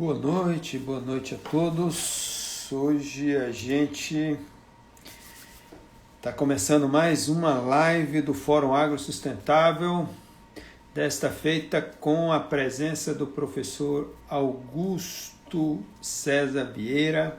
Boa 0.00 0.14
noite, 0.14 0.78
boa 0.78 0.98
noite 0.98 1.34
a 1.34 1.50
todos. 1.50 2.66
Hoje 2.72 3.36
a 3.36 3.52
gente 3.52 4.34
está 6.16 6.32
começando 6.32 6.88
mais 6.88 7.28
uma 7.28 7.52
live 7.58 8.22
do 8.22 8.32
Fórum 8.32 8.72
Agro 8.72 8.98
Sustentável, 8.98 10.08
desta 10.94 11.28
feita 11.28 11.82
com 11.82 12.32
a 12.32 12.40
presença 12.40 13.12
do 13.12 13.26
professor 13.26 14.14
Augusto 14.26 15.80
César 16.00 16.64
Vieira, 16.64 17.38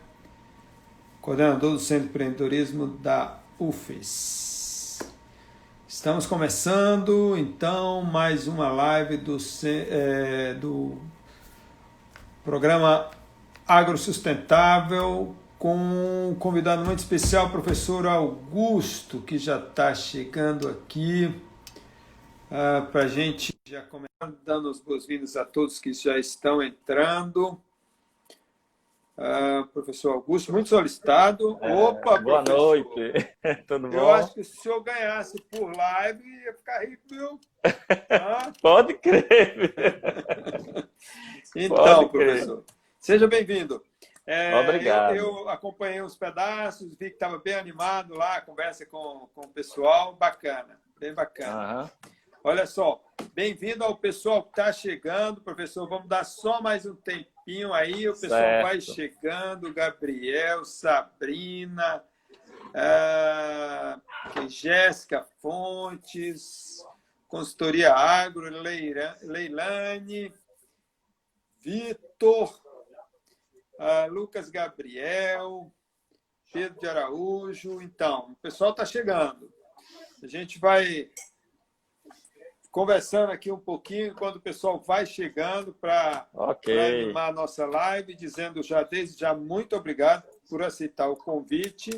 coordenador 1.20 1.72
do 1.72 1.80
Centro 1.80 2.04
de 2.04 2.10
Empreendedorismo 2.10 2.86
da 2.86 3.40
UFES. 3.58 5.00
Estamos 5.88 6.28
começando 6.28 7.36
então 7.36 8.04
mais 8.04 8.48
uma 8.48 8.72
live 8.72 9.18
do, 9.18 9.38
é, 9.64 10.54
do 10.54 11.00
programa 12.44 13.10
Agrosustentável 13.68 15.36
com 15.58 15.76
um 16.32 16.36
convidado 16.36 16.84
muito 16.84 17.00
especial, 17.00 17.46
o 17.46 17.52
professor 17.52 18.08
Augusto, 18.08 19.22
que 19.22 19.38
já 19.38 19.60
está 19.60 19.94
chegando 19.94 20.68
aqui 20.68 21.26
uh, 21.26 22.52
ah, 22.52 22.88
para 22.92 23.04
a 23.04 23.08
gente 23.08 23.54
já 23.64 23.84
começar 23.84 24.10
dando 24.44 24.70
as 24.70 24.80
boas-vindas 24.80 25.36
a 25.36 25.46
todos 25.46 25.80
que 25.80 25.94
já 25.94 26.18
estão 26.18 26.64
entrando. 26.64 27.62
Uh, 29.16 29.68
professor 29.68 30.14
Augusto, 30.14 30.52
muito 30.52 30.70
solicitado. 30.70 31.60
É, 31.62 31.72
Opa, 31.72 32.18
boa 32.18 32.44
professor. 32.44 32.58
noite. 32.58 33.36
Tudo 33.68 33.88
bom? 33.88 33.98
Eu 33.98 34.10
acho 34.10 34.34
que 34.34 34.44
se 34.44 34.58
senhor 34.58 34.82
ganhasse 34.82 35.40
por 35.44 35.72
live, 35.78 36.28
ia 36.44 36.54
ficar 36.56 36.80
rico, 36.80 37.04
viu? 37.08 37.40
Ah? 38.10 38.52
Pode 38.62 38.96
crer. 38.96 39.76
então, 41.56 42.08
professor, 42.08 42.64
seja 43.00 43.28
bem-vindo. 43.28 43.84
É, 44.26 44.56
Obrigado. 44.56 45.16
Eu, 45.16 45.26
eu, 45.26 45.50
acompanhei 45.50 46.02
uns 46.02 46.16
pedaços, 46.16 46.90
vi 46.92 47.10
que 47.10 47.16
estava 47.16 47.38
bem 47.40 47.56
animado 47.56 48.14
lá, 48.14 48.38
a 48.38 48.42
conversa 48.42 48.86
com, 48.86 49.28
com 49.34 49.42
o 49.42 49.50
pessoal, 49.50 50.16
bacana, 50.16 50.80
bem 51.00 51.14
bacana. 51.14 51.84
Uhum. 51.84 52.12
Olha 52.44 52.66
só, 52.66 53.04
bem-vindo 53.34 53.84
ao 53.84 53.96
pessoal 53.96 54.42
que 54.44 54.50
está 54.50 54.72
chegando, 54.72 55.42
professor. 55.42 55.88
Vamos 55.88 56.08
dar 56.08 56.24
só 56.24 56.62
mais 56.62 56.86
um 56.86 56.96
tempinho 56.96 57.74
aí, 57.74 58.08
o 58.08 58.14
pessoal 58.14 58.42
certo. 58.42 58.64
vai 58.64 58.82
chegando, 58.82 59.74
Gabriel, 59.74 60.64
Sabrina, 60.66 62.04
uh, 62.72 64.50
Jéssica 64.50 65.24
Fontes, 65.42 66.84
Consultoria 67.28 67.94
Agro, 67.94 68.50
Leilane, 69.22 70.34
Vitor, 71.62 72.60
uh, 73.80 74.12
Lucas 74.12 74.50
Gabriel, 74.50 75.72
Pedro 76.52 76.80
de 76.80 76.88
Araújo. 76.88 77.82
Então, 77.82 78.32
o 78.32 78.36
pessoal 78.38 78.72
está 78.72 78.86
chegando. 78.86 79.52
A 80.24 80.28
gente 80.28 80.60
vai 80.60 81.10
conversando 82.72 83.32
aqui 83.32 83.52
um 83.52 83.60
pouquinho 83.60 84.16
quando 84.16 84.38
o 84.38 84.42
pessoal 84.42 84.80
vai 84.80 85.06
chegando 85.06 85.74
para 85.74 86.28
okay. 86.34 87.04
animar 87.04 87.30
a 87.30 87.34
nossa 87.34 87.66
live, 87.66 88.16
dizendo 88.16 88.64
já 88.64 88.82
desde 88.82 89.20
já 89.20 89.34
muito 89.34 89.76
obrigado 89.76 90.24
por 90.50 90.64
aceitar 90.64 91.10
o 91.10 91.18
convite. 91.18 91.92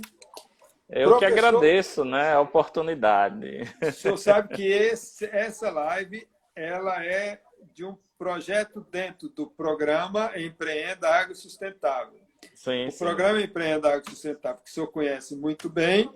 Eu 0.89 1.09
Professor, 1.09 1.19
que 1.19 1.25
agradeço 1.25 2.05
né, 2.05 2.33
a 2.33 2.41
oportunidade. 2.41 3.61
O 3.81 3.91
senhor 3.91 4.17
sabe 4.17 4.55
que 4.55 4.65
esse, 4.65 5.25
essa 5.25 5.69
live 5.69 6.27
ela 6.55 7.03
é 7.03 7.41
de 7.73 7.85
um 7.85 7.97
projeto 8.23 8.87
dentro 8.89 9.27
do 9.27 9.47
programa 9.47 10.31
Empreenda 10.39 11.09
Água 11.09 11.35
Sustentável. 11.35 12.21
Sim, 12.55 12.87
o 12.87 12.91
sim. 12.91 12.97
programa 12.97 13.41
Empreenda 13.41 13.89
Água 13.89 14.09
Sustentável, 14.09 14.61
que 14.63 14.69
o 14.69 14.73
senhor 14.73 14.87
conhece 14.87 15.35
muito 15.35 15.69
bem, 15.69 16.09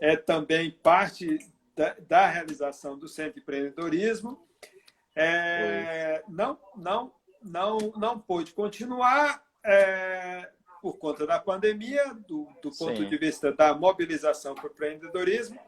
é 0.00 0.16
também 0.16 0.70
parte 0.70 1.40
da, 1.74 1.96
da 2.06 2.28
realização 2.28 2.96
do 2.96 3.08
Centro 3.08 3.34
de 3.34 3.40
Empreendedorismo. 3.40 4.46
É, 5.16 6.22
não, 6.28 6.56
não, 6.76 7.12
não, 7.42 7.78
não 7.96 8.20
pôde 8.20 8.52
continuar 8.52 9.42
é, 9.66 10.48
por 10.80 10.98
conta 10.98 11.26
da 11.26 11.40
pandemia, 11.40 12.14
do, 12.28 12.46
do 12.62 12.70
ponto 12.70 13.02
Sim. 13.02 13.08
de 13.08 13.18
vista 13.18 13.52
da 13.52 13.74
mobilização 13.74 14.54
para 14.54 14.68
o 14.68 14.70
empreendedorismo. 14.70 15.58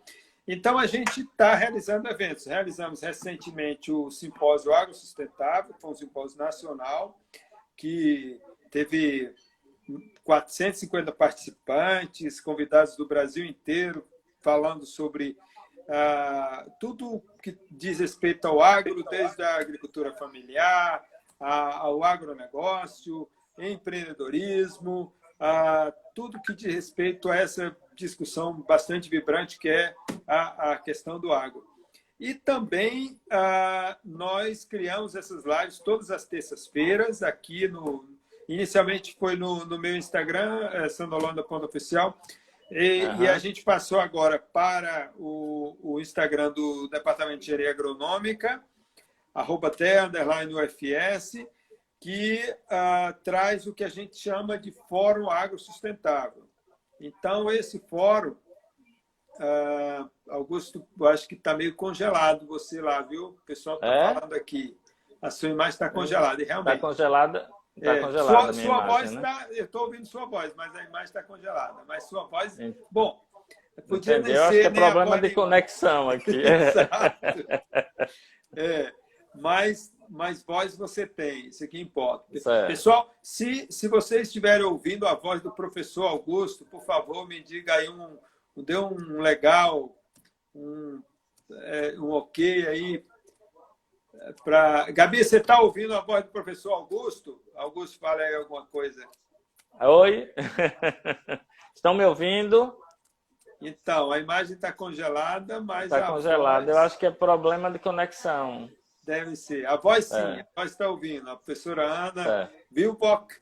Então, 0.47 0.77
a 0.77 0.87
gente 0.87 1.21
está 1.21 1.55
realizando 1.55 2.09
eventos. 2.09 2.47
Realizamos 2.47 3.01
recentemente 3.01 3.93
o 3.93 4.11
Simpósio 4.11 4.73
Agro 4.73 4.95
Sustentável, 4.95 5.75
foi 5.79 5.91
um 5.91 5.95
simpósio 5.95 6.39
nacional, 6.39 7.19
que 7.77 8.41
teve 8.71 9.33
450 10.25 11.13
participantes, 11.13 12.41
convidados 12.41 12.97
do 12.97 13.07
Brasil 13.07 13.45
inteiro, 13.45 14.07
falando 14.41 14.85
sobre 14.85 15.37
ah, 15.89 16.67
tudo 16.81 17.23
que 17.43 17.57
diz 17.71 18.01
respeito 18.01 18.47
ao 18.47 18.63
agro, 18.63 19.05
desde 19.05 19.43
a 19.43 19.57
agricultura 19.57 20.13
familiar, 20.13 21.05
ao 21.39 22.05
agronegócio, 22.05 23.29
empreendedorismo, 23.59 25.13
a 25.39 25.93
tudo 26.15 26.41
que 26.41 26.55
diz 26.55 26.73
respeito 26.73 27.29
a 27.29 27.37
essa 27.37 27.77
discussão 27.95 28.63
bastante 28.63 29.09
vibrante 29.09 29.59
que 29.59 29.69
é 29.69 29.95
a, 30.27 30.73
a 30.73 30.77
questão 30.79 31.19
do 31.19 31.33
agro. 31.33 31.73
E 32.19 32.35
também 32.35 33.21
ah, 33.31 33.99
nós 34.05 34.65
criamos 34.65 35.17
essas 35.17 35.45
lives 35.45 35.81
todas 35.81 36.11
as 36.11 36.25
terças-feiras 36.25 37.21
aqui 37.21 37.67
no. 37.67 38.09
Inicialmente 38.49 39.17
foi 39.19 39.35
no, 39.35 39.65
no 39.65 39.79
meu 39.79 39.97
Instagram, 39.97 40.69
é, 40.73 40.89
Sandolanda.oficial, 40.89 42.21
e, 42.71 43.05
uhum. 43.05 43.23
e, 43.25 43.29
a 43.29 43.39
gente 43.39 43.63
passou 43.63 43.99
agora 44.01 44.39
para 44.39 45.13
o, 45.17 45.77
o 45.81 46.01
Instagram 46.01 46.53
do 46.53 46.89
Departamento 46.89 47.41
de 47.41 47.45
Engenharia 47.47 47.71
Agronômica, 47.71 48.63
arroba 49.35 49.71
UFS, 49.71 51.45
que 52.01 52.41
uh, 52.67 53.15
traz 53.23 53.67
o 53.67 53.75
que 53.75 53.85
a 53.85 53.89
gente 53.89 54.17
chama 54.17 54.59
de 54.59 54.73
Fórum 54.89 55.31
Agro 55.31 55.59
Sustentável. 55.59 56.49
Então, 57.03 57.51
esse 57.51 57.81
fórum, 57.81 58.37
uh, 59.41 60.09
Augusto, 60.29 60.87
eu 60.99 61.09
acho 61.09 61.27
que 61.27 61.35
está 61.35 61.53
meio 61.53 61.75
congelado 61.75 62.47
você 62.47 62.81
lá, 62.81 63.03
viu? 63.03 63.31
O 63.31 63.45
pessoal 63.45 63.75
está 63.77 63.89
é? 63.89 64.15
falando 64.15 64.35
aqui. 64.35 64.79
A 65.21 65.31
sua 65.31 65.49
imagem 65.49 65.73
está 65.73 65.91
congelada, 65.91 66.41
e 66.41 66.45
realmente. 66.45 66.77
Está 66.77 66.87
congelada. 66.87 67.51
Está 67.77 67.97
é, 67.97 68.01
congelada. 68.01 68.53
Sua, 68.53 68.62
sua 68.62 68.87
voz 68.87 69.11
está. 69.11 69.39
Né? 69.41 69.47
Eu 69.51 69.65
estou 69.65 69.83
ouvindo 69.83 70.07
sua 70.07 70.27
voz, 70.27 70.55
mas 70.55 70.75
a 70.77 70.83
imagem 70.85 71.07
está 71.07 71.23
congelada. 71.25 71.83
Mas 71.89 72.05
sua 72.05 72.25
voz. 72.25 72.57
Bom, 72.91 73.21
podia 73.89 74.19
Entendeu? 74.19 74.37
Eu 74.37 74.45
acho 74.45 74.53
que 74.53 74.67
é 74.67 74.71
problema 74.71 75.21
de 75.21 75.31
conexão 75.31 76.09
aqui. 76.09 76.39
Exato. 76.41 77.17
É, 78.55 78.93
mas, 79.34 79.94
mas 80.09 80.43
voz 80.43 80.76
você 80.76 81.06
tem, 81.06 81.48
isso 81.48 81.65
aqui 81.65 81.81
importa. 81.81 82.38
Certo. 82.38 82.66
Pessoal, 82.69 83.10
se, 83.22 83.66
se 83.70 83.88
vocês 83.88 84.28
estiverem 84.28 84.65
ouvindo 84.65 85.06
a 85.06 85.15
voz 85.15 85.43
do 85.43 85.50
professor 85.50 86.06
Augusto, 86.06 86.65
por 86.65 86.82
favor, 86.84 87.26
me 87.26 87.43
diga 87.43 87.75
aí 87.75 87.88
um. 87.88 88.19
Dê 88.54 88.76
um 88.76 89.22
legal, 89.22 89.97
um, 90.54 91.03
é, 91.50 91.94
um 91.98 92.10
ok 92.10 92.69
aí 92.69 93.03
Pra... 94.44 94.91
Gabi, 94.91 95.25
você 95.25 95.38
está 95.38 95.60
ouvindo 95.60 95.94
a 95.94 96.00
voz 96.00 96.25
do 96.25 96.31
professor 96.31 96.72
Augusto? 96.72 97.41
Augusto, 97.56 97.99
fala 97.99 98.22
aí 98.22 98.34
alguma 98.34 98.66
coisa. 98.66 99.06
Oi, 99.81 100.32
estão 101.75 101.94
me 101.94 102.04
ouvindo? 102.04 102.76
Então, 103.60 104.12
a 104.12 104.19
imagem 104.19 104.54
está 104.54 104.72
congelada, 104.72 105.60
mas. 105.60 105.84
Está 105.84 106.06
congelada, 106.06 106.66
voz... 106.66 106.76
eu 106.76 106.82
acho 106.82 106.99
que 106.99 107.06
é 107.06 107.10
problema 107.10 107.70
de 107.70 107.78
conexão. 107.78 108.69
Deve 109.05 109.35
ser. 109.37 109.67
A 109.67 109.77
voz 109.77 110.07
sim, 110.07 110.17
é. 110.17 110.41
a 110.41 110.61
voz 110.61 110.71
está 110.71 110.88
ouvindo. 110.88 111.29
A 111.29 111.37
professora 111.37 111.82
Ana 111.82 112.43
é. 112.43 112.50
Vilbock, 112.71 113.35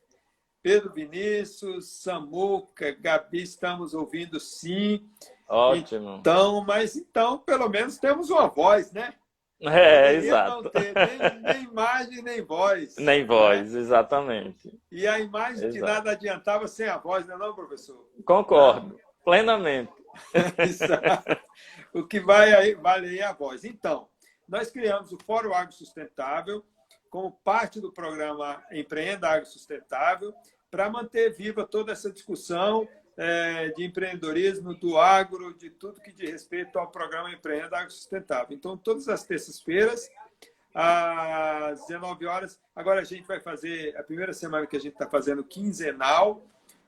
Pedro 0.62 0.92
Vinícius, 0.92 2.02
Samuca, 2.02 2.96
Gabi, 2.98 3.42
estamos 3.42 3.94
ouvindo 3.94 4.40
sim. 4.40 5.08
Ótimo. 5.48 6.16
Então, 6.20 6.64
mas 6.64 6.96
então, 6.96 7.38
pelo 7.38 7.68
menos 7.68 7.98
temos 7.98 8.30
uma 8.30 8.48
voz, 8.48 8.92
né? 8.92 9.14
É, 9.62 10.14
exato. 10.14 10.62
Não 10.62 10.70
ter 10.70 10.94
nem, 10.94 11.42
nem, 11.42 11.64
imagem, 11.64 12.22
nem 12.22 12.40
voz. 12.40 12.96
Nem 12.96 13.26
voz, 13.26 13.74
né? 13.74 13.80
exatamente. 13.80 14.80
E 14.90 15.06
a 15.06 15.20
imagem 15.20 15.68
Exato. 15.68 15.72
de 15.74 15.80
nada 15.80 16.10
adiantava 16.12 16.66
sem 16.66 16.88
a 16.88 16.96
voz, 16.96 17.26
não 17.26 17.34
é 17.34 17.38
não, 17.38 17.54
professor? 17.54 18.08
Concordo, 18.24 18.98
plenamente. 19.22 19.92
O 21.92 22.06
que 22.06 22.20
vai 22.20 22.52
aí, 22.54 22.74
vale 22.74 23.08
aí 23.08 23.20
a 23.20 23.32
voz. 23.32 23.64
Então, 23.64 24.08
nós 24.50 24.70
criamos 24.70 25.12
o 25.12 25.18
Fórum 25.24 25.54
Agro 25.54 25.72
Sustentável 25.72 26.64
como 27.08 27.32
parte 27.44 27.80
do 27.80 27.92
programa 27.92 28.62
Empreenda 28.70 29.28
Agro 29.28 29.46
Sustentável 29.46 30.34
para 30.70 30.90
manter 30.90 31.30
viva 31.30 31.64
toda 31.64 31.92
essa 31.92 32.10
discussão 32.10 32.86
é, 33.16 33.68
de 33.70 33.84
empreendedorismo, 33.84 34.74
do 34.74 34.98
agro, 34.98 35.54
de 35.54 35.70
tudo 35.70 36.00
que 36.00 36.12
diz 36.12 36.30
respeito 36.30 36.78
ao 36.78 36.90
programa 36.90 37.32
Empreenda 37.32 37.78
Agro 37.78 37.92
Sustentável. 37.92 38.56
Então, 38.56 38.76
todas 38.76 39.08
as 39.08 39.24
terças-feiras, 39.24 40.10
às 40.74 41.86
19 41.86 42.26
horas. 42.26 42.58
Agora 42.74 43.00
a 43.00 43.04
gente 43.04 43.26
vai 43.26 43.40
fazer, 43.40 43.96
a 43.96 44.02
primeira 44.02 44.32
semana 44.32 44.66
que 44.66 44.76
a 44.76 44.80
gente 44.80 44.92
está 44.92 45.08
fazendo 45.08 45.44
quinzenal, 45.44 46.44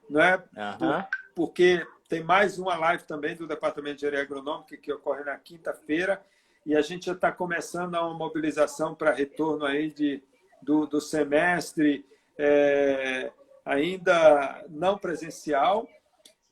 né? 0.09 0.37
Uhum. 0.37 1.05
porque 1.35 1.87
tem 2.09 2.23
mais 2.23 2.59
uma 2.59 2.77
live 2.77 3.05
também 3.05 3.35
do 3.35 3.47
Departamento 3.47 3.97
de 3.97 4.07
Engenharia 4.07 4.25
Agronômica 4.25 4.77
que 4.77 4.93
ocorre 4.93 5.25
na 5.25 5.37
quinta-feira 5.39 6.23
e 6.65 6.75
a 6.75 6.81
gente 6.81 7.07
já 7.07 7.13
está 7.13 7.33
começando 7.33 7.95
a 7.95 8.07
uma 8.07 8.17
mobilização 8.17 8.95
para 8.95 9.13
retorno 9.13 9.65
aí 9.65 9.91
de, 9.91 10.23
do, 10.63 10.87
do 10.87 11.01
semestre 11.01 12.05
é, 12.39 13.33
ainda 13.65 14.65
não 14.69 14.97
presencial, 14.97 15.89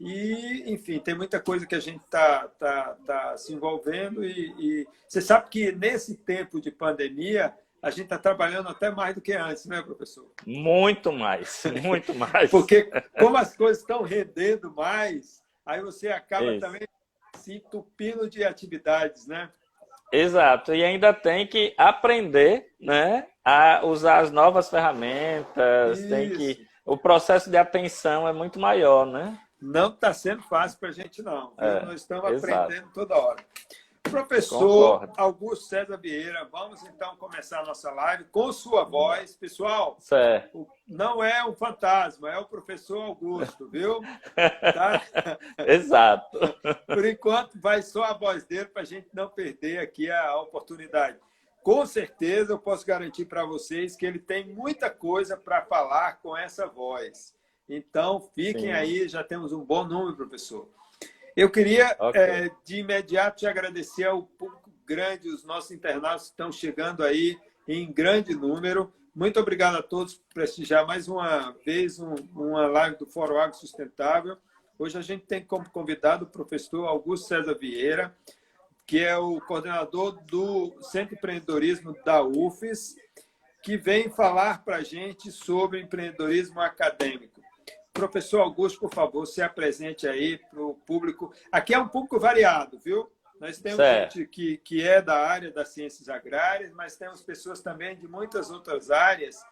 e, 0.01 0.65
enfim, 0.67 0.99
tem 0.99 1.15
muita 1.15 1.39
coisa 1.39 1.67
que 1.67 1.75
a 1.75 1.81
gente 1.81 2.03
está 2.03 2.49
tá, 2.59 2.97
tá 3.07 3.37
se 3.37 3.53
envolvendo. 3.53 4.25
E, 4.25 4.55
e, 4.59 4.89
você 5.07 5.21
sabe 5.21 5.51
que 5.51 5.73
nesse 5.73 6.17
tempo 6.17 6.59
de 6.59 6.71
pandemia, 6.71 7.55
a 7.83 7.91
gente 7.91 8.05
está 8.05 8.17
trabalhando 8.17 8.71
até 8.71 8.91
mais 8.91 9.15
do 9.15 9.21
que 9.21 9.35
antes, 9.35 9.67
né, 9.67 9.83
professor? 9.83 10.27
Muito 10.47 11.13
mais, 11.13 11.63
muito 11.83 12.15
mais. 12.15 12.49
Porque 12.51 12.91
como 13.19 13.37
as 13.37 13.55
coisas 13.55 13.83
estão 13.83 14.03
rendendo 14.03 14.73
mais, 14.75 15.43
aí 15.67 15.83
você 15.83 16.09
acaba 16.09 16.53
Isso. 16.53 16.61
também 16.61 16.89
se 17.37 17.56
entupindo 17.56 18.29
de 18.29 18.43
atividades, 18.43 19.27
né? 19.27 19.51
Exato, 20.12 20.75
e 20.75 20.85
ainda 20.85 21.12
tem 21.12 21.47
que 21.47 21.75
aprender 21.79 22.67
né, 22.81 23.27
a 23.45 23.85
usar 23.85 24.19
as 24.19 24.31
novas 24.31 24.69
ferramentas, 24.69 25.99
Isso. 25.99 26.09
tem 26.09 26.31
que. 26.31 26.67
O 26.85 26.97
processo 26.97 27.51
de 27.51 27.57
atenção 27.57 28.27
é 28.27 28.33
muito 28.33 28.59
maior, 28.59 29.07
né? 29.07 29.39
não 29.61 29.89
está 29.89 30.12
sendo 30.12 30.43
fácil 30.43 30.79
para 30.79 30.89
a 30.89 30.93
gente, 30.93 31.23
não. 31.23 31.53
É, 31.59 31.85
Nós 31.85 32.01
estamos 32.01 32.31
exato. 32.33 32.55
aprendendo 32.55 32.93
toda 32.93 33.17
hora. 33.17 33.45
Professor 34.11 34.59
Concordo. 35.01 35.12
Augusto 35.17 35.65
César 35.67 35.97
Vieira, 35.97 36.49
vamos 36.51 36.83
então 36.83 37.17
começar 37.17 37.61
a 37.61 37.65
nossa 37.65 37.91
live 37.91 38.25
com 38.25 38.53
sua 38.53 38.85
voz. 38.85 39.37
Pessoal, 39.37 39.97
certo. 40.01 40.67
não 40.87 41.23
é 41.23 41.45
um 41.45 41.55
fantasma, 41.55 42.31
é 42.31 42.39
o 42.39 42.45
professor 42.45 43.01
Augusto, 43.03 43.69
viu? 43.69 44.01
Tá? 44.75 45.03
Exato. 45.67 46.39
Por 46.87 47.05
enquanto, 47.05 47.59
vai 47.59 47.83
só 47.83 48.05
a 48.05 48.12
voz 48.12 48.45
dele 48.45 48.67
para 48.67 48.83
a 48.83 48.85
gente 48.85 49.09
não 49.12 49.29
perder 49.29 49.79
aqui 49.79 50.11
a 50.11 50.37
oportunidade. 50.41 51.19
Com 51.63 51.85
certeza, 51.85 52.53
eu 52.53 52.59
posso 52.59 52.87
garantir 52.87 53.27
para 53.27 53.45
vocês 53.45 53.97
que 53.97 54.06
ele 54.06 54.19
tem 54.19 54.47
muita 54.47 54.89
coisa 54.91 55.37
para 55.37 55.63
falar 55.63 56.21
com 56.23 56.37
essa 56.37 56.67
voz. 56.67 57.35
Então, 57.69 58.21
fiquem 58.35 58.63
Sim. 58.63 58.73
aí, 58.73 59.09
já 59.09 59.23
temos 59.23 59.53
um 59.53 59.65
bom 59.65 59.85
número, 59.85 60.17
professor. 60.17 60.69
Eu 61.41 61.49
queria, 61.49 61.97
okay. 61.99 62.21
é, 62.21 62.51
de 62.67 62.81
imediato, 62.81 63.39
te 63.39 63.47
agradecer 63.47 64.05
ao 64.05 64.25
público 64.25 64.71
grande, 64.85 65.31
os 65.31 65.43
nossos 65.43 65.71
internautas 65.71 66.25
que 66.25 66.33
estão 66.33 66.53
chegando 66.53 67.03
aí 67.03 67.35
em 67.67 67.91
grande 67.91 68.35
número. 68.35 68.93
Muito 69.15 69.41
obrigado 69.41 69.77
a 69.77 69.83
todos 69.83 70.17
por 70.17 70.35
prestigiar 70.35 70.87
mais 70.87 71.09
uma 71.09 71.53
vez 71.65 71.99
um, 71.99 72.15
uma 72.35 72.67
live 72.67 72.99
do 72.99 73.07
Fórum 73.07 73.39
Agro 73.39 73.57
Sustentável. 73.57 74.37
Hoje 74.79 74.99
a 74.99 75.01
gente 75.01 75.25
tem 75.25 75.43
como 75.43 75.67
convidado 75.71 76.27
o 76.27 76.29
professor 76.29 76.85
Augusto 76.87 77.29
César 77.29 77.55
Vieira, 77.55 78.15
que 78.87 78.99
é 78.99 79.17
o 79.17 79.41
coordenador 79.41 80.23
do 80.27 80.77
Centro 80.83 81.13
de 81.13 81.15
Empreendedorismo 81.15 81.97
da 82.05 82.23
UFES, 82.23 82.97
que 83.63 83.79
vem 83.79 84.11
falar 84.11 84.63
para 84.63 84.77
a 84.77 84.83
gente 84.83 85.33
sobre 85.33 85.81
empreendedorismo 85.81 86.61
acadêmico. 86.61 87.40
Professor 87.93 88.41
Augusto, 88.41 88.81
por 88.81 88.95
favor, 88.95 89.27
se 89.27 89.43
apresente 89.43 90.07
aí 90.07 90.39
para 90.39 90.63
o 90.63 90.75
público. 90.75 91.33
Aqui 91.51 91.75
é 91.75 91.79
um 91.79 91.89
público 91.89 92.19
variado, 92.19 92.79
viu? 92.79 93.11
Nós 93.41 93.59
temos 93.59 93.79
certo. 93.79 94.19
gente 94.19 94.29
que, 94.29 94.59
que 94.59 94.87
é 94.87 95.01
da 95.01 95.19
área 95.27 95.51
das 95.51 95.71
ciências 95.71 96.09
agrárias, 96.09 96.73
mas 96.73 96.97
temos 96.97 97.23
pessoas 97.23 97.61
também 97.61 97.97
de 97.97 98.07
muitas 98.07 98.51
outras 98.51 98.91
áreas 98.91 99.43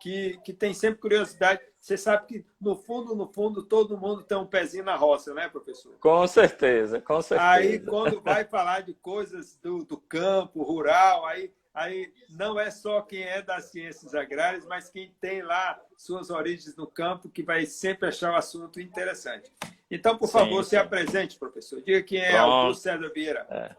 que, 0.00 0.38
que 0.44 0.52
tem 0.52 0.74
sempre 0.74 1.00
curiosidade. 1.00 1.60
Você 1.78 1.96
sabe 1.96 2.26
que, 2.26 2.44
no 2.60 2.74
fundo, 2.74 3.14
no 3.14 3.32
fundo, 3.32 3.62
todo 3.62 3.96
mundo 3.96 4.24
tem 4.24 4.36
um 4.36 4.46
pezinho 4.46 4.84
na 4.84 4.96
roça, 4.96 5.32
né, 5.32 5.48
professor? 5.48 5.94
Com 6.00 6.26
certeza, 6.26 7.00
com 7.00 7.22
certeza. 7.22 7.48
Aí, 7.48 7.78
quando 7.78 8.20
vai 8.20 8.44
falar 8.44 8.80
de 8.80 8.94
coisas 8.94 9.56
do, 9.62 9.84
do 9.84 9.96
campo, 9.96 10.62
rural, 10.62 11.24
aí 11.26 11.52
aí 11.76 12.10
não 12.30 12.58
é 12.58 12.70
só 12.70 13.02
quem 13.02 13.22
é 13.22 13.42
das 13.42 13.66
ciências 13.66 14.14
agrárias, 14.14 14.64
mas 14.66 14.88
quem 14.88 15.14
tem 15.20 15.42
lá 15.42 15.78
suas 15.96 16.30
origens 16.30 16.74
no 16.74 16.86
campo, 16.86 17.28
que 17.28 17.42
vai 17.42 17.66
sempre 17.66 18.08
achar 18.08 18.32
o 18.32 18.36
assunto 18.36 18.80
interessante. 18.80 19.52
Então, 19.90 20.16
por 20.16 20.28
favor, 20.28 20.64
sim. 20.64 20.70
se 20.70 20.76
apresente, 20.76 21.38
professor. 21.38 21.80
Diga 21.82 22.02
quem 22.02 22.18
é 22.18 22.30
Pronto. 22.30 22.50
Augusto 22.50 22.82
César 22.82 23.12
Vieira. 23.14 23.46
É. 23.50 23.76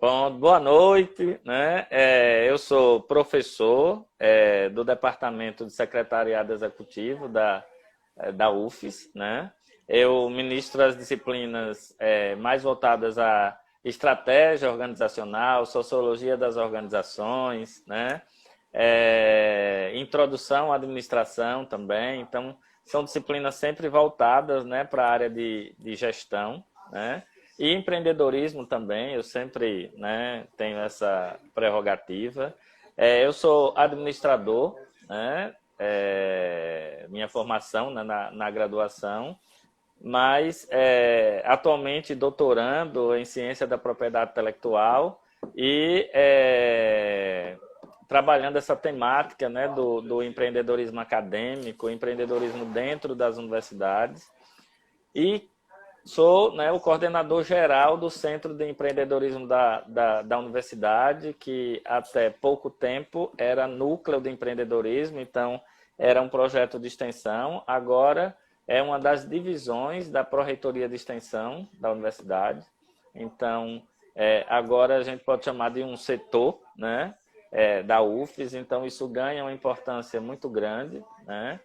Bom, 0.00 0.30
boa 0.38 0.60
noite. 0.60 1.40
Né? 1.44 1.86
É, 1.90 2.48
eu 2.48 2.56
sou 2.56 3.02
professor 3.02 4.06
é, 4.18 4.68
do 4.68 4.84
Departamento 4.84 5.66
de 5.66 5.72
Secretariado 5.72 6.52
Executivo 6.52 7.28
da, 7.28 7.64
é, 8.16 8.30
da 8.30 8.48
UFES. 8.48 9.10
Né? 9.12 9.52
Eu 9.88 10.30
ministro 10.30 10.82
as 10.84 10.96
disciplinas 10.96 11.94
é, 11.98 12.36
mais 12.36 12.62
voltadas 12.62 13.18
a 13.18 13.58
estratégia 13.84 14.70
organizacional, 14.70 15.64
sociologia 15.66 16.36
das 16.36 16.56
organizações, 16.56 17.84
né? 17.86 18.22
É, 18.72 19.92
introdução 19.94 20.72
à 20.72 20.76
administração 20.76 21.64
também. 21.64 22.20
Então, 22.20 22.56
são 22.88 23.04
disciplinas 23.04 23.54
sempre 23.54 23.88
voltadas 23.88 24.64
né, 24.64 24.82
para 24.84 25.04
a 25.04 25.10
área 25.10 25.30
de, 25.30 25.74
de 25.78 25.94
gestão. 25.94 26.64
Né? 26.90 27.22
E 27.58 27.72
empreendedorismo 27.72 28.66
também, 28.66 29.14
eu 29.14 29.22
sempre 29.22 29.92
né, 29.96 30.46
tenho 30.56 30.78
essa 30.78 31.38
prerrogativa. 31.54 32.54
É, 32.96 33.24
eu 33.24 33.32
sou 33.32 33.74
administrador, 33.76 34.76
né, 35.08 35.54
é, 35.78 37.06
minha 37.08 37.28
formação 37.28 37.90
né, 37.90 38.02
na, 38.02 38.30
na 38.30 38.50
graduação, 38.50 39.38
mas 40.00 40.66
é, 40.70 41.42
atualmente 41.44 42.14
doutorando 42.14 43.14
em 43.14 43.24
ciência 43.24 43.66
da 43.66 43.76
propriedade 43.76 44.30
intelectual 44.30 45.22
e 45.56 46.08
é, 46.12 47.56
trabalhando 48.08 48.56
essa 48.56 48.76
temática 48.76 49.48
né, 49.48 49.68
do, 49.68 50.00
do 50.00 50.22
empreendedorismo 50.22 51.00
acadêmico, 51.00 51.90
empreendedorismo 51.90 52.64
dentro 52.66 53.14
das 53.14 53.38
universidades 53.38 54.30
e 55.14 55.48
sou 56.04 56.54
né, 56.54 56.72
o 56.72 56.80
coordenador 56.80 57.42
geral 57.44 57.96
do 57.96 58.08
Centro 58.08 58.54
de 58.54 58.66
Empreendedorismo 58.68 59.46
da, 59.46 59.82
da, 59.82 60.22
da, 60.22 60.38
universidade, 60.38 61.34
que 61.34 61.82
até 61.84 62.30
pouco 62.30 62.70
tempo 62.70 63.32
era 63.36 63.66
núcleo 63.66 64.20
de 64.20 64.30
empreendedorismo, 64.30 65.20
então 65.20 65.60
era 65.98 66.22
um 66.22 66.28
projeto 66.28 66.78
de 66.78 66.86
extensão. 66.86 67.62
Agora 67.66 68.34
é 68.68 68.82
uma 68.82 68.98
das 68.98 69.26
divisões 69.26 70.10
da 70.10 70.22
Pró-Reitoria 70.22 70.86
de 70.86 70.94
Extensão 70.94 71.66
da 71.72 71.90
universidade. 71.90 72.64
Então, 73.14 73.82
é, 74.14 74.44
agora 74.46 74.98
a 74.98 75.02
gente 75.02 75.24
pode 75.24 75.46
chamar 75.46 75.70
de 75.70 75.82
um 75.82 75.96
setor 75.96 76.60
né, 76.76 77.14
é, 77.50 77.82
da 77.82 78.02
UFES, 78.02 78.52
então 78.52 78.84
isso 78.84 79.08
ganha 79.08 79.42
uma 79.42 79.52
importância 79.52 80.20
muito 80.20 80.50
grande, 80.50 81.02
né, 81.24 81.58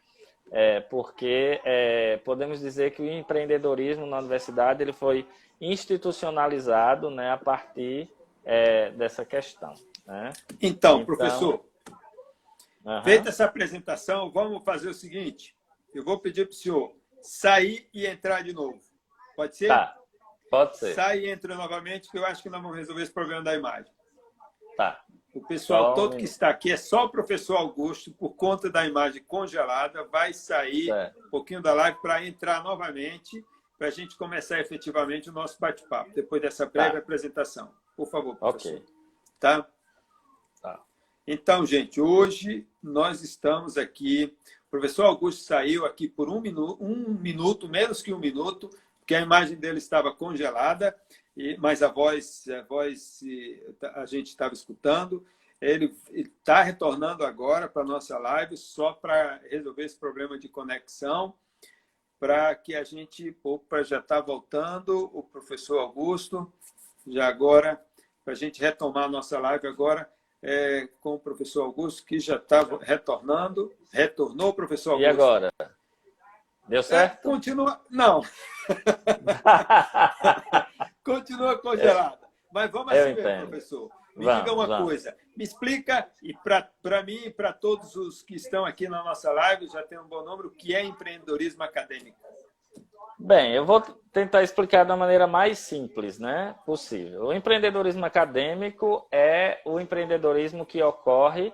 é, 0.49 0.79
porque 0.79 1.59
é, 1.65 2.17
podemos 2.17 2.61
dizer 2.61 2.91
que 2.91 3.01
o 3.01 3.11
empreendedorismo 3.11 4.05
na 4.05 4.19
universidade 4.19 4.81
ele 4.81 4.93
foi 4.93 5.27
institucionalizado 5.59 7.09
né, 7.09 7.31
a 7.31 7.37
partir 7.37 8.09
é, 8.45 8.91
dessa 8.91 9.25
questão. 9.25 9.73
Né? 10.05 10.31
Então, 10.61 11.01
então, 11.01 11.05
professor, 11.05 11.65
uhum. 12.85 13.03
feita 13.03 13.27
essa 13.27 13.43
apresentação, 13.43 14.31
vamos 14.31 14.63
fazer 14.63 14.87
o 14.87 14.93
seguinte 14.93 15.53
eu 15.93 16.03
vou 16.03 16.19
pedir 16.19 16.45
para 16.45 16.53
o 16.53 16.55
senhor 16.55 16.95
sair 17.21 17.87
e 17.93 18.05
entrar 18.05 18.43
de 18.43 18.53
novo. 18.53 18.81
Pode 19.35 19.55
ser? 19.55 19.67
Tá. 19.67 19.97
Pode 20.49 20.77
ser. 20.77 20.93
Sai 20.93 21.19
e 21.19 21.29
entra 21.29 21.55
novamente, 21.55 22.09
que 22.09 22.17
eu 22.17 22.25
acho 22.25 22.43
que 22.43 22.49
nós 22.49 22.61
vamos 22.61 22.77
resolver 22.77 23.01
esse 23.01 23.11
problema 23.11 23.41
da 23.41 23.55
imagem. 23.55 23.91
Tá. 24.77 25.03
O 25.33 25.41
pessoal 25.41 25.95
todo 25.95 26.15
que 26.15 26.25
está 26.25 26.49
aqui 26.49 26.71
é 26.71 26.77
só 26.77 27.05
o 27.05 27.09
professor 27.09 27.57
Augusto, 27.57 28.11
por 28.11 28.35
conta 28.35 28.69
da 28.69 28.85
imagem 28.85 29.23
congelada, 29.23 30.03
vai 30.03 30.31
sair 30.31 30.85
certo. 30.85 31.25
um 31.25 31.29
pouquinho 31.29 31.61
da 31.61 31.73
live 31.73 31.99
para 32.01 32.23
entrar 32.23 32.63
novamente, 32.63 33.43
para 33.77 33.87
a 33.87 33.91
gente 33.91 34.15
começar 34.15 34.59
efetivamente 34.59 35.29
o 35.29 35.33
nosso 35.33 35.59
bate-papo, 35.59 36.11
depois 36.13 36.39
dessa 36.39 36.67
breve 36.67 36.91
tá. 36.91 36.97
apresentação. 36.99 37.73
Por 37.97 38.07
favor, 38.07 38.35
professor. 38.35 38.75
Ok. 38.75 38.85
Tá? 39.39 39.67
Tá. 40.61 40.79
Então, 41.25 41.65
gente, 41.65 41.99
hoje 41.99 42.67
nós 42.81 43.23
estamos 43.23 43.75
aqui 43.75 44.37
professor 44.73 45.05
Augusto 45.05 45.43
saiu 45.43 45.85
aqui 45.85 46.07
por 46.07 46.27
um 46.27 46.41
minuto, 46.41 46.83
um 46.83 47.13
minuto, 47.13 47.69
menos 47.69 48.01
que 48.01 48.11
um 48.11 48.17
minuto, 48.17 48.71
porque 48.97 49.13
a 49.13 49.21
imagem 49.21 49.55
dele 49.55 49.77
estava 49.77 50.11
congelada, 50.11 50.99
e, 51.37 51.55
mas 51.57 51.83
a 51.83 51.89
voz, 51.89 52.47
a 52.49 52.63
voz 52.63 53.23
a 53.93 54.07
gente 54.07 54.29
estava 54.29 54.55
escutando. 54.55 55.23
Ele 55.61 55.95
está 56.11 56.63
retornando 56.63 57.23
agora 57.23 57.69
para 57.69 57.83
a 57.83 57.85
nossa 57.85 58.17
live 58.17 58.57
só 58.57 58.93
para 58.93 59.39
resolver 59.47 59.83
esse 59.83 59.95
problema 59.95 60.39
de 60.39 60.49
conexão, 60.49 61.35
para 62.19 62.55
que 62.55 62.73
a 62.73 62.83
gente, 62.83 63.37
opa, 63.43 63.83
já 63.83 63.99
está 63.99 64.19
voltando, 64.19 65.07
o 65.13 65.21
professor 65.21 65.77
Augusto, 65.77 66.51
já 67.05 67.27
agora, 67.27 67.79
para 68.25 68.33
a 68.33 68.37
gente 68.37 68.59
retomar 68.59 69.03
a 69.03 69.09
nossa 69.09 69.37
live 69.37 69.67
agora, 69.67 70.11
é, 70.43 70.87
com 70.99 71.15
o 71.15 71.19
professor 71.19 71.63
Augusto, 71.63 72.05
que 72.05 72.19
já 72.19 72.35
estava 72.35 72.77
retornando. 72.83 73.73
Retornou, 73.91 74.53
professor 74.53 74.91
Augusto. 74.91 75.07
E 75.07 75.09
agora? 75.09 75.51
Deu 76.67 76.81
é, 76.81 76.83
certo? 76.83 77.19
É, 77.19 77.31
continua. 77.31 77.81
Não. 77.89 78.21
continua 81.03 81.57
congelada. 81.57 82.19
Mas 82.51 82.69
vamos 82.69 82.93
assim 82.93 83.15
mesmo, 83.15 83.47
professor. 83.47 83.89
Me 84.15 84.25
vamos, 84.25 84.43
diga 84.43 84.53
uma 84.53 84.67
vamos. 84.67 84.85
coisa. 84.85 85.17
Me 85.35 85.43
explica, 85.43 86.07
e 86.21 86.33
para 86.33 87.03
mim 87.03 87.25
e 87.25 87.31
para 87.31 87.51
todos 87.51 87.95
os 87.95 88.21
que 88.21 88.35
estão 88.35 88.63
aqui 88.65 88.87
na 88.87 89.03
nossa 89.03 89.31
live, 89.31 89.67
já 89.69 89.81
tem 89.81 89.97
um 89.97 90.07
bom 90.07 90.23
número, 90.23 90.49
o 90.49 90.51
que 90.51 90.75
é 90.75 90.83
empreendedorismo 90.83 91.63
acadêmico? 91.63 92.19
Bem, 93.25 93.53
eu 93.53 93.65
vou 93.65 93.79
tentar 94.11 94.43
explicar 94.43 94.83
da 94.83 94.97
maneira 94.97 95.25
mais 95.25 95.57
simples 95.57 96.19
né, 96.19 96.53
possível. 96.65 97.27
O 97.27 97.33
empreendedorismo 97.33 98.05
acadêmico 98.05 99.07
é 99.09 99.61
o 99.63 99.79
empreendedorismo 99.79 100.65
que 100.65 100.83
ocorre 100.83 101.53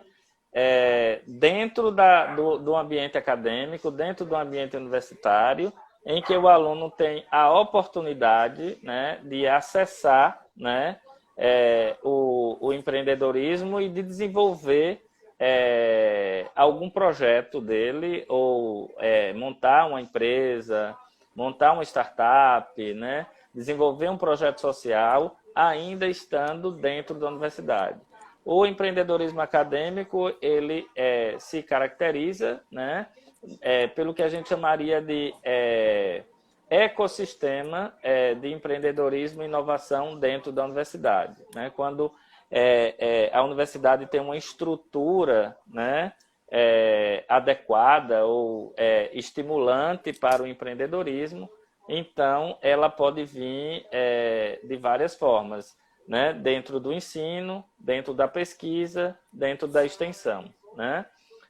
é, 0.52 1.22
dentro 1.28 1.92
da, 1.92 2.34
do, 2.34 2.58
do 2.58 2.76
ambiente 2.76 3.20
acadêmico, 3.20 3.92
dentro 3.92 4.26
do 4.26 4.36
ambiente 4.36 4.76
universitário, 4.76 5.72
em 6.04 6.24
que 6.24 6.36
o 6.36 6.48
aluno 6.48 6.90
tem 6.90 7.24
a 7.30 7.54
oportunidade 7.54 8.80
né, 8.82 9.20
de 9.24 9.46
acessar 9.46 10.44
né, 10.58 11.00
é, 11.38 11.96
o, 12.02 12.58
o, 12.62 12.74
empreendedorismo 12.74 13.80
e 13.80 13.88
de 13.90 14.02
desenvolver 14.02 15.04
é, 15.40 16.48
algum 16.56 16.90
projeto 16.90 17.62
dele, 17.62 18.26
ou 18.28 18.92
é, 18.98 19.34
montar 19.34 19.86
uma 19.86 20.02
empresa, 20.02 20.98
montar 21.40 21.72
uma 21.72 21.84
startup, 21.84 22.94
né, 22.94 23.26
desenvolver 23.56 24.10
um 24.10 24.18
projeto 24.18 24.60
social, 24.60 25.38
ainda 25.56 26.06
estando 26.06 26.70
dentro 26.70 27.18
da 27.18 27.30
universidade. 27.30 27.98
O 28.44 28.66
empreendedorismo 28.66 29.40
acadêmico 29.40 30.34
ele 30.42 30.86
é, 30.94 31.38
se 31.40 31.64
caracteriza, 31.64 32.62
né, 32.70 33.08
é, 33.62 33.88
pelo 33.88 34.14
que 34.14 34.22
a 34.22 34.28
gente 34.28 34.50
chamaria 34.50 35.02
de 35.02 35.34
é, 35.42 36.24
ecossistema 36.70 37.94
é, 38.04 38.36
de 38.36 38.52
empreendedorismo 38.52 39.42
e 39.42 39.46
inovação 39.46 40.20
dentro 40.20 40.52
da 40.52 40.66
universidade. 40.66 41.42
Né? 41.56 41.72
Quando 41.74 42.12
é, 42.52 42.96
é, 43.00 43.30
a 43.34 43.42
universidade 43.46 44.08
tem 44.08 44.20
uma 44.20 44.36
estrutura 44.36 45.56
né, 45.66 46.12
é, 46.52 47.24
adequada 47.28 48.26
ou 48.26 48.74
é, 48.78 49.10
estimulante 49.14 50.12
para 50.14 50.44
o 50.44 50.48
empreendedorismo, 50.48 51.50
então 51.88 52.58
ela 52.62 52.90
pode 52.90 53.24
vir 53.26 53.86
é, 53.92 54.60
de 54.64 54.78
várias 54.78 55.16
formas, 55.16 55.76
né? 56.08 56.34
dentro 56.34 56.80
do 56.80 56.94
ensino, 56.94 57.64
dentro 57.80 58.14
da 58.14 58.28
pesquisa, 58.28 59.18
dentro 59.32 59.68
da 59.68 59.86
extensão. 59.86 60.46
Né? 60.76 61.06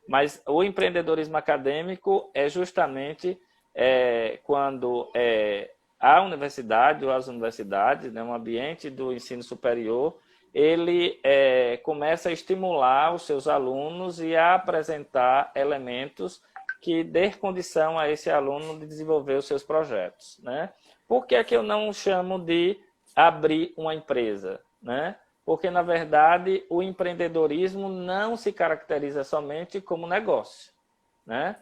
Mas 0.08 0.41
o 0.48 0.63
empreendedorismo 0.63 1.38
acadêmico 1.38 2.29
é 2.34 2.50
justamente 2.50 3.39
é, 3.75 4.39
quando 4.44 5.12
é, 5.13 5.72
a 6.00 6.22
universidade 6.22 7.06
ou 7.06 7.12
as 7.12 7.27
universidades, 7.27 8.12
né, 8.12 8.24
um 8.24 8.34
ambiente 8.34 8.89
do 8.89 9.13
ensino 9.13 9.44
superior, 9.44 10.18
ele 10.53 11.20
é, 11.24 11.77
começa 11.77 12.29
a 12.29 12.32
estimular 12.32 13.13
os 13.13 13.24
seus 13.24 13.48
alunos 13.48 14.20
e 14.20 14.36
a 14.36 14.56
apresentar 14.56 15.51
elementos 15.56 16.41
que 16.82 17.03
dê 17.03 17.32
condição 17.32 18.00
a 18.00 18.10
esse 18.10 18.29
aluno 18.29 18.79
de 18.79 18.88
desenvolver 18.88 19.36
os 19.36 19.46
seus 19.46 19.63
projetos. 19.63 20.39
Né? 20.41 20.72
Por 21.08 21.25
que, 21.25 21.36
é 21.36 21.44
que 21.44 21.56
eu 21.56 21.63
não 21.63 21.91
chamo 21.91 22.39
de 22.39 22.79
abrir 23.15 23.74
uma 23.77 23.94
empresa? 23.94 24.60
Né? 24.82 25.15
Porque, 25.46 25.70
na 25.70 25.82
verdade, 25.82 26.63
o 26.70 26.82
empreendedorismo 26.82 27.89
não 27.89 28.36
se 28.38 28.53
caracteriza 28.53 29.24
somente 29.24 29.82
como 29.82 30.08
negócio. 30.08 30.72
Né? 31.25 31.56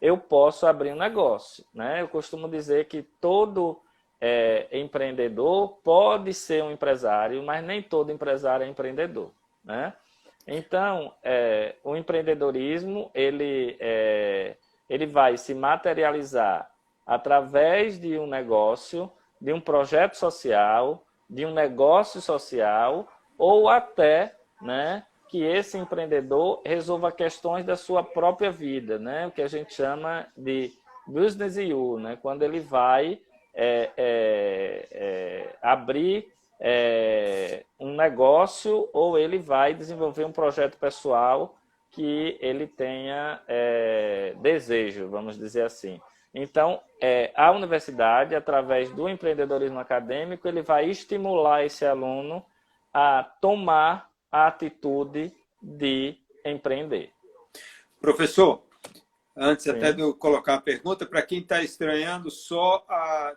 Eu 0.00 0.18
posso 0.18 0.66
abrir 0.66 0.92
um 0.92 0.98
negócio. 0.98 1.64
Né? 1.72 2.02
Eu 2.02 2.08
costumo 2.08 2.48
dizer 2.48 2.86
que 2.86 3.02
todo 3.02 3.80
é, 4.20 4.66
empreendedor 4.72 5.78
pode 5.84 6.34
ser 6.34 6.62
um 6.62 6.70
empresário, 6.70 7.42
mas 7.42 7.64
nem 7.64 7.82
todo 7.82 8.12
empresário 8.12 8.64
é 8.64 8.68
empreendedor. 8.68 9.30
Né? 9.64 9.92
Então, 10.46 11.12
é, 11.22 11.76
o 11.84 11.96
empreendedorismo 11.96 13.10
ele, 13.14 13.76
é, 13.78 14.56
ele 14.88 15.06
vai 15.06 15.36
se 15.36 15.54
materializar 15.54 16.70
através 17.06 17.98
de 17.98 18.18
um 18.18 18.26
negócio, 18.26 19.10
de 19.40 19.52
um 19.52 19.60
projeto 19.60 20.14
social, 20.14 21.04
de 21.28 21.46
um 21.46 21.52
negócio 21.52 22.20
social 22.20 23.06
ou 23.38 23.68
até 23.68 24.34
né, 24.60 25.04
que 25.28 25.42
esse 25.42 25.78
empreendedor 25.78 26.60
resolva 26.64 27.12
questões 27.12 27.64
da 27.64 27.76
sua 27.76 28.02
própria 28.02 28.50
vida, 28.50 28.98
né, 28.98 29.26
o 29.26 29.30
que 29.30 29.42
a 29.42 29.48
gente 29.48 29.74
chama 29.74 30.26
de 30.36 30.72
business 31.06 31.56
you, 31.56 31.98
né, 31.98 32.16
quando 32.20 32.42
ele 32.42 32.60
vai 32.60 33.20
é, 33.60 33.90
é, 33.96 34.88
é, 34.92 35.56
abrir 35.60 36.32
é, 36.60 37.64
um 37.80 37.92
negócio 37.96 38.88
ou 38.92 39.18
ele 39.18 39.36
vai 39.36 39.74
desenvolver 39.74 40.24
um 40.24 40.30
projeto 40.30 40.78
pessoal 40.78 41.56
que 41.90 42.38
ele 42.40 42.68
tenha 42.68 43.42
é, 43.48 44.32
desejo, 44.40 45.08
vamos 45.08 45.36
dizer 45.36 45.64
assim. 45.64 46.00
Então, 46.32 46.80
a 47.34 47.50
universidade, 47.50 48.34
através 48.34 48.90
do 48.90 49.08
empreendedorismo 49.08 49.80
acadêmico, 49.80 50.46
ele 50.46 50.62
vai 50.62 50.84
estimular 50.88 51.64
esse 51.64 51.84
aluno 51.86 52.44
a 52.92 53.24
tomar 53.40 54.08
a 54.30 54.46
atitude 54.46 55.32
de 55.60 56.16
empreender. 56.44 57.10
Professor, 58.00 58.62
antes 59.38 59.64
Sim. 59.64 59.70
até 59.70 59.92
de 59.92 60.02
eu 60.02 60.14
colocar 60.14 60.54
a 60.54 60.60
pergunta, 60.60 61.06
para 61.06 61.22
quem 61.22 61.40
está 61.40 61.62
estranhando, 61.62 62.30
só 62.30 62.84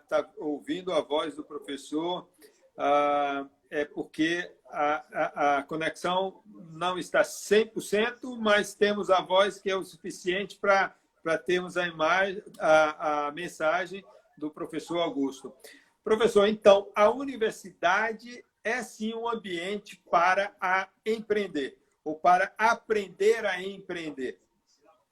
está 0.02 0.28
ouvindo 0.36 0.92
a 0.92 1.00
voz 1.00 1.36
do 1.36 1.44
professor, 1.44 2.28
a, 2.76 3.46
é 3.70 3.84
porque 3.84 4.50
a, 4.68 5.04
a, 5.12 5.58
a, 5.58 5.62
conexão 5.62 6.42
não 6.72 6.98
está 6.98 7.22
100%, 7.22 8.36
mas 8.38 8.74
temos 8.74 9.08
a 9.08 9.22
voz 9.22 9.58
que 9.58 9.70
é 9.70 9.76
o 9.76 9.82
suficiente 9.82 10.58
para 10.58 10.94
termos 11.46 11.76
a, 11.76 11.86
imagem, 11.86 12.42
a, 12.58 13.26
a 13.28 13.32
mensagem 13.32 14.04
do 14.36 14.50
professor 14.50 14.98
Augusto. 14.98 15.54
Professor, 16.04 16.46
então, 16.48 16.90
a 16.94 17.08
universidade 17.08 18.44
é 18.64 18.82
sim 18.82 19.14
um 19.14 19.28
ambiente 19.28 20.00
para 20.10 20.54
a 20.60 20.88
empreender, 21.06 21.78
ou 22.04 22.16
para 22.16 22.52
aprender 22.58 23.46
a 23.46 23.62
empreender. 23.62 24.38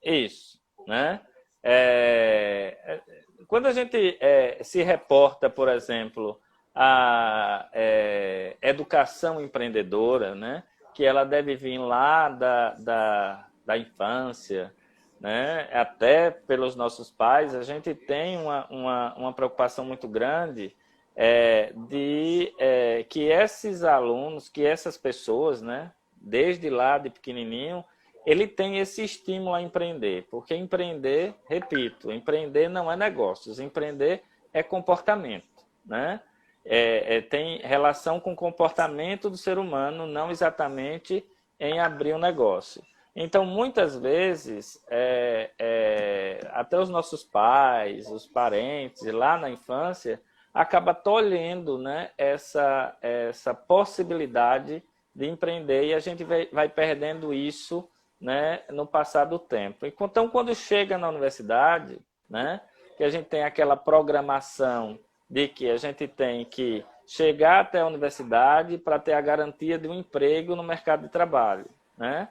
Isso, 0.03 0.60
né? 0.87 1.21
É, 1.63 2.77
é, 2.83 3.01
quando 3.47 3.67
a 3.67 3.71
gente 3.71 4.17
é, 4.19 4.59
se 4.63 4.81
reporta, 4.81 5.49
por 5.49 5.67
exemplo, 5.69 6.39
a 6.73 7.69
é, 7.73 8.55
educação 8.61 9.41
empreendedora, 9.41 10.33
né? 10.33 10.63
que 10.93 11.05
ela 11.05 11.23
deve 11.23 11.55
vir 11.55 11.77
lá 11.77 12.29
da, 12.29 12.71
da, 12.75 13.47
da 13.65 13.77
infância, 13.77 14.73
né? 15.19 15.69
até 15.71 16.31
pelos 16.31 16.75
nossos 16.75 17.11
pais, 17.11 17.55
a 17.55 17.61
gente 17.61 17.93
tem 17.93 18.37
uma, 18.37 18.67
uma, 18.69 19.13
uma 19.15 19.33
preocupação 19.33 19.85
muito 19.85 20.07
grande 20.07 20.75
é, 21.15 21.73
de 21.89 22.53
é, 22.57 23.03
que 23.03 23.23
esses 23.23 23.83
alunos, 23.83 24.49
que 24.49 24.65
essas 24.65 24.97
pessoas, 24.97 25.61
né, 25.61 25.91
desde 26.15 26.69
lá 26.69 26.97
de 26.97 27.09
pequenininho, 27.09 27.83
ele 28.25 28.47
tem 28.47 28.77
esse 28.77 29.03
estímulo 29.03 29.53
a 29.53 29.61
empreender, 29.61 30.27
porque 30.29 30.55
empreender, 30.55 31.33
repito, 31.47 32.11
empreender 32.11 32.69
não 32.69 32.91
é 32.91 32.95
negócios, 32.95 33.59
empreender 33.59 34.23
é 34.53 34.61
comportamento, 34.61 35.65
né? 35.85 36.21
É, 36.63 37.17
é, 37.17 37.21
tem 37.21 37.57
relação 37.59 38.19
com 38.19 38.33
o 38.33 38.35
comportamento 38.35 39.29
do 39.29 39.37
ser 39.37 39.57
humano, 39.57 40.05
não 40.05 40.29
exatamente 40.29 41.25
em 41.59 41.79
abrir 41.79 42.13
um 42.13 42.19
negócio. 42.19 42.83
Então, 43.15 43.45
muitas 43.45 43.97
vezes, 43.97 44.79
é, 44.87 45.49
é 45.57 46.39
até 46.51 46.79
os 46.79 46.89
nossos 46.89 47.23
pais, 47.23 48.07
os 48.11 48.27
parentes, 48.27 49.01
lá 49.03 49.37
na 49.37 49.49
infância, 49.49 50.21
acaba 50.53 50.93
tolhendo 50.93 51.77
né, 51.77 52.11
essa, 52.17 52.95
essa 53.01 53.53
possibilidade 53.53 54.83
de 55.15 55.27
empreender 55.27 55.85
e 55.87 55.93
a 55.93 55.99
gente 55.99 56.23
vai, 56.23 56.47
vai 56.47 56.69
perdendo 56.69 57.33
isso 57.33 57.89
né, 58.21 58.61
no 58.69 58.85
passar 58.85 59.25
do 59.25 59.39
tempo. 59.39 59.85
Então, 59.85 60.29
quando 60.29 60.53
chega 60.53 60.97
na 60.97 61.09
universidade, 61.09 61.99
né, 62.29 62.61
que 62.95 63.03
a 63.03 63.09
gente 63.09 63.25
tem 63.25 63.43
aquela 63.43 63.75
programação 63.75 64.99
de 65.29 65.47
que 65.47 65.69
a 65.69 65.77
gente 65.77 66.07
tem 66.07 66.45
que 66.45 66.85
chegar 67.07 67.61
até 67.61 67.81
a 67.81 67.87
universidade 67.87 68.77
para 68.77 68.99
ter 68.99 69.13
a 69.13 69.21
garantia 69.21 69.77
de 69.77 69.87
um 69.87 69.93
emprego 69.93 70.55
no 70.55 70.63
mercado 70.63 71.01
de 71.01 71.09
trabalho. 71.09 71.65
Né? 71.97 72.29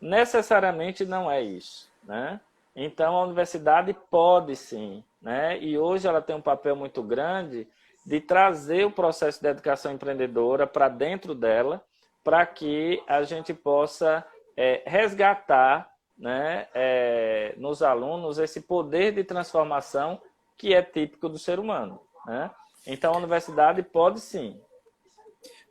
Necessariamente 0.00 1.04
não 1.04 1.30
é 1.30 1.40
isso. 1.40 1.88
Né? 2.02 2.40
Então, 2.74 3.16
a 3.16 3.22
universidade 3.22 3.94
pode 4.10 4.56
sim 4.56 5.04
né? 5.20 5.58
E 5.58 5.76
hoje 5.76 6.06
ela 6.06 6.22
tem 6.22 6.36
um 6.36 6.40
papel 6.40 6.76
muito 6.76 7.02
grande 7.02 7.66
de 8.06 8.20
trazer 8.20 8.86
o 8.86 8.90
processo 8.90 9.40
de 9.40 9.48
educação 9.48 9.92
empreendedora 9.92 10.66
para 10.66 10.88
dentro 10.88 11.34
dela, 11.34 11.82
para 12.24 12.46
que 12.46 13.02
a 13.06 13.22
gente 13.22 13.52
possa 13.52 14.24
é, 14.58 14.82
resgatar 14.84 15.88
né, 16.18 16.66
é, 16.74 17.54
nos 17.58 17.80
alunos 17.80 18.40
esse 18.40 18.60
poder 18.60 19.12
de 19.12 19.22
transformação 19.22 20.20
que 20.56 20.74
é 20.74 20.82
típico 20.82 21.28
do 21.28 21.38
ser 21.38 21.60
humano. 21.60 22.00
Né? 22.26 22.50
Então, 22.84 23.14
a 23.14 23.16
universidade 23.16 23.84
pode 23.84 24.18
sim. 24.18 24.60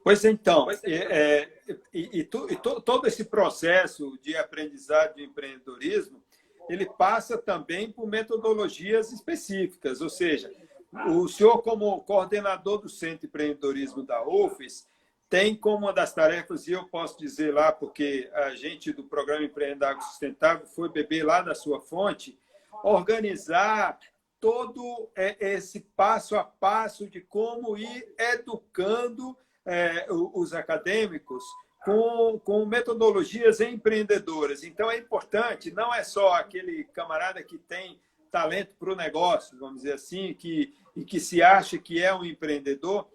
Pois 0.02 0.24
então, 0.24 0.72
é, 0.72 0.78
é, 0.86 1.62
e, 1.94 2.20
e, 2.20 2.20
e 2.20 2.24
to, 2.24 2.80
todo 2.80 3.08
esse 3.08 3.26
processo 3.26 4.18
de 4.22 4.38
aprendizado 4.38 5.16
de 5.16 5.24
empreendedorismo, 5.26 6.24
ele 6.70 6.86
passa 6.86 7.38
também 7.38 7.92
por 7.92 8.08
metodologias 8.08 9.12
específicas, 9.12 10.00
ou 10.00 10.10
seja, 10.10 10.50
o 11.10 11.28
senhor, 11.28 11.62
como 11.62 12.00
coordenador 12.04 12.78
do 12.78 12.88
Centro 12.88 13.20
de 13.20 13.28
Empreendedorismo 13.28 14.02
da 14.02 14.26
UFES, 14.26 14.88
tem 15.30 15.56
como 15.56 15.86
uma 15.86 15.94
das 15.94 16.14
tarefas, 16.14 16.68
e 16.68 16.72
eu 16.72 16.86
posso 16.86 17.18
dizer 17.20 17.54
lá, 17.54 17.72
porque 17.72 18.30
a 18.34 18.56
gente 18.56 18.94
do 18.94 19.04
Programa 19.04 19.44
Empreendedor 19.44 20.02
Sustentável 20.02 20.66
foi 20.66 20.90
beber 20.90 21.24
lá 21.24 21.42
da 21.42 21.54
sua 21.54 21.82
fonte, 21.82 22.38
organizar 22.84 24.00
todo 24.40 25.10
é, 25.16 25.36
esse 25.40 25.82
passo 25.96 26.36
a 26.36 26.44
passo 26.44 27.08
de 27.08 27.22
como 27.22 27.78
ir 27.78 28.14
educando 28.18 29.36
é, 29.66 30.06
os 30.10 30.54
acadêmicos 30.54 31.44
com, 31.84 32.40
com 32.44 32.66
metodologias 32.66 33.60
empreendedoras. 33.60 34.64
Então, 34.64 34.90
é 34.90 34.98
importante, 34.98 35.72
não 35.72 35.94
é 35.94 36.04
só 36.04 36.34
aquele 36.34 36.86
camarada 36.86 37.44
que 37.44 37.58
tem 37.58 38.00
talento 38.32 38.76
para 38.78 38.92
o 38.92 38.96
negócio, 38.96 39.58
vamos 39.58 39.78
dizer 39.78 39.94
assim, 39.94 40.34
que, 40.34 40.74
e 40.96 41.04
que 41.04 41.20
se 41.20 41.42
acha 41.42 41.78
que 41.78 42.02
é 42.02 42.14
um 42.14 42.26
empreendedor, 42.26 43.08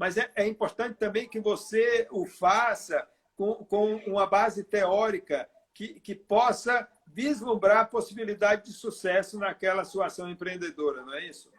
mas 0.00 0.16
é, 0.16 0.30
é 0.34 0.46
importante 0.46 0.96
também 0.96 1.28
que 1.28 1.38
você 1.38 2.08
o 2.10 2.24
faça 2.24 3.06
com, 3.36 3.56
com 3.66 3.96
uma 4.06 4.26
base 4.26 4.64
teórica 4.64 5.46
que, 5.74 6.00
que 6.00 6.14
possa 6.14 6.88
vislumbrar 7.06 7.80
a 7.80 7.84
possibilidade 7.84 8.64
de 8.64 8.72
sucesso 8.72 9.38
naquela 9.38 9.84
sua 9.84 10.06
ação 10.06 10.30
empreendedora, 10.30 11.02
não 11.04 11.12
é 11.12 11.26
isso? 11.26 11.52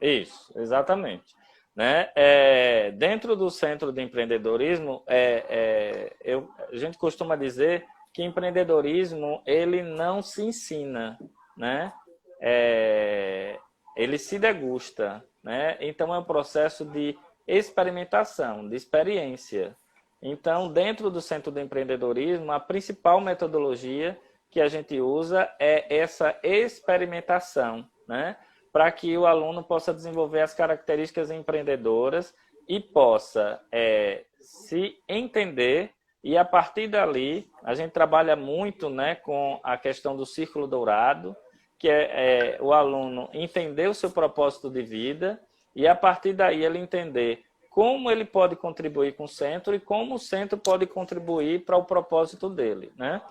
Isso, 0.00 0.52
exatamente. 0.58 1.36
Né? 1.76 2.10
É, 2.16 2.90
dentro 2.90 3.36
do 3.36 3.48
Centro 3.48 3.92
de 3.92 4.02
Empreendedorismo, 4.02 5.04
é, 5.06 5.44
é, 5.48 6.16
eu, 6.24 6.50
a 6.58 6.76
gente 6.76 6.98
costuma 6.98 7.36
dizer 7.36 7.86
que 8.12 8.24
empreendedorismo 8.24 9.40
ele 9.46 9.84
não 9.84 10.20
se 10.20 10.42
ensina, 10.42 11.16
né? 11.56 11.92
É, 12.40 13.56
ele 13.96 14.18
se 14.18 14.36
degusta, 14.36 15.24
né? 15.44 15.76
Então 15.80 16.12
é 16.12 16.18
um 16.18 16.24
processo 16.24 16.84
de 16.84 17.16
experimentação, 17.48 18.68
de 18.68 18.76
experiência. 18.76 19.74
Então, 20.22 20.70
dentro 20.70 21.10
do 21.10 21.20
Centro 21.20 21.50
de 21.50 21.62
Empreendedorismo, 21.62 22.52
a 22.52 22.60
principal 22.60 23.20
metodologia 23.20 24.18
que 24.50 24.60
a 24.60 24.68
gente 24.68 25.00
usa 25.00 25.50
é 25.58 25.96
essa 25.96 26.38
experimentação, 26.42 27.88
né? 28.06 28.36
Para 28.72 28.92
que 28.92 29.16
o 29.16 29.26
aluno 29.26 29.64
possa 29.64 29.94
desenvolver 29.94 30.42
as 30.42 30.54
características 30.54 31.30
empreendedoras 31.30 32.34
e 32.68 32.78
possa 32.78 33.60
é, 33.72 34.24
se 34.40 34.96
entender 35.08 35.92
e 36.22 36.36
a 36.36 36.44
partir 36.44 36.88
dali 36.88 37.50
a 37.62 37.74
gente 37.74 37.92
trabalha 37.92 38.34
muito, 38.34 38.90
né, 38.90 39.14
com 39.14 39.60
a 39.62 39.76
questão 39.76 40.16
do 40.16 40.26
círculo 40.26 40.66
dourado, 40.66 41.36
que 41.78 41.88
é, 41.88 42.56
é 42.56 42.62
o 42.62 42.72
aluno 42.72 43.30
entender 43.32 43.88
o 43.88 43.94
seu 43.94 44.10
propósito 44.10 44.68
de 44.68 44.82
vida 44.82 45.40
e 45.78 45.86
a 45.86 45.94
partir 45.94 46.32
daí 46.32 46.64
ele 46.64 46.76
entender 46.76 47.44
como 47.70 48.10
ele 48.10 48.24
pode 48.24 48.56
contribuir 48.56 49.14
com 49.14 49.24
o 49.24 49.28
centro 49.28 49.76
e 49.76 49.78
como 49.78 50.16
o 50.16 50.18
centro 50.18 50.58
pode 50.58 50.86
contribuir 50.86 51.64
para 51.64 51.76
o 51.76 51.84
propósito 51.84 52.50
dele, 52.50 52.92
né? 52.96 53.22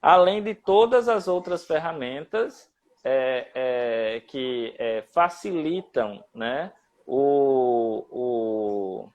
Além 0.00 0.42
de 0.42 0.54
todas 0.54 1.06
as 1.06 1.28
outras 1.28 1.66
ferramentas 1.66 2.72
é, 3.04 3.50
é, 3.54 4.20
que 4.20 4.74
é, 4.78 5.02
facilitam, 5.12 6.24
né, 6.34 6.72
o, 7.06 8.06
o, 8.10 9.08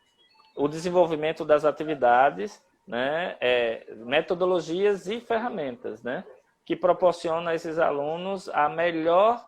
o, 0.56 0.68
desenvolvimento 0.68 1.44
das 1.44 1.66
atividades, 1.66 2.62
né, 2.88 3.38
é, 3.42 3.88
metodologias 3.96 5.08
e 5.08 5.20
ferramentas, 5.20 6.04
né, 6.04 6.24
que 6.64 6.76
proporcionam 6.76 7.48
a 7.48 7.56
esses 7.56 7.80
alunos 7.80 8.48
a 8.50 8.70
melhor 8.70 9.47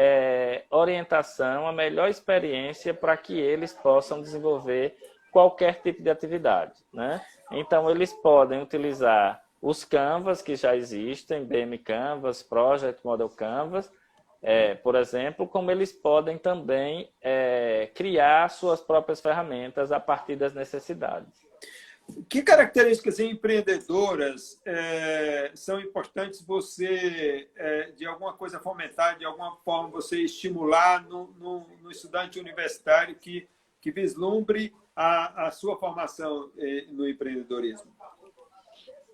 é, 0.00 0.62
orientação, 0.70 1.66
a 1.66 1.72
melhor 1.72 2.08
experiência 2.08 2.94
para 2.94 3.16
que 3.16 3.36
eles 3.36 3.72
possam 3.72 4.20
desenvolver 4.20 4.96
qualquer 5.32 5.80
tipo 5.82 6.00
de 6.00 6.08
atividade. 6.08 6.74
Né? 6.94 7.20
Então, 7.50 7.90
eles 7.90 8.12
podem 8.12 8.62
utilizar 8.62 9.42
os 9.60 9.84
Canvas 9.84 10.40
que 10.40 10.54
já 10.54 10.76
existem, 10.76 11.44
BM 11.44 11.76
Canvas, 11.78 12.44
Project 12.44 13.04
Model 13.04 13.28
Canvas, 13.28 13.90
é, 14.40 14.76
por 14.76 14.94
exemplo, 14.94 15.48
como 15.48 15.68
eles 15.68 15.92
podem 15.92 16.38
também 16.38 17.10
é, 17.20 17.90
criar 17.92 18.48
suas 18.50 18.80
próprias 18.80 19.20
ferramentas 19.20 19.90
a 19.90 19.98
partir 19.98 20.36
das 20.36 20.54
necessidades. 20.54 21.44
Que 22.28 22.42
características 22.42 23.18
empreendedoras 23.20 24.60
é, 24.64 25.50
são 25.54 25.80
importantes 25.80 26.40
você, 26.40 27.48
é, 27.54 27.90
de 27.92 28.06
alguma 28.06 28.32
coisa, 28.32 28.58
fomentar, 28.58 29.18
de 29.18 29.24
alguma 29.24 29.56
forma, 29.56 29.90
você 29.90 30.22
estimular 30.22 31.06
no, 31.06 31.28
no, 31.38 31.66
no 31.82 31.90
estudante 31.90 32.38
universitário 32.38 33.14
que, 33.14 33.46
que 33.80 33.90
vislumbre 33.90 34.74
a, 34.96 35.46
a 35.46 35.50
sua 35.50 35.78
formação 35.78 36.50
é, 36.58 36.86
no 36.88 37.08
empreendedorismo? 37.08 37.90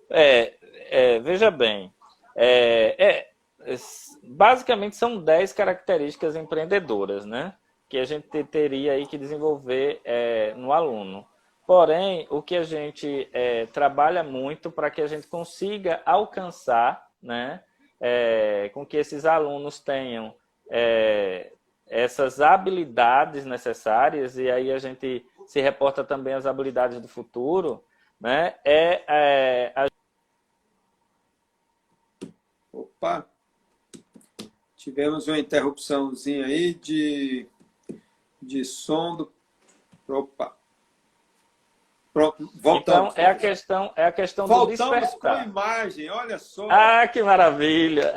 É, 0.09 0.53
é 0.89 1.19
veja 1.19 1.51
bem, 1.51 1.93
é, 2.35 2.95
é, 2.97 3.75
basicamente 4.23 4.95
são 4.95 5.17
10 5.21 5.51
características 5.53 6.35
empreendedoras, 6.35 7.25
né? 7.25 7.55
Que 7.89 7.97
a 7.97 8.05
gente 8.05 8.43
teria 8.45 8.93
aí 8.93 9.05
que 9.05 9.17
desenvolver 9.17 10.01
no 10.55 10.73
aluno. 10.73 11.25
Porém, 11.65 12.27
o 12.29 12.43
que 12.43 12.55
a 12.55 12.63
gente 12.63 13.27
é, 13.33 13.65
trabalha 13.67 14.23
muito 14.23 14.69
para 14.69 14.91
que 14.91 15.01
a 15.01 15.07
gente 15.07 15.27
consiga 15.27 16.01
alcançar, 16.05 17.09
né, 17.21 17.63
é, 17.99 18.69
com 18.73 18.85
que 18.85 18.97
esses 18.97 19.25
alunos 19.25 19.79
tenham 19.79 20.35
é, 20.69 21.51
essas 21.87 22.39
habilidades 22.39 23.45
necessárias, 23.45 24.37
e 24.37 24.49
aí 24.49 24.71
a 24.71 24.77
gente 24.77 25.25
se 25.47 25.59
reporta 25.59 26.03
também 26.03 26.35
às 26.35 26.45
habilidades 26.45 26.99
do 26.99 27.07
futuro, 27.07 27.83
né, 28.21 28.55
é, 28.63 29.03
é 29.07 29.73
a... 29.75 29.87
Opa! 32.71 33.25
Tivemos 34.77 35.27
uma 35.27 35.39
interrupçãozinha 35.39 36.45
aí 36.45 36.75
de, 36.75 37.47
de 38.39 38.63
som 38.63 39.15
do... 39.15 39.33
Opa! 40.07 40.55
Pronto, 42.15 42.49
voltamos. 42.55 43.11
Então, 43.11 43.25
é 43.25 43.29
a 43.29 43.35
questão, 43.35 43.91
é 43.93 44.05
a 44.05 44.11
questão 44.13 44.47
voltamos 44.47 44.79
do 44.79 45.01
despertar. 45.01 45.43
com 45.43 45.49
imagem, 45.49 46.09
olha 46.09 46.39
só. 46.39 46.65
Ah, 46.71 47.05
que 47.09 47.21
maravilha! 47.21 48.13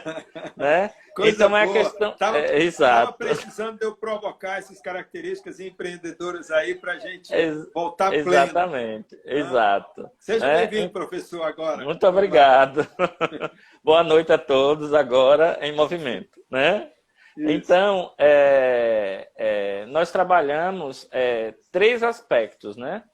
né? 0.56 0.90
Coisa 1.14 1.36
então, 1.36 1.50
boa. 1.50 1.60
é 1.60 1.64
a 1.64 1.72
questão... 1.74 2.12
Estava 2.12 2.38
é, 2.38 2.62
exato. 2.62 3.12
precisando 3.18 3.78
de 3.78 3.84
eu 3.84 3.94
provocar 3.94 4.56
essas 4.60 4.80
características 4.80 5.60
empreendedoras 5.60 6.50
aí 6.50 6.74
para 6.74 6.92
a 6.94 6.98
gente 6.98 7.34
Ex 7.34 7.70
voltar 7.74 8.08
pleno. 8.12 8.32
Exatamente, 8.32 9.14
ah. 9.14 9.34
exato. 9.34 10.10
Seja 10.18 10.46
é, 10.46 10.66
bem-vindo, 10.66 10.94
professor, 10.94 11.42
agora. 11.42 11.84
Muito 11.84 12.06
obrigado. 12.06 12.88
Boa 13.84 14.02
noite 14.02 14.32
a 14.32 14.38
todos, 14.38 14.94
agora 14.94 15.58
em 15.60 15.76
movimento. 15.76 16.40
Né? 16.50 16.90
Isso. 17.36 17.50
Então, 17.50 18.14
é, 18.16 19.28
é, 19.36 19.86
nós 19.86 20.10
trabalhamos 20.10 21.06
é, 21.12 21.52
três 21.70 22.02
aspectos, 22.02 22.74
né? 22.74 23.04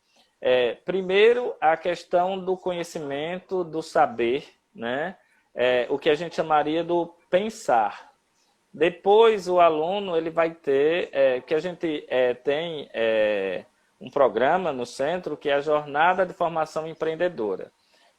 É, 0.40 0.74
primeiro, 0.74 1.54
a 1.60 1.76
questão 1.76 2.38
do 2.38 2.56
conhecimento, 2.56 3.62
do 3.62 3.82
saber, 3.82 4.48
né? 4.74 5.16
É, 5.54 5.86
o 5.90 5.98
que 5.98 6.08
a 6.08 6.14
gente 6.14 6.36
chamaria 6.36 6.82
do 6.82 7.06
pensar. 7.28 8.10
Depois, 8.72 9.48
o 9.48 9.60
aluno 9.60 10.16
ele 10.16 10.30
vai 10.30 10.52
ter, 10.52 11.10
é, 11.12 11.40
que 11.40 11.54
a 11.54 11.58
gente 11.58 12.06
é, 12.08 12.34
tem 12.34 12.88
é, 12.94 13.64
um 14.00 14.08
programa 14.08 14.72
no 14.72 14.86
centro 14.86 15.36
que 15.36 15.50
é 15.50 15.54
a 15.54 15.60
Jornada 15.60 16.24
de 16.24 16.32
Formação 16.32 16.86
Empreendedora. 16.86 17.72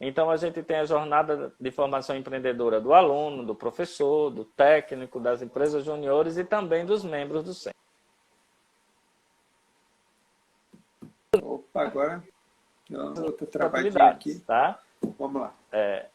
Então, 0.04 0.32
a 0.32 0.36
gente 0.36 0.64
tem 0.64 0.78
a 0.78 0.84
jornada 0.84 1.54
de 1.60 1.70
formação 1.70 2.18
empreendedora 2.18 2.82
do 2.82 2.92
aluno, 2.92 3.46
do 3.46 3.54
professor, 3.54 4.32
do 4.32 4.44
técnico, 4.44 5.20
das 5.20 5.44
empresas 5.44 5.86
juniores 5.86 6.38
e 6.38 6.44
também 6.44 6.84
dos 6.84 7.04
membros 7.04 7.44
do 7.44 7.54
centro. 7.54 7.81
Opa, 11.34 11.84
agora 11.84 12.24
outra 13.24 13.48
travadinha 13.48 14.04
aqui. 14.06 14.40
Tá? 14.40 14.80
Vamos 15.18 15.42
lá. 15.42 15.54
É, 15.72 16.08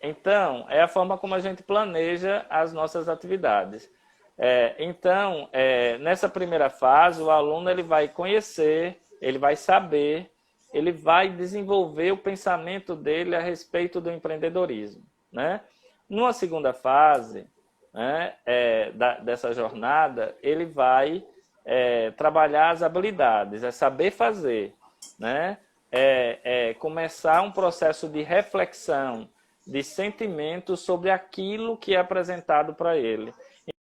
então, 0.00 0.64
é 0.68 0.80
a 0.80 0.88
forma 0.88 1.18
como 1.18 1.34
a 1.34 1.40
gente 1.40 1.62
planeja 1.62 2.46
as 2.48 2.72
nossas 2.72 3.08
atividades. 3.08 3.90
É, 4.36 4.76
então, 4.78 5.48
é, 5.52 5.98
nessa 5.98 6.28
primeira 6.28 6.70
fase, 6.70 7.20
o 7.20 7.30
aluno 7.30 7.68
ele 7.68 7.82
vai 7.82 8.08
conhecer, 8.08 9.00
ele 9.20 9.36
vai 9.36 9.56
saber, 9.56 10.30
ele 10.72 10.92
vai 10.92 11.28
desenvolver 11.28 12.12
o 12.12 12.18
pensamento 12.18 12.94
dele 12.94 13.34
a 13.34 13.40
respeito 13.40 14.00
do 14.00 14.10
empreendedorismo. 14.10 15.02
Né? 15.32 15.60
Numa 16.08 16.32
segunda 16.32 16.72
fase 16.72 17.46
né, 17.92 18.34
é, 18.46 18.90
da, 18.92 19.18
dessa 19.18 19.52
jornada, 19.52 20.36
ele 20.40 20.64
vai 20.64 21.26
é, 21.70 22.10
trabalhar 22.12 22.70
as 22.70 22.82
habilidades, 22.82 23.62
é 23.62 23.70
saber 23.70 24.10
fazer, 24.10 24.74
né? 25.18 25.58
é, 25.90 26.68
é 26.70 26.74
começar 26.74 27.42
um 27.42 27.50
processo 27.50 28.08
de 28.08 28.22
reflexão, 28.22 29.28
de 29.66 29.82
sentimento 29.82 30.76
sobre 30.76 31.10
aquilo 31.10 31.76
que 31.76 31.94
é 31.94 31.98
apresentado 31.98 32.74
para 32.74 32.96
ele, 32.96 33.34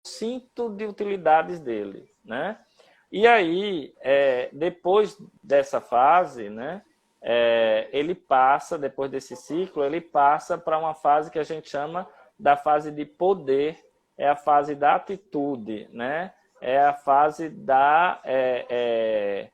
cinto 0.03 0.69
de 0.69 0.85
utilidades 0.85 1.59
dele, 1.59 2.09
né? 2.23 2.57
E 3.11 3.27
aí, 3.27 3.93
é, 4.01 4.49
depois 4.51 5.17
dessa 5.43 5.81
fase, 5.81 6.49
né, 6.49 6.83
é, 7.21 7.89
ele 7.91 8.13
passa, 8.13 8.77
depois 8.77 9.09
desse 9.09 9.35
ciclo, 9.35 9.83
ele 9.83 9.99
passa 9.99 10.57
para 10.57 10.77
uma 10.77 10.93
fase 10.93 11.31
que 11.31 11.39
a 11.39 11.43
gente 11.43 11.69
chama 11.69 12.07
da 12.37 12.55
fase 12.55 12.91
de 12.91 13.05
poder, 13.05 13.77
é 14.15 14.29
a 14.29 14.35
fase 14.35 14.75
da 14.75 14.95
atitude, 14.95 15.87
né? 15.91 16.33
É 16.61 16.79
a 16.79 16.93
fase 16.93 17.49
da 17.49 18.19
é, 18.23 18.65
é, 18.69 19.49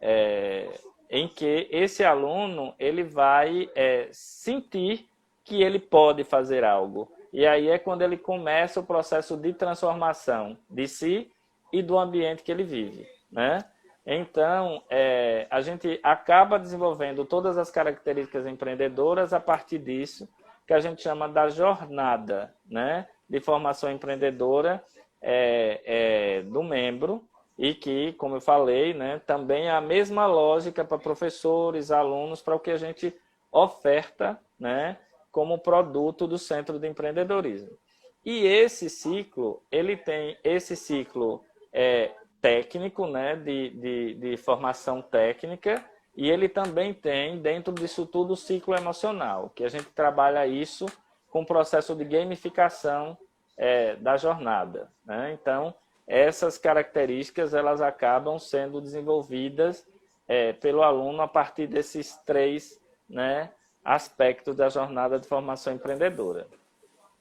é 0.00 0.68
em 1.10 1.26
que 1.26 1.68
esse 1.70 2.04
aluno 2.04 2.74
ele 2.78 3.02
vai 3.02 3.68
é, 3.74 4.08
sentir 4.12 5.08
que 5.44 5.62
ele 5.62 5.80
pode 5.80 6.22
fazer 6.22 6.64
algo. 6.64 7.10
E 7.32 7.46
aí 7.46 7.68
é 7.68 7.78
quando 7.78 8.02
ele 8.02 8.16
começa 8.16 8.80
o 8.80 8.86
processo 8.86 9.36
de 9.36 9.52
transformação 9.52 10.56
de 10.68 10.86
si 10.86 11.30
e 11.72 11.82
do 11.82 11.98
ambiente 11.98 12.42
que 12.42 12.52
ele 12.52 12.62
vive, 12.62 13.06
né? 13.30 13.58
Então, 14.06 14.82
é, 14.88 15.46
a 15.50 15.60
gente 15.60 16.00
acaba 16.02 16.58
desenvolvendo 16.58 17.24
todas 17.24 17.58
as 17.58 17.70
características 17.70 18.46
empreendedoras 18.46 19.32
a 19.32 19.38
partir 19.38 19.78
disso, 19.78 20.28
que 20.66 20.72
a 20.72 20.80
gente 20.80 21.02
chama 21.02 21.28
da 21.28 21.48
jornada 21.48 22.54
né, 22.68 23.06
de 23.28 23.40
formação 23.40 23.90
empreendedora 23.90 24.82
é, 25.22 25.80
é, 25.84 26.42
do 26.42 26.62
membro, 26.62 27.22
e 27.58 27.74
que, 27.74 28.14
como 28.14 28.36
eu 28.36 28.40
falei, 28.40 28.94
né, 28.94 29.20
também 29.26 29.66
é 29.66 29.70
a 29.70 29.82
mesma 29.82 30.26
lógica 30.26 30.82
para 30.82 30.96
professores, 30.96 31.90
alunos, 31.90 32.40
para 32.40 32.54
o 32.54 32.58
que 32.58 32.70
a 32.70 32.78
gente 32.78 33.14
oferta 33.52 34.40
né, 34.58 34.96
como 35.30 35.58
produto 35.58 36.26
do 36.26 36.38
Centro 36.38 36.78
de 36.78 36.88
Empreendedorismo. 36.88 37.76
E 38.24 38.46
esse 38.46 38.88
ciclo, 38.88 39.62
ele 39.70 39.94
tem 39.94 40.38
esse 40.42 40.74
ciclo 40.74 41.44
é, 41.70 42.12
técnico, 42.40 43.06
né, 43.06 43.36
de, 43.36 43.70
de, 43.70 44.14
de 44.14 44.36
formação 44.38 45.02
técnica, 45.02 45.84
e 46.16 46.30
ele 46.30 46.48
também 46.48 46.94
tem, 46.94 47.40
dentro 47.40 47.74
disso 47.74 48.06
tudo, 48.06 48.32
o 48.32 48.36
ciclo 48.36 48.74
emocional, 48.74 49.50
que 49.54 49.64
a 49.64 49.68
gente 49.68 49.86
trabalha 49.90 50.46
isso 50.46 50.86
com 51.30 51.42
o 51.42 51.46
processo 51.46 51.94
de 51.94 52.04
gamificação 52.04 53.18
é, 53.56 53.96
da 53.96 54.16
jornada. 54.16 54.90
Né? 55.04 55.32
Então, 55.32 55.74
essas 56.06 56.58
características 56.58 57.54
elas 57.54 57.80
acabam 57.80 58.38
sendo 58.38 58.80
desenvolvidas 58.80 59.86
é, 60.26 60.52
pelo 60.52 60.82
aluno 60.82 61.22
a 61.22 61.28
partir 61.28 61.66
desses 61.66 62.16
três 62.24 62.80
né, 63.08 63.50
aspectos 63.84 64.56
da 64.56 64.68
jornada 64.68 65.18
de 65.18 65.26
formação 65.26 65.72
empreendedora. 65.72 66.46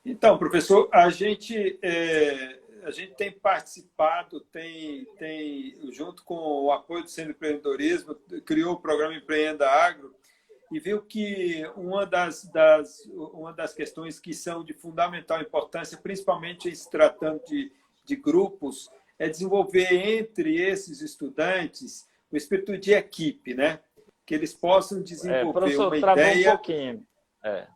Então, 0.05 0.37
professor, 0.37 0.87
a 0.91 1.09
gente 1.09 1.77
é, 1.81 2.59
a 2.83 2.91
gente 2.91 3.13
tem 3.13 3.31
participado, 3.31 4.39
tem, 4.39 5.05
tem, 5.17 5.75
junto 5.91 6.23
com 6.23 6.35
o 6.35 6.71
apoio 6.71 7.03
do 7.03 7.09
Centro 7.09 7.31
de 7.31 7.37
Empreendedorismo, 7.37 8.15
criou 8.45 8.73
o 8.73 8.79
programa 8.79 9.13
Empreenda 9.13 9.69
Agro 9.69 10.15
e 10.71 10.79
viu 10.79 11.01
que 11.01 11.65
uma 11.75 12.05
das, 12.05 12.45
das, 12.45 13.05
uma 13.07 13.51
das 13.51 13.73
questões 13.73 14.19
que 14.19 14.33
são 14.33 14.63
de 14.63 14.73
fundamental 14.73 15.41
importância, 15.41 15.97
principalmente 15.97 16.73
se 16.75 16.89
tratando 16.89 17.43
de, 17.45 17.71
de 18.05 18.15
grupos, 18.15 18.89
é 19.17 19.27
desenvolver 19.27 19.91
entre 19.91 20.61
esses 20.61 21.01
estudantes 21.01 22.07
o 22.31 22.37
espírito 22.37 22.77
de 22.77 22.93
equipe, 22.93 23.53
né? 23.53 23.79
Que 24.25 24.35
eles 24.35 24.53
possam 24.53 25.01
desenvolver 25.01 25.73
é, 25.73 25.77
uma 25.77 25.99
travou 25.99 26.23
ideia... 26.23 26.49
um 26.49 26.55
pouquinho. 26.55 27.07
É. 27.43 27.67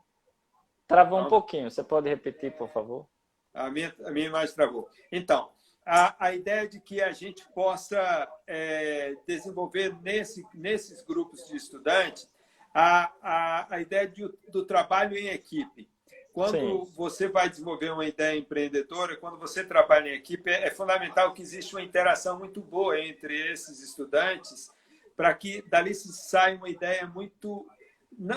Travou 0.87 1.19
um 1.19 1.27
pouquinho. 1.27 1.71
Você 1.71 1.83
pode 1.83 2.07
repetir, 2.07 2.51
por 2.51 2.69
favor? 2.69 3.07
A 3.53 3.69
minha, 3.69 3.93
a 4.05 4.11
minha 4.11 4.27
imagem 4.27 4.53
travou. 4.53 4.87
Então, 5.11 5.49
a, 5.85 6.27
a 6.27 6.33
ideia 6.35 6.67
de 6.67 6.79
que 6.79 7.01
a 7.01 7.11
gente 7.11 7.43
possa 7.49 8.27
é, 8.45 9.15
desenvolver 9.27 9.95
nesse, 10.01 10.45
nesses 10.53 11.01
grupos 11.01 11.47
de 11.47 11.57
estudantes 11.57 12.29
a, 12.73 13.11
a, 13.21 13.75
a 13.75 13.81
ideia 13.81 14.07
de, 14.07 14.27
do 14.49 14.65
trabalho 14.65 15.17
em 15.17 15.27
equipe. 15.27 15.87
Quando 16.33 16.85
Sim. 16.85 16.91
você 16.95 17.27
vai 17.27 17.47
desenvolver 17.47 17.91
uma 17.91 18.05
ideia 18.05 18.37
empreendedora, 18.37 19.15
quando 19.17 19.37
você 19.37 19.63
trabalha 19.63 20.09
em 20.09 20.15
equipe, 20.15 20.49
é, 20.49 20.67
é 20.67 20.71
fundamental 20.71 21.31
que 21.33 21.41
exista 21.41 21.75
uma 21.75 21.83
interação 21.83 22.39
muito 22.39 22.59
boa 22.59 22.99
entre 22.99 23.51
esses 23.51 23.81
estudantes 23.81 24.71
para 25.15 25.31
que 25.33 25.61
dali 25.69 25.93
se 25.93 26.11
saia 26.11 26.57
uma 26.57 26.69
ideia 26.69 27.05
muito, 27.05 27.67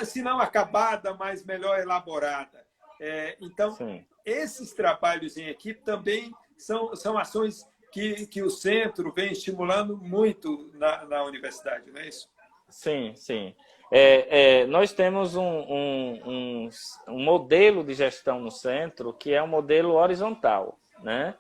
se 0.05 0.21
não 0.21 0.39
acabada, 0.41 1.15
mas 1.15 1.43
melhor 1.43 1.79
elaborada. 1.79 2.67
É, 3.01 3.37
então, 3.41 3.71
Sim 3.73 4.05
esses 4.27 4.73
trabalhos 4.73 5.37
em 5.37 5.47
equipe 5.47 5.81
também 5.83 6.35
são, 6.59 6.95
são 6.97 7.17
ações 7.17 7.65
que, 7.93 8.27
que 8.27 8.43
o 8.43 8.51
centro 8.51 9.13
vem 9.13 9.31
estimulando 9.31 9.97
muito 9.97 10.69
na, 10.75 11.05
na 11.05 11.23
universidade, 11.23 11.91
não 11.93 12.01
é 12.01 12.09
isso? 12.09 12.29
Sim, 12.69 13.15
sim. 13.15 13.55
É, 13.91 14.63
é, 14.63 14.67
nós 14.67 14.93
temos 14.93 15.37
um, 15.37 15.43
um, 15.43 16.21
um, 16.27 16.71
um, 17.09 17.23
modelo 17.23 17.85
de 17.85 17.95
gestão 17.95 18.41
no 18.41 18.51
centro 18.51 19.13
que 19.13 19.33
é 19.33 19.43
um 19.43 19.47
modelo 19.47 19.95
horizontal, 19.95 20.77
né? 21.03 21.35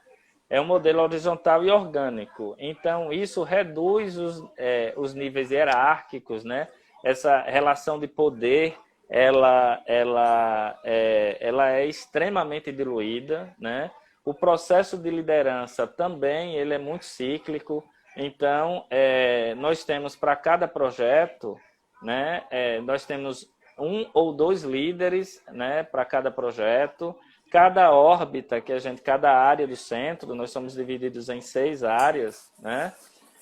É 0.48 0.60
um 0.60 0.64
modelo 0.64 1.02
horizontal 1.02 1.64
e 1.64 1.70
orgânico. 1.70 2.54
Então, 2.56 3.12
isso 3.12 3.42
reduz 3.42 4.16
os, 4.16 4.44
é, 4.56 4.94
os 4.96 5.12
níveis 5.12 5.50
hierárquicos, 5.50 6.44
né? 6.44 6.68
Essa 7.04 7.40
relação 7.42 7.98
de 7.98 8.06
poder 8.06 8.76
ela, 9.08 9.82
ela, 9.86 10.78
é, 10.84 11.36
ela 11.40 11.70
é 11.70 11.86
extremamente 11.86 12.72
diluída, 12.72 13.54
né? 13.58 13.90
O 14.24 14.34
processo 14.34 14.96
de 14.96 15.08
liderança 15.08 15.86
também 15.86 16.56
ele 16.56 16.74
é 16.74 16.78
muito 16.78 17.04
cíclico. 17.04 17.84
Então, 18.16 18.84
é, 18.90 19.54
nós 19.54 19.84
temos 19.84 20.16
para 20.16 20.34
cada 20.34 20.66
projeto, 20.66 21.60
né? 22.02 22.44
É, 22.50 22.80
nós 22.80 23.04
temos 23.04 23.48
um 23.78 24.08
ou 24.14 24.32
dois 24.32 24.62
líderes, 24.62 25.42
né? 25.50 25.82
Para 25.82 26.04
cada 26.04 26.30
projeto. 26.30 27.14
Cada 27.50 27.92
órbita 27.92 28.60
que 28.60 28.72
a 28.72 28.78
gente, 28.78 29.00
cada 29.00 29.32
área 29.32 29.66
do 29.66 29.76
centro, 29.76 30.34
nós 30.34 30.50
somos 30.50 30.74
divididos 30.74 31.28
em 31.28 31.40
seis 31.40 31.84
áreas, 31.84 32.50
né? 32.60 32.92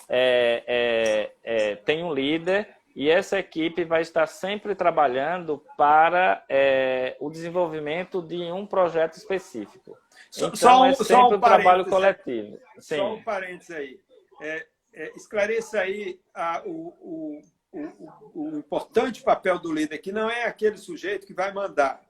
É, 0.09 0.62
é, 0.67 1.33
é, 1.43 1.77
tem 1.77 2.05
um 2.05 2.12
líder 2.12 2.69
e 2.95 3.11
essa 3.11 3.38
equipe 3.38 3.85
vai 3.85 4.03
estar 4.03 4.27
sempre 4.27 4.75
trabalhando 4.75 5.64
para 5.77 6.45
é, 6.49 7.17
o 7.19 7.29
desenvolvimento 7.29 8.23
de 8.23 8.53
um 8.53 8.64
projeto 8.64 9.14
específico. 9.14 9.99
Só, 10.31 10.47
então, 10.47 10.57
só 10.57 10.83
um, 10.83 10.85
é 10.85 10.95
sempre 10.95 11.17
um, 11.17 11.35
um 11.35 11.40
trabalho 11.40 11.85
coletivo. 11.87 12.59
Sim. 12.79 12.97
Só 12.97 13.14
um 13.14 13.23
parênteses 13.23 13.75
aí. 13.75 14.01
É, 14.40 14.67
é, 14.93 15.12
esclareça 15.17 15.81
aí 15.81 16.21
a, 16.33 16.62
o, 16.64 16.95
o, 17.01 17.40
o, 17.74 18.32
o, 18.34 18.58
importante 18.58 19.22
papel 19.22 19.58
do 19.58 19.72
líder, 19.72 19.98
que 19.98 20.12
não 20.12 20.30
é 20.30 20.44
aquele 20.44 20.78
sujeito 20.78 21.26
que 21.26 21.34
vai 21.34 21.52
mandar, 21.52 22.00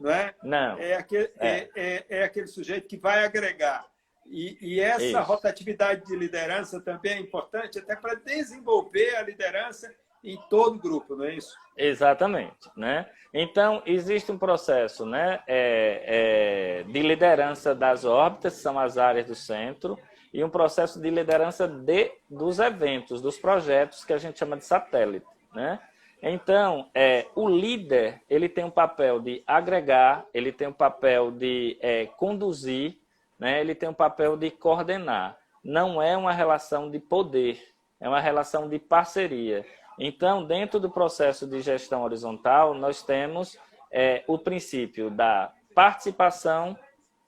não 0.00 0.10
é? 0.10 0.34
Não. 0.42 0.78
É 0.78 0.94
aquele, 0.94 1.30
é. 1.38 1.48
é. 1.48 1.70
é, 1.74 2.06
é 2.08 2.24
aquele 2.24 2.46
sujeito 2.46 2.86
que 2.86 2.96
vai 2.96 3.24
agregar. 3.24 3.86
E, 4.26 4.58
e 4.60 4.80
essa 4.80 5.04
Isso. 5.04 5.20
rotatividade 5.20 6.04
de 6.04 6.14
liderança 6.14 6.80
também 6.80 7.12
é 7.12 7.18
importante 7.18 7.78
até 7.78 7.96
para 7.96 8.14
desenvolver 8.14 9.16
a 9.16 9.22
liderança 9.22 9.90
em 10.22 10.36
todo 10.50 10.76
o 10.76 10.78
grupo, 10.78 11.16
não 11.16 11.24
é 11.24 11.34
isso? 11.34 11.56
Exatamente, 11.76 12.68
né? 12.76 13.08
Então 13.32 13.82
existe 13.86 14.32
um 14.32 14.38
processo, 14.38 15.06
né, 15.06 15.40
é, 15.46 16.80
é, 16.80 16.82
de 16.82 17.02
liderança 17.02 17.74
das 17.74 18.04
órbitas, 18.04 18.54
são 18.54 18.78
as 18.78 18.98
áreas 18.98 19.26
do 19.26 19.34
centro, 19.34 19.98
e 20.32 20.42
um 20.44 20.50
processo 20.50 21.00
de 21.00 21.10
liderança 21.10 21.66
de 21.66 22.12
dos 22.28 22.58
eventos, 22.58 23.20
dos 23.20 23.38
projetos 23.38 24.04
que 24.04 24.12
a 24.12 24.18
gente 24.18 24.38
chama 24.38 24.56
de 24.56 24.64
satélite, 24.64 25.26
né? 25.54 25.80
Então, 26.22 26.90
é, 26.94 27.26
o 27.34 27.48
líder 27.48 28.20
ele 28.28 28.48
tem 28.48 28.64
um 28.64 28.70
papel 28.70 29.20
de 29.20 29.42
agregar, 29.46 30.26
ele 30.34 30.50
tem 30.50 30.66
um 30.66 30.72
papel 30.72 31.30
de 31.30 31.78
é, 31.80 32.06
conduzir, 32.06 32.98
né? 33.38 33.60
ele 33.60 33.74
tem 33.74 33.88
um 33.88 33.94
papel 33.94 34.36
de 34.36 34.50
coordenar. 34.50 35.38
Não 35.62 36.02
é 36.02 36.16
uma 36.16 36.32
relação 36.32 36.90
de 36.90 36.98
poder, 36.98 37.62
é 38.00 38.08
uma 38.08 38.20
relação 38.20 38.68
de 38.68 38.78
parceria. 38.78 39.64
Então, 39.98 40.44
dentro 40.44 40.80
do 40.80 40.90
processo 40.90 41.46
de 41.46 41.60
gestão 41.60 42.02
horizontal, 42.02 42.74
nós 42.74 43.02
temos 43.02 43.56
é, 43.90 44.24
o 44.26 44.38
princípio 44.38 45.10
da 45.10 45.52
participação 45.74 46.76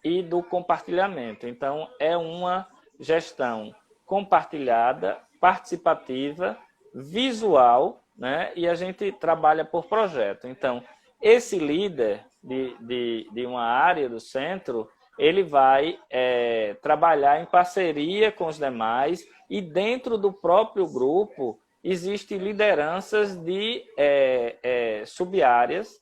e 0.02 0.22
do 0.22 0.42
compartilhamento. 0.42 1.46
Então, 1.46 1.88
é 1.98 2.16
uma 2.16 2.66
gestão 3.00 3.74
compartilhada, 4.04 5.18
participativa, 5.40 6.56
visual, 6.94 8.00
né? 8.16 8.52
e 8.54 8.68
a 8.68 8.74
gente 8.74 9.10
trabalha 9.12 9.64
por 9.64 9.86
projeto. 9.86 10.46
Então, 10.46 10.82
esse 11.20 11.58
líder 11.58 12.24
de, 12.42 12.76
de, 12.80 13.28
de 13.32 13.46
uma 13.46 13.62
área 13.62 14.08
do 14.08 14.20
centro, 14.20 14.88
ele 15.18 15.42
vai 15.42 15.98
é, 16.10 16.74
trabalhar 16.82 17.40
em 17.40 17.46
parceria 17.46 18.30
com 18.30 18.46
os 18.46 18.58
demais 18.58 19.26
e 19.48 19.60
dentro 19.60 20.16
do 20.16 20.32
próprio 20.32 20.86
grupo 20.86 21.58
existem 21.82 22.38
lideranças 22.38 23.36
de 23.36 23.84
é, 23.96 24.56
é, 24.62 25.04
sub-áreas 25.06 25.98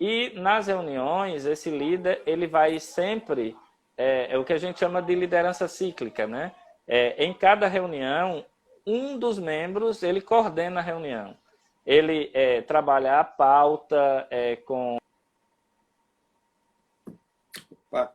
e 0.00 0.32
nas 0.34 0.66
reuniões 0.66 1.46
esse 1.46 1.70
líder 1.70 2.22
ele 2.26 2.46
vai 2.46 2.78
sempre 2.78 3.56
é, 3.96 4.34
é, 4.34 4.38
o 4.38 4.44
que 4.44 4.52
a 4.52 4.58
gente 4.58 4.78
chama 4.78 5.02
de 5.02 5.14
liderança 5.14 5.68
cíclica, 5.68 6.26
né? 6.26 6.52
É, 6.86 7.24
em 7.24 7.32
cada 7.32 7.68
reunião 7.68 8.44
um 8.86 9.16
dos 9.16 9.38
membros 9.38 10.02
ele 10.02 10.20
coordena 10.20 10.80
a 10.80 10.82
reunião, 10.82 11.36
ele 11.86 12.30
é, 12.34 12.62
trabalha 12.62 13.20
a 13.20 13.24
pauta 13.24 14.26
é, 14.30 14.56
com 14.56 14.96
Opa. 17.92 18.12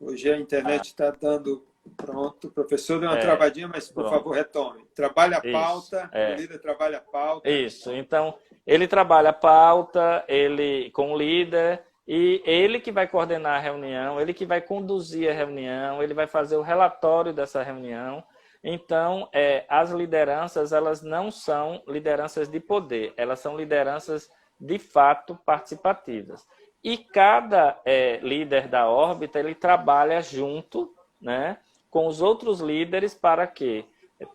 Hoje 0.00 0.32
a 0.32 0.38
internet 0.38 0.86
está 0.86 1.10
dando 1.10 1.66
Pronto, 1.96 2.48
o 2.48 2.50
professor 2.50 3.00
deu 3.00 3.08
uma 3.08 3.18
é, 3.18 3.20
travadinha, 3.20 3.68
mas 3.68 3.88
por 3.88 4.04
pronto. 4.04 4.14
favor 4.14 4.34
retome. 4.34 4.84
Trabalha 4.94 5.38
a 5.38 5.40
pauta, 5.40 5.96
Isso, 6.04 6.08
é. 6.12 6.34
o 6.34 6.36
líder 6.36 6.58
trabalha 6.58 6.98
a 6.98 7.00
pauta. 7.00 7.50
Isso, 7.50 7.92
então 7.92 8.34
ele 8.66 8.86
trabalha 8.86 9.30
a 9.30 9.34
pauta, 9.34 10.24
ele 10.28 10.90
com 10.90 11.12
o 11.12 11.16
líder, 11.16 11.82
e 12.12 12.42
ele 12.44 12.80
que 12.80 12.90
vai 12.90 13.06
coordenar 13.06 13.58
a 13.58 13.60
reunião, 13.60 14.20
ele 14.20 14.34
que 14.34 14.44
vai 14.44 14.60
conduzir 14.60 15.30
a 15.30 15.32
reunião, 15.32 16.02
ele 16.02 16.12
vai 16.12 16.26
fazer 16.26 16.56
o 16.56 16.60
relatório 16.60 17.32
dessa 17.32 17.62
reunião. 17.62 18.20
Então, 18.64 19.28
é, 19.32 19.64
as 19.68 19.92
lideranças, 19.92 20.72
elas 20.72 21.02
não 21.02 21.30
são 21.30 21.80
lideranças 21.86 22.48
de 22.48 22.58
poder, 22.58 23.14
elas 23.16 23.38
são 23.38 23.56
lideranças 23.56 24.28
de 24.60 24.76
fato 24.76 25.38
participativas. 25.46 26.44
E 26.82 26.98
cada 26.98 27.80
é, 27.84 28.16
líder 28.16 28.66
da 28.66 28.88
órbita, 28.88 29.38
ele 29.38 29.54
trabalha 29.54 30.20
junto, 30.20 30.92
né? 31.22 31.58
com 31.88 32.08
os 32.08 32.20
outros 32.20 32.58
líderes 32.58 33.14
para 33.14 33.46
que 33.46 33.84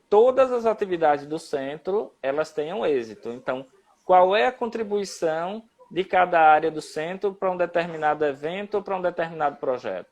todas 0.10 0.50
as 0.50 0.66
atividades 0.66 1.26
do 1.26 1.38
centro 1.38 2.14
elas 2.24 2.54
tenham 2.54 2.86
êxito. 2.86 3.34
Então, 3.34 3.66
qual 4.06 4.34
é 4.34 4.48
a 4.48 4.52
contribuição 4.54 5.62
de 5.90 6.04
cada 6.04 6.40
área 6.40 6.72
do 6.72 6.82
centro 6.82 7.34
para 7.34 7.52
um 7.52 7.58
determinado 7.58 8.26
evento 8.26 8.76
ou 8.76 8.84
para 8.84 8.98
um 8.98 9.02
determinado 9.02 9.58
projeto? 9.58 10.10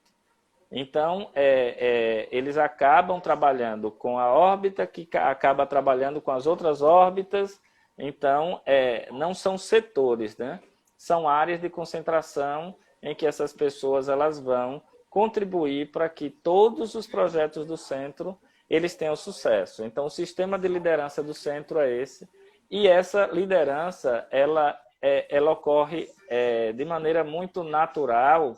Então, 0.71 1.29
é, 1.36 1.75
é, 1.77 2.27
eles 2.31 2.57
acabam 2.57 3.19
trabalhando 3.21 3.91
com 3.91 4.17
a 4.17 4.33
órbita, 4.33 4.88
que 4.88 5.07
acaba 5.17 5.67
trabalhando 5.67 6.19
com 6.19 6.31
as 6.31 6.47
outras 6.47 6.81
órbitas. 6.81 7.62
Então, 7.95 8.59
é, 8.65 9.07
não 9.12 9.36
são 9.36 9.55
setores, 9.55 10.36
né? 10.36 10.59
São 10.97 11.29
áreas 11.29 11.62
de 11.62 11.69
concentração 11.69 12.75
em 13.03 13.13
que 13.13 13.27
essas 13.27 13.53
pessoas 13.53 14.09
elas 14.09 14.39
vão 14.39 14.81
contribuir 15.12 15.91
para 15.91 16.09
que 16.09 16.31
todos 16.31 16.95
os 16.95 17.05
projetos 17.05 17.67
do 17.67 17.77
centro 17.77 18.36
eles 18.67 18.95
tenham 18.95 19.15
sucesso. 19.15 19.86
Então, 19.86 20.05
o 20.05 20.09
sistema 20.09 20.57
de 20.57 20.67
liderança 20.67 21.21
do 21.21 21.36
centro 21.36 21.79
é 21.79 21.91
esse. 21.91 22.27
E 22.71 22.88
essa 22.88 23.27
liderança, 23.27 24.27
ela, 24.31 24.75
é, 25.03 25.27
ela 25.29 25.51
ocorre 25.51 26.09
é, 26.29 26.71
de 26.71 26.85
maneira 26.85 27.25
muito 27.25 27.61
natural 27.61 28.55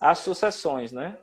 as 0.00 0.18
sucessões, 0.18 0.92
né? 0.92 1.18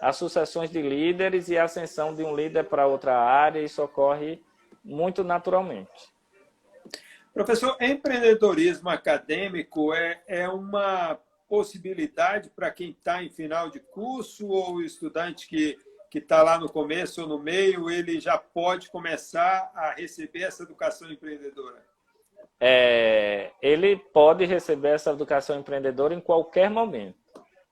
As 0.00 0.16
sucessões 0.16 0.70
de 0.70 0.80
líderes 0.80 1.50
e 1.50 1.58
a 1.58 1.64
ascensão 1.64 2.14
de 2.14 2.22
um 2.22 2.34
líder 2.34 2.64
para 2.64 2.86
outra 2.86 3.14
área, 3.14 3.60
isso 3.60 3.82
ocorre 3.82 4.42
muito 4.82 5.22
naturalmente. 5.22 6.10
Professor, 7.34 7.76
empreendedorismo 7.78 8.88
acadêmico 8.88 9.92
é, 9.92 10.22
é 10.26 10.48
uma 10.48 11.18
possibilidade 11.46 12.48
para 12.48 12.70
quem 12.70 12.90
está 12.90 13.22
em 13.22 13.28
final 13.28 13.68
de 13.68 13.80
curso 13.80 14.48
ou 14.48 14.80
estudante 14.80 15.46
que 15.46 15.78
que 16.10 16.18
está 16.18 16.42
lá 16.42 16.58
no 16.58 16.68
começo 16.68 17.22
ou 17.22 17.28
no 17.28 17.38
meio, 17.38 17.88
ele 17.88 18.18
já 18.18 18.36
pode 18.36 18.90
começar 18.90 19.70
a 19.72 19.92
receber 19.92 20.42
essa 20.42 20.64
educação 20.64 21.08
empreendedora? 21.08 21.89
É, 22.60 23.52
ele 23.62 23.96
pode 23.96 24.44
receber 24.44 24.90
essa 24.90 25.12
educação 25.12 25.58
empreendedora 25.58 26.14
em 26.14 26.20
qualquer 26.20 26.68
momento. 26.68 27.18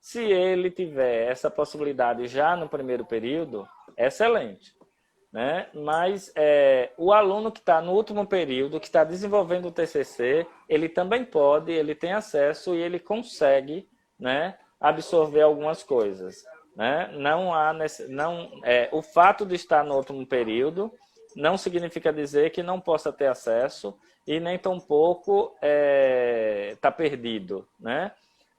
Se 0.01 0.23
ele 0.23 0.71
tiver 0.71 1.31
essa 1.31 1.51
possibilidade 1.51 2.27
já 2.27 2.57
no 2.57 2.69
primeiro 2.69 3.05
período, 3.05 3.69
excelente 3.97 4.79
né? 5.33 5.69
Mas 5.75 6.33
é, 6.35 6.91
o 6.97 7.13
aluno 7.13 7.53
que 7.53 7.61
está 7.61 7.81
no 7.81 7.93
último 7.93 8.27
período, 8.27 8.81
que 8.81 8.87
está 8.87 9.05
desenvolvendo 9.05 9.69
o 9.69 9.73
TCC, 9.73 10.47
ele 10.69 10.89
também 10.89 11.25
pode, 11.25 11.71
ele 11.71 11.95
tem 11.95 12.13
acesso 12.13 12.75
e 12.75 12.79
ele 12.79 12.99
consegue, 12.99 13.89
né? 14.19 14.57
Absorver 14.81 15.43
algumas 15.43 15.83
coisas, 15.83 16.45
né? 16.75 17.11
Não 17.13 17.53
há, 17.53 17.75
não, 18.09 18.51
é, 18.65 18.89
o 18.93 19.03
fato 19.03 19.45
de 19.45 19.55
estar 19.55 19.85
no 19.85 19.97
último 19.97 20.27
período 20.27 20.93
não 21.37 21.59
significa 21.59 22.13
dizer 22.13 22.51
que 22.51 22.63
não 22.63 22.81
possa 22.81 23.13
ter 23.13 23.27
acesso 23.27 23.99
e 24.29 24.39
nem 24.39 24.59
tampouco 24.59 25.55
está 25.55 25.59
é, 25.63 26.77
tá 26.83 26.93
perdido, 26.93 27.67
né? 27.81 28.13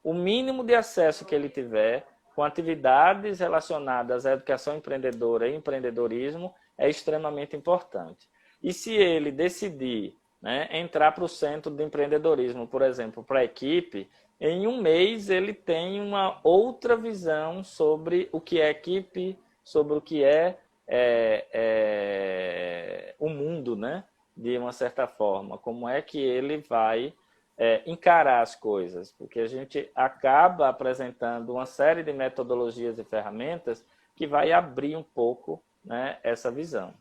O 0.04 0.16
mínimo 0.16 0.64
de 0.64 0.74
acesso 0.74 1.24
que 1.24 1.36
ele 1.36 1.48
tiver 1.48 2.08
com 2.36 2.44
atividades 2.44 3.40
relacionadas 3.40 4.26
à 4.26 4.32
educação 4.32 4.76
empreendedora 4.76 5.48
e 5.48 5.56
empreendedorismo 5.56 6.56
é 6.76 6.90
extremamente 6.90 7.56
importante. 7.56 8.28
E 8.64 8.74
se 8.74 8.96
ele 8.96 9.32
decidir 9.32 10.16
né, 10.42 10.68
entrar 10.72 11.12
para 11.12 11.24
o 11.24 11.30
centro 11.30 11.72
de 11.72 11.84
empreendedorismo, 11.84 12.68
por 12.68 12.82
exemplo, 12.82 13.24
para 13.24 13.42
a 13.42 13.44
equipe, 13.44 14.10
em 14.42 14.66
um 14.66 14.82
mês 14.82 15.30
ele 15.30 15.54
tem 15.54 16.02
uma 16.02 16.40
outra 16.44 16.96
visão 16.96 17.64
sobre 17.64 18.28
o 18.32 18.42
que 18.42 18.60
é 18.60 18.72
equipe, 18.72 19.38
sobre 19.64 19.96
o 19.96 20.02
que 20.02 20.24
é, 20.24 20.58
é, 20.88 21.46
é 21.54 23.16
o 23.20 23.30
mundo, 23.30 23.76
né? 23.76 24.04
De 24.40 24.58
uma 24.58 24.72
certa 24.72 25.06
forma, 25.06 25.58
como 25.58 25.90
é 25.90 26.02
que 26.02 26.18
ele 26.18 26.60
vai 26.60 27.14
é, 27.58 27.84
encarar 27.86 28.42
as 28.42 28.56
coisas, 28.56 29.12
porque 29.12 29.42
a 29.42 29.48
gente 29.48 29.92
acaba 29.94 30.70
apresentando 30.70 31.52
uma 31.52 31.66
série 31.66 32.04
de 32.04 32.14
metodologias 32.14 32.98
e 32.98 33.04
ferramentas 33.04 33.86
que 34.16 34.26
vai 34.26 34.54
abrir 34.54 34.96
um 34.96 35.04
pouco 35.04 35.62
né, 35.84 36.18
essa 36.24 36.50
visão. 36.50 36.94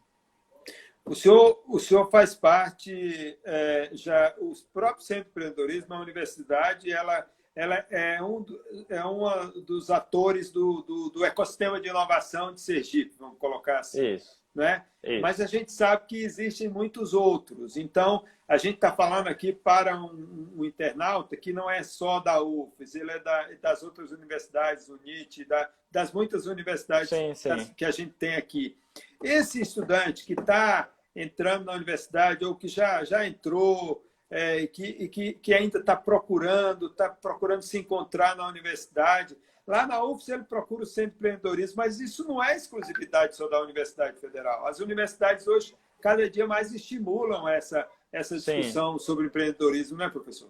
O 1.05 1.15
senhor, 1.15 1.63
o 1.69 1.79
senhor 1.79 2.11
faz 2.11 2.35
parte, 2.35 3.39
é, 3.45 3.91
já 3.93 4.35
os 4.41 4.61
próprios 4.61 5.07
centros 5.07 5.27
de 5.27 5.31
empreendedorismo, 5.31 5.95
a 5.95 6.01
universidade, 6.01 6.91
ela, 6.91 7.25
ela 7.55 7.87
é 7.89 8.21
um 8.21 8.45
é 8.89 9.05
uma 9.05 9.47
dos 9.65 9.91
atores 9.91 10.51
do, 10.51 10.83
do, 10.83 11.11
do 11.11 11.25
ecossistema 11.25 11.81
de 11.81 11.89
inovação 11.89 12.53
de 12.53 12.61
Sergipe, 12.61 13.15
vamos 13.17 13.39
colocar 13.39 13.79
assim. 13.79 14.15
Isso. 14.15 14.37
Né? 14.59 14.85
Isso. 15.05 15.23
Mas 15.23 15.41
a 15.41 15.47
gente 15.47 15.71
sabe 15.71 16.07
que 16.09 16.17
existem 16.17 16.69
muitos 16.69 17.15
outros. 17.15 17.77
Então, 17.77 18.25
a 18.49 18.57
gente 18.57 18.75
está 18.75 18.91
falando 18.91 19.29
aqui 19.29 19.53
para 19.53 19.97
um, 19.97 20.51
um, 20.57 20.65
internauta 20.65 21.37
que 21.37 21.53
não 21.53 21.71
é 21.71 21.85
só 21.85 22.19
da 22.19 22.43
UFES, 22.43 22.97
ele 22.97 23.13
é 23.13 23.21
da, 23.21 23.49
das 23.63 23.85
outras 23.85 24.11
universidades, 24.11 24.89
UNIT, 24.89 25.45
da, 25.45 25.71
das 25.93 26.13
muitas 26.13 26.47
universidades 26.47 27.09
sim, 27.09 27.33
sim. 27.37 27.73
que 27.77 27.85
a 27.85 27.93
gente 27.93 28.15
tem 28.15 28.35
aqui. 28.35 28.77
Esse 29.23 29.61
estudante 29.61 30.25
que 30.25 30.33
está 30.33 30.91
entrando 31.15 31.67
na 31.67 31.75
universidade 31.75 32.45
ou 32.45 32.57
que 32.57 32.67
já, 32.67 33.05
já 33.05 33.25
entrou, 33.25 34.05
é, 34.29 34.67
que, 34.67 35.07
que, 35.07 35.35
que 35.35 35.55
ainda 35.55 35.79
está 35.79 35.95
procurando, 35.95 36.89
está 36.89 37.09
procurando 37.09 37.63
se 37.63 37.79
encontrar 37.79 38.35
na 38.35 38.49
universidade, 38.49 39.37
Lá 39.69 39.87
na 39.87 40.03
UFS 40.03 40.31
ele 40.31 40.45
procura 40.45 40.85
o 40.85 40.87
centro 40.87 41.11
de 41.11 41.17
empreendedorismo, 41.19 41.77
mas 41.77 42.01
isso 42.01 42.27
não 42.27 42.43
é 42.43 42.57
exclusividade 42.57 43.37
só 43.37 43.47
da 43.49 43.61
Universidade 43.61 44.19
Federal. 44.19 44.67
As 44.67 44.81
universidades 44.81 45.47
hoje, 45.47 45.77
cada 46.01 46.29
dia 46.31 46.47
mais 46.47 46.73
estimulam 46.73 47.47
essa, 47.47 47.87
essa 48.11 48.37
discussão 48.37 48.99
Sim. 48.99 49.05
sobre 49.05 49.27
empreendedorismo, 49.27 49.99
né, 49.99 50.09
professor? 50.09 50.49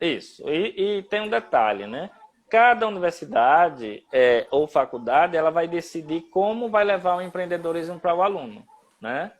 Isso. 0.00 0.42
E, 0.48 0.98
e 0.98 1.02
tem 1.02 1.20
um 1.20 1.28
detalhe, 1.28 1.86
né? 1.86 2.10
Cada 2.48 2.88
universidade 2.88 4.06
é, 4.10 4.46
ou 4.50 4.66
faculdade 4.66 5.36
ela 5.36 5.50
vai 5.50 5.68
decidir 5.68 6.22
como 6.30 6.70
vai 6.70 6.82
levar 6.82 7.16
o 7.16 7.20
empreendedorismo 7.20 8.00
para 8.00 8.14
o 8.14 8.22
aluno, 8.22 8.66
né? 8.98 9.32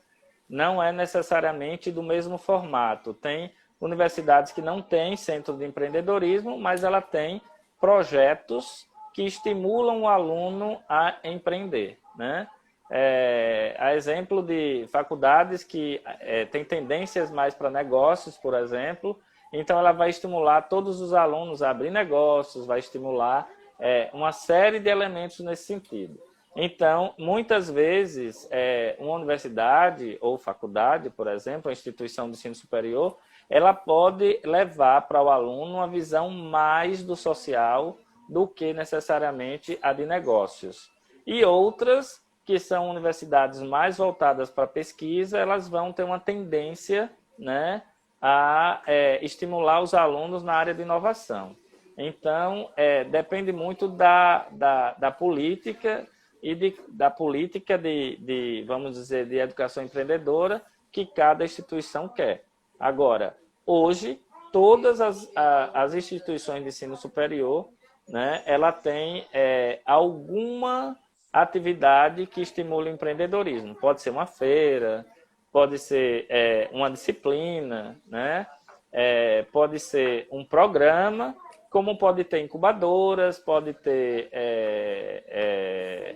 Não 0.47 0.81
é 0.81 0.91
necessariamente 0.91 1.91
do 1.91 2.03
mesmo 2.03 2.37
formato. 2.37 3.15
Tem 3.15 3.51
universidades 3.79 4.51
que 4.51 4.61
não 4.61 4.79
têm 4.79 5.17
centro 5.17 5.57
de 5.57 5.65
empreendedorismo, 5.65 6.59
mas 6.59 6.83
ela 6.83 7.01
tem 7.01 7.41
projetos 7.79 8.90
que 9.13 9.23
estimulam 9.23 10.01
o 10.01 10.07
aluno 10.07 10.79
a 10.87 11.15
empreender, 11.23 11.97
né? 12.15 12.47
É, 12.93 13.73
a 13.79 13.95
exemplo 13.95 14.43
de 14.43 14.85
faculdades 14.91 15.63
que 15.63 16.01
é, 16.19 16.45
têm 16.45 16.65
tendências 16.65 17.31
mais 17.31 17.53
para 17.53 17.69
negócios, 17.69 18.37
por 18.37 18.53
exemplo, 18.53 19.17
então 19.53 19.79
ela 19.79 19.93
vai 19.93 20.09
estimular 20.09 20.63
todos 20.63 20.99
os 20.99 21.13
alunos 21.13 21.63
a 21.63 21.69
abrir 21.69 21.89
negócios, 21.89 22.65
vai 22.65 22.79
estimular 22.79 23.47
é, 23.79 24.09
uma 24.13 24.33
série 24.33 24.79
de 24.79 24.89
elementos 24.89 25.39
nesse 25.39 25.63
sentido. 25.63 26.19
Então, 26.55 27.13
muitas 27.17 27.69
vezes, 27.69 28.47
é, 28.51 28.97
uma 28.99 29.15
universidade 29.15 30.17
ou 30.19 30.37
faculdade, 30.37 31.09
por 31.09 31.27
exemplo, 31.27 31.69
a 31.69 31.71
instituição 31.71 32.29
de 32.29 32.37
ensino 32.37 32.55
superior, 32.55 33.17
ela 33.49 33.73
pode 33.73 34.39
levar 34.43 35.01
para 35.07 35.21
o 35.21 35.29
aluno 35.29 35.75
uma 35.75 35.87
visão 35.87 36.29
mais 36.29 37.03
do 37.03 37.15
social 37.15 37.97
do 38.31 38.47
que 38.47 38.73
necessariamente 38.73 39.77
a 39.81 39.91
de 39.91 40.05
negócios. 40.05 40.89
E 41.27 41.43
outras, 41.43 42.23
que 42.45 42.57
são 42.57 42.89
universidades 42.89 43.61
mais 43.61 43.97
voltadas 43.97 44.49
para 44.49 44.65
pesquisa, 44.65 45.37
elas 45.37 45.67
vão 45.67 45.91
ter 45.91 46.03
uma 46.03 46.17
tendência 46.17 47.11
né, 47.37 47.83
a 48.21 48.81
é, 48.87 49.23
estimular 49.23 49.81
os 49.81 49.93
alunos 49.93 50.43
na 50.43 50.53
área 50.53 50.73
de 50.73 50.81
inovação. 50.81 51.57
Então, 51.97 52.71
é, 52.77 53.03
depende 53.03 53.51
muito 53.51 53.89
da, 53.89 54.47
da, 54.51 54.93
da 54.93 55.11
política 55.11 56.07
e 56.41 56.55
de, 56.55 56.73
da 56.87 57.11
política 57.11 57.77
de, 57.77 58.15
de, 58.15 58.63
vamos 58.65 58.95
dizer, 58.95 59.25
de 59.25 59.39
educação 59.39 59.83
empreendedora 59.83 60.61
que 60.89 61.05
cada 61.05 61.43
instituição 61.43 62.07
quer. 62.07 62.45
Agora, 62.79 63.35
hoje, 63.65 64.21
todas 64.53 65.01
as, 65.01 65.29
as 65.35 65.93
instituições 65.93 66.63
de 66.63 66.69
ensino 66.69 66.95
superior, 66.95 67.67
né, 68.11 68.43
ela 68.45 68.73
tem 68.73 69.25
é, 69.33 69.79
alguma 69.85 70.97
atividade 71.31 72.27
que 72.27 72.41
estimule 72.41 72.89
o 72.89 72.93
empreendedorismo. 72.93 73.73
Pode 73.73 74.01
ser 74.01 74.09
uma 74.09 74.25
feira, 74.25 75.05
pode 75.49 75.79
ser 75.79 76.25
é, 76.29 76.69
uma 76.73 76.91
disciplina, 76.91 77.97
né? 78.05 78.45
É, 78.91 79.43
pode 79.53 79.79
ser 79.79 80.27
um 80.29 80.43
programa, 80.43 81.33
como 81.69 81.97
pode 81.97 82.25
ter 82.25 82.41
incubadoras, 82.41 83.39
pode 83.39 83.73
ter 83.73 84.27
é, 84.33 85.23
é, 85.27 86.15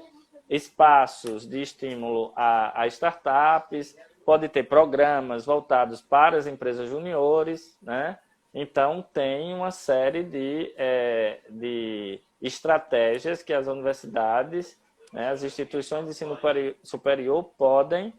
espaços 0.50 1.48
de 1.48 1.62
estímulo 1.62 2.34
a, 2.36 2.82
a, 2.82 2.88
startups, 2.88 3.96
pode 4.26 4.50
ter 4.50 4.64
programas 4.64 5.46
voltados 5.46 6.02
para 6.02 6.36
as 6.36 6.46
empresas 6.46 6.90
juniores, 6.90 7.78
né? 7.82 8.20
Então, 8.58 9.06
tem 9.14 9.54
uma 9.54 9.70
série 9.70 10.24
de, 10.24 10.74
é, 10.78 11.40
de 11.50 12.22
estratégias 12.42 13.44
que 13.44 13.52
as 13.52 13.68
universidades, 13.68 14.80
né, 15.12 15.30
as 15.30 15.44
instituições 15.44 16.06
de 16.06 16.12
ensino 16.12 16.40
superior 16.82 17.44
podem 17.58 18.14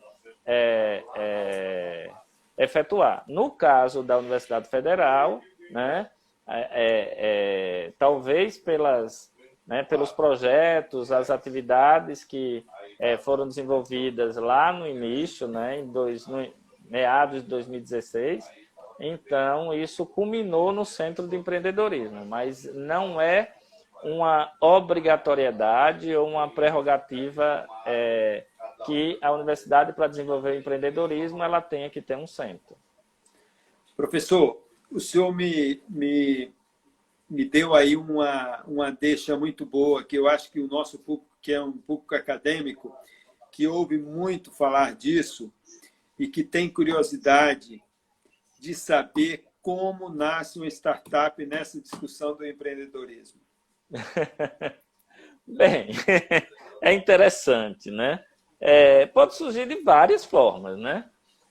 é, 0.45 1.03
é, 1.17 2.11
efetuar. 2.59 3.25
No 3.27 3.51
caso 3.51 4.03
da 4.03 4.19
Universidade 4.19 4.69
Federal, 4.69 5.41
né, 5.71 6.11
é, 6.47 6.61
é, 6.61 7.87
é 7.87 7.93
talvez 7.99 8.59
pelas, 8.59 9.33
né, 9.67 9.85
pelos 9.85 10.13
projetos, 10.13 11.11
as 11.11 11.31
atividades 11.31 12.25
que 12.25 12.63
foram 13.23 13.49
desenvolvidas 13.49 14.37
lá 14.37 14.71
no 14.71 14.87
início, 14.87 15.49
né, 15.49 15.79
em 15.79 15.87
dois, 15.87 16.27
no, 16.27 16.47
meados 16.91 17.43
de 17.43 17.49
2016, 17.49 18.66
então 19.01 19.75
isso 19.75 20.07
culminou 20.07 20.73
no 20.73 20.85
Centro 20.85 21.29
de 21.29 21.37
Empreendedorismo, 21.37 22.25
mas 22.25 22.65
não 22.75 23.21
é 23.21 23.53
uma 24.03 24.53
obrigatoriedade 24.61 26.15
ou 26.15 26.29
uma 26.29 26.49
prerrogativa 26.49 27.67
é, 27.85 28.45
que 28.85 29.19
a 29.23 29.33
universidade, 29.33 29.93
para 29.93 30.07
desenvolver 30.07 30.51
o 30.51 30.59
empreendedorismo, 30.59 31.43
ela 31.43 31.61
tenha 31.61 31.89
que 31.89 32.03
ter 32.03 32.17
um 32.17 32.27
centro. 32.27 32.77
Professor, 33.97 34.63
o 34.91 35.01
senhor 35.01 35.35
me, 35.35 35.83
me, 35.89 36.53
me 37.29 37.45
deu 37.45 37.75
aí 37.75 37.97
uma, 37.97 38.63
uma 38.67 38.93
deixa 38.93 39.37
muito 39.37 39.65
boa, 39.65 40.05
que 40.05 40.17
eu 40.17 40.29
acho 40.29 40.51
que 40.51 40.61
o 40.61 40.69
nosso 40.69 40.99
público, 40.99 41.31
que 41.41 41.53
é 41.53 41.63
um 41.63 41.73
público 41.73 42.15
acadêmico, 42.15 42.95
que 43.51 43.67
ouve 43.67 43.99
muito 43.99 44.53
falar 44.53 44.95
disso 44.95 45.51
e 46.19 46.29
que 46.29 46.45
tem 46.45 46.69
curiosidade 46.69 47.83
de 48.67 48.75
saber 48.75 49.45
como 49.63 50.09
nasce 50.09 50.59
uma 50.59 50.67
startup 50.67 51.45
nessa 51.47 51.81
discussão 51.81 52.37
do 52.37 52.47
empreendedorismo. 52.47 53.41
Bem, 55.47 55.91
é 56.83 56.93
interessante, 56.93 57.91
né? 57.91 58.25
é, 58.61 59.07
pode 59.07 59.35
surgir 59.35 59.67
de 59.67 59.83
várias 59.83 60.25
formas, 60.25 60.79
né? 60.79 61.05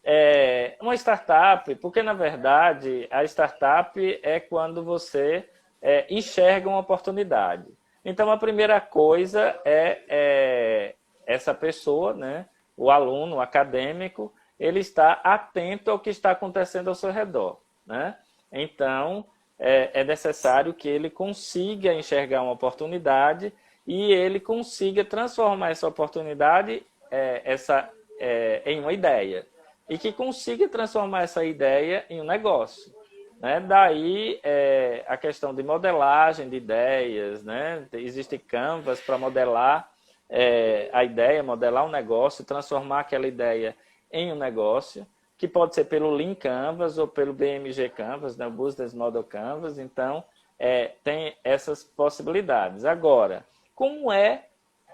É, 0.04 0.78
uma 0.82 0.94
startup, 0.96 1.74
porque 1.76 2.04
na 2.04 2.14
verdade 2.14 3.08
a 3.10 3.24
startup 3.24 4.20
é 4.22 4.40
quando 4.40 4.84
você 4.84 5.50
é, 5.82 6.06
enxerga 6.14 6.70
uma 6.70 6.80
oportunidade. 6.80 7.66
Então 8.04 8.30
a 8.30 8.38
primeira 8.38 8.80
coisa 8.80 9.60
é, 9.66 10.04
é 10.08 10.96
essa 11.26 11.56
pessoa, 11.56 12.14
né, 12.14 12.46
o 12.78 12.92
aluno, 12.92 13.38
o 13.38 13.42
acadêmico, 13.42 14.32
ele 14.60 14.80
está 14.80 15.14
atento 15.24 15.92
ao 15.92 16.00
que 16.00 16.10
está 16.10 16.32
acontecendo 16.32 16.88
ao 16.88 16.96
seu 16.96 17.12
redor, 17.12 17.60
né? 17.86 18.16
Então 18.52 19.26
é, 19.60 20.02
é 20.02 20.04
necessário 20.04 20.74
que 20.74 20.88
ele 20.88 21.10
consiga 21.10 21.94
enxergar 21.94 22.42
uma 22.42 22.52
oportunidade 22.52 23.54
e 23.86 24.12
ele 24.12 24.40
consiga 24.40 25.04
transformar 25.04 25.70
essa 25.70 25.88
oportunidade 25.88 26.86
é, 27.12 27.42
essa, 27.46 27.90
é, 28.20 28.62
em 28.66 28.80
uma 28.80 28.94
ideia 28.94 29.46
e 29.88 29.98
que 29.98 30.12
consiga 30.12 30.68
transformar 30.68 31.24
essa 31.24 31.46
ideia 31.46 32.06
em 32.10 32.20
um 32.20 32.24
negócio. 32.24 32.94
Né? 33.40 33.60
Daí 33.60 34.40
é, 34.44 35.04
a 35.08 35.18
questão 35.18 35.54
de 35.54 35.62
modelagem 35.62 36.50
de 36.50 36.56
ideias, 36.56 37.44
né? 37.44 37.86
existe 37.94 38.38
canvas 38.38 39.00
para 39.02 39.18
modelar 39.18 39.92
é, 40.30 40.90
a 40.92 41.04
ideia, 41.04 41.44
modelar 41.44 41.86
um 41.86 41.92
negócio, 41.92 42.44
transformar 42.44 43.02
aquela 43.02 43.28
ideia 43.28 43.76
em 44.12 44.32
um 44.32 44.36
negócio, 44.36 45.06
que 45.38 45.48
pode 45.48 45.76
ser 45.76 45.86
pelo 45.86 46.12
Lean 46.12 46.36
Canvas 46.36 46.98
ou 46.98 47.08
pelo 47.08 47.34
BMG 47.34 47.90
Canvas, 47.90 48.38
né? 48.38 48.50
Business 48.50 48.94
Model 48.94 49.24
Canvas. 49.24 49.78
Então, 49.78 50.24
é, 50.58 50.94
tem 51.04 51.36
essas 51.44 51.84
possibilidades. 51.84 52.86
Agora, 52.86 53.46
como 53.74 54.12
é 54.12 54.46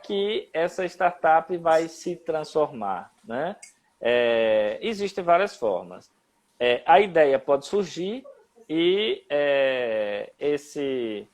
que 0.04 0.50
essa 0.54 0.86
startup 0.86 1.56
vai 1.58 1.88
se 1.88 2.15
transformar. 2.15 3.12
Né? 3.24 3.56
É, 4.00 4.80
existem 4.82 5.24
várias 5.24 5.56
formas. 5.56 6.12
É, 6.60 6.82
a 6.86 7.00
ideia 7.00 7.39
pode 7.39 7.65
surgir 7.65 8.24
e 8.69 9.24
é, 9.30 10.32
esse 10.39 11.28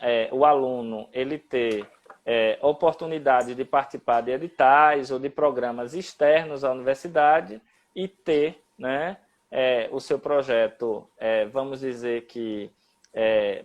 é, 0.00 0.28
o 0.32 0.44
aluno 0.44 1.08
ele 1.12 1.38
ter 1.38 1.86
é, 2.24 2.58
oportunidade 2.62 3.54
de 3.54 3.64
participar 3.64 4.20
de 4.20 4.32
editais 4.32 5.10
ou 5.10 5.18
de 5.18 5.28
programas 5.28 5.94
externos 5.94 6.64
à 6.64 6.72
universidade 6.72 7.60
e 7.94 8.06
ter 8.08 8.62
né, 8.78 9.16
é, 9.50 9.88
o 9.90 10.00
seu 10.00 10.18
projeto, 10.18 11.08
vamos 11.52 11.80
dizer 11.80 12.26
que 12.26 12.70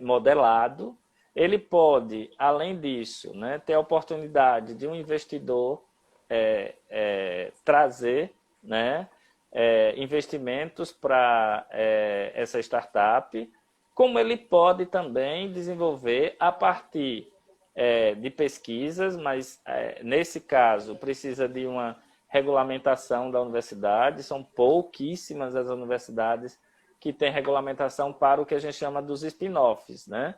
modelado. 0.00 0.96
Ele 1.34 1.58
pode, 1.58 2.30
além 2.36 2.78
disso, 2.78 3.32
né, 3.34 3.58
ter 3.58 3.74
a 3.74 3.80
oportunidade 3.80 4.74
de 4.74 4.86
um 4.86 4.94
investidor 4.94 5.82
é, 6.28 6.74
é, 6.90 7.52
trazer 7.64 8.34
né, 8.62 9.08
é, 9.52 9.94
investimentos 9.96 10.92
para 10.92 11.66
é, 11.70 12.32
essa 12.34 12.60
startup, 12.60 13.50
como 13.94 14.18
ele 14.18 14.36
pode 14.36 14.86
também 14.86 15.50
desenvolver 15.50 16.36
a 16.38 16.52
partir 16.52 17.32
é, 17.80 18.12
de 18.16 18.28
pesquisas, 18.28 19.16
mas 19.16 19.60
é, 19.64 20.02
nesse 20.02 20.40
caso 20.40 20.96
precisa 20.96 21.48
de 21.48 21.64
uma 21.64 21.96
regulamentação 22.26 23.30
da 23.30 23.40
universidade, 23.40 24.24
são 24.24 24.42
pouquíssimas 24.42 25.54
as 25.54 25.68
universidades 25.68 26.58
que 26.98 27.12
têm 27.12 27.30
regulamentação 27.30 28.12
para 28.12 28.42
o 28.42 28.44
que 28.44 28.56
a 28.56 28.58
gente 28.58 28.76
chama 28.76 29.00
dos 29.00 29.22
spin-offs, 29.22 30.08
né? 30.08 30.34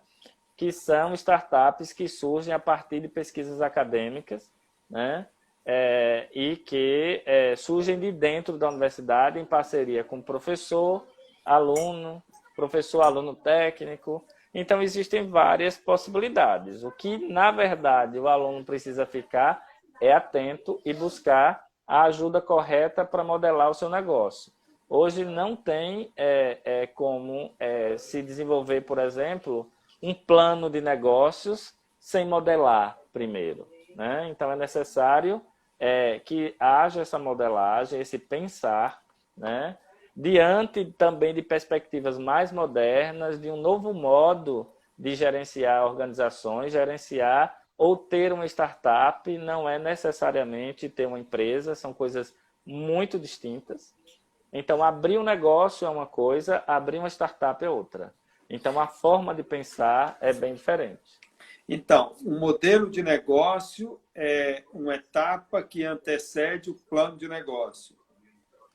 que 0.54 0.70
são 0.70 1.14
startups 1.14 1.94
que 1.94 2.06
surgem 2.06 2.52
a 2.52 2.58
partir 2.58 3.00
de 3.00 3.08
pesquisas 3.08 3.62
acadêmicas, 3.62 4.52
né? 4.90 5.26
É, 5.64 6.28
e 6.34 6.56
que 6.56 7.22
é, 7.24 7.56
surgem 7.56 7.98
de 7.98 8.12
dentro 8.12 8.58
da 8.58 8.68
universidade 8.68 9.38
em 9.38 9.44
parceria 9.46 10.04
com 10.04 10.20
professor, 10.20 11.06
aluno, 11.42 12.22
professor, 12.54 13.00
aluno 13.00 13.34
técnico. 13.34 14.22
Então, 14.52 14.82
existem 14.82 15.28
várias 15.28 15.76
possibilidades. 15.76 16.82
O 16.82 16.90
que, 16.90 17.18
na 17.28 17.50
verdade, 17.50 18.18
o 18.18 18.28
aluno 18.28 18.64
precisa 18.64 19.06
ficar 19.06 19.64
é 20.00 20.12
atento 20.12 20.80
e 20.84 20.94
buscar 20.94 21.64
a 21.86 22.02
ajuda 22.04 22.40
correta 22.40 23.04
para 23.04 23.22
modelar 23.22 23.68
o 23.70 23.74
seu 23.74 23.88
negócio. 23.88 24.52
Hoje 24.88 25.24
não 25.24 25.54
tem 25.54 26.12
é, 26.16 26.58
é 26.64 26.86
como 26.86 27.54
é, 27.60 27.96
se 27.98 28.22
desenvolver, 28.22 28.80
por 28.80 28.98
exemplo, 28.98 29.70
um 30.02 30.14
plano 30.14 30.70
de 30.70 30.80
negócios 30.80 31.74
sem 31.98 32.26
modelar 32.26 32.98
primeiro. 33.12 33.68
Né? 33.94 34.28
Então, 34.30 34.50
é 34.50 34.56
necessário 34.56 35.40
é, 35.78 36.18
que 36.20 36.54
haja 36.58 37.02
essa 37.02 37.18
modelagem, 37.18 38.00
esse 38.00 38.18
pensar, 38.18 39.00
né? 39.36 39.76
Diante 40.20 40.84
também 40.84 41.32
de 41.32 41.40
perspectivas 41.40 42.18
mais 42.18 42.52
modernas, 42.52 43.40
de 43.40 43.50
um 43.50 43.56
novo 43.56 43.94
modo 43.94 44.70
de 44.98 45.14
gerenciar 45.14 45.86
organizações, 45.86 46.72
gerenciar 46.72 47.58
ou 47.78 47.96
ter 47.96 48.30
uma 48.30 48.44
startup 48.44 49.38
não 49.38 49.66
é 49.66 49.78
necessariamente 49.78 50.90
ter 50.90 51.06
uma 51.06 51.18
empresa, 51.18 51.74
são 51.74 51.94
coisas 51.94 52.34
muito 52.66 53.18
distintas. 53.18 53.94
Então, 54.52 54.84
abrir 54.84 55.16
um 55.16 55.22
negócio 55.22 55.86
é 55.86 55.90
uma 55.90 56.06
coisa, 56.06 56.62
abrir 56.66 56.98
uma 56.98 57.08
startup 57.08 57.64
é 57.64 57.70
outra. 57.70 58.12
Então, 58.50 58.78
a 58.78 58.86
forma 58.86 59.34
de 59.34 59.42
pensar 59.42 60.18
é 60.20 60.34
bem 60.34 60.52
diferente. 60.52 61.18
Então, 61.66 62.14
o 62.22 62.32
modelo 62.32 62.90
de 62.90 63.02
negócio 63.02 63.98
é 64.14 64.64
uma 64.70 64.96
etapa 64.96 65.62
que 65.62 65.84
antecede 65.84 66.68
o 66.68 66.74
plano 66.74 67.16
de 67.16 67.26
negócio. 67.26 67.96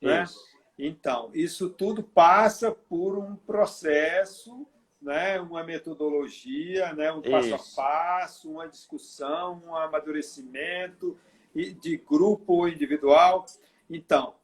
Né? 0.02 0.24
Isso. 0.24 0.55
Então, 0.78 1.32
isso 1.34 1.70
tudo 1.70 2.04
passa 2.04 2.72
por 2.72 3.18
um 3.18 3.36
processo, 3.36 4.68
né? 5.02 5.40
uma 5.40 5.64
metodologia, 5.64 6.94
né? 6.94 7.12
um 7.12 7.22
passo 7.22 7.56
isso. 7.56 7.80
a 7.80 7.84
passo, 7.84 8.52
uma 8.52 8.68
discussão, 8.68 9.64
um 9.66 9.76
amadurecimento 9.76 11.18
de 11.54 11.98
grupo 11.98 12.54
ou 12.54 12.68
individual. 12.68 13.46
Então, 13.90 14.36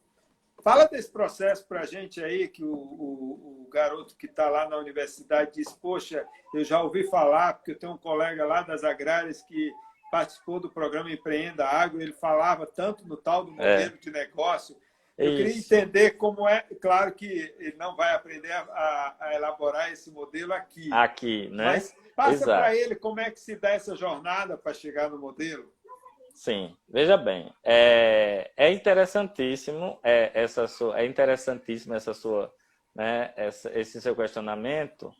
Fala 0.63 0.85
desse 0.85 1.09
processo 1.09 1.65
para 1.67 1.81
a 1.81 1.85
gente 1.85 2.23
aí, 2.23 2.47
que 2.47 2.63
o, 2.63 2.71
o, 2.71 3.63
o 3.65 3.69
garoto 3.69 4.15
que 4.15 4.27
está 4.27 4.47
lá 4.47 4.69
na 4.69 4.77
universidade 4.77 5.53
diz, 5.55 5.73
poxa, 5.73 6.25
eu 6.53 6.63
já 6.63 6.81
ouvi 6.81 7.03
falar, 7.09 7.53
porque 7.53 7.71
eu 7.71 7.79
tenho 7.79 7.93
um 7.93 7.97
colega 7.97 8.45
lá 8.45 8.61
das 8.61 8.83
agrárias 8.83 9.41
que 9.41 9.71
participou 10.11 10.59
do 10.59 10.69
programa 10.69 11.11
Empreenda 11.11 11.65
Agro, 11.65 12.01
ele 12.01 12.13
falava 12.13 12.67
tanto 12.67 13.07
no 13.07 13.17
tal 13.17 13.45
do 13.45 13.51
é. 13.53 13.55
modelo 13.55 13.95
é. 13.95 13.97
de 13.97 14.11
negócio. 14.11 14.77
Eu 15.21 15.33
Isso. 15.33 15.37
queria 15.37 15.57
entender 15.59 16.11
como 16.11 16.49
é, 16.49 16.65
claro 16.81 17.13
que 17.13 17.53
ele 17.59 17.75
não 17.77 17.95
vai 17.95 18.15
aprender 18.15 18.51
a, 18.51 19.15
a 19.19 19.35
elaborar 19.35 19.91
esse 19.91 20.09
modelo 20.09 20.51
aqui. 20.51 20.91
Aqui, 20.91 21.47
né? 21.49 21.65
Mas 21.65 21.95
passa 22.15 22.43
para 22.43 22.75
ele 22.75 22.95
como 22.95 23.19
é 23.19 23.29
que 23.29 23.39
se 23.39 23.55
dá 23.55 23.69
essa 23.69 23.95
jornada 23.95 24.57
para 24.57 24.73
chegar 24.73 25.11
no 25.11 25.19
modelo. 25.19 25.71
Sim, 26.33 26.75
veja 26.89 27.17
bem, 27.17 27.53
é, 27.63 28.49
é 28.57 28.71
interessantíssimo 28.71 29.99
é, 30.01 30.31
essa 30.33 30.67
sua, 30.67 30.99
é 30.99 31.05
interessantíssimo 31.05 31.93
essa 31.93 32.15
sua, 32.15 32.51
né, 32.95 33.31
essa, 33.35 33.69
esse 33.77 34.01
seu 34.01 34.15
questionamento, 34.15 35.13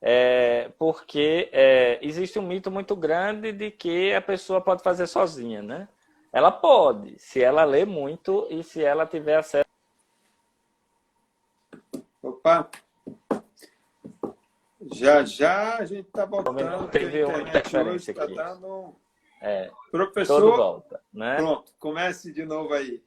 é, 0.00 0.70
porque 0.78 1.48
é, 1.52 1.98
existe 2.00 2.38
um 2.38 2.46
mito 2.46 2.70
muito 2.70 2.94
grande 2.94 3.50
de 3.50 3.72
que 3.72 4.14
a 4.14 4.22
pessoa 4.22 4.60
pode 4.60 4.84
fazer 4.84 5.08
sozinha, 5.08 5.62
né? 5.62 5.88
Ela 6.38 6.52
pode, 6.52 7.18
se 7.18 7.42
ela 7.42 7.64
lê 7.64 7.84
muito 7.84 8.46
e 8.48 8.62
se 8.62 8.80
ela 8.80 9.04
tiver 9.04 9.38
acesso. 9.38 9.68
Opa! 12.22 12.70
Já 14.92 15.24
já 15.24 15.78
a 15.78 15.84
gente 15.84 16.06
está 16.06 16.24
voltando. 16.24 16.88
Teve 16.92 17.24
uma 17.24 17.40
interferência 17.40 18.14
tá 18.14 18.22
aqui. 18.22 18.36
Tá 18.36 18.54
dando 18.54 18.94
é, 19.42 19.68
Professor, 19.90 20.56
volta, 20.56 21.02
né? 21.12 21.38
pronto, 21.38 21.72
comece 21.76 22.32
de 22.32 22.44
novo 22.44 22.72
aí. 22.72 23.02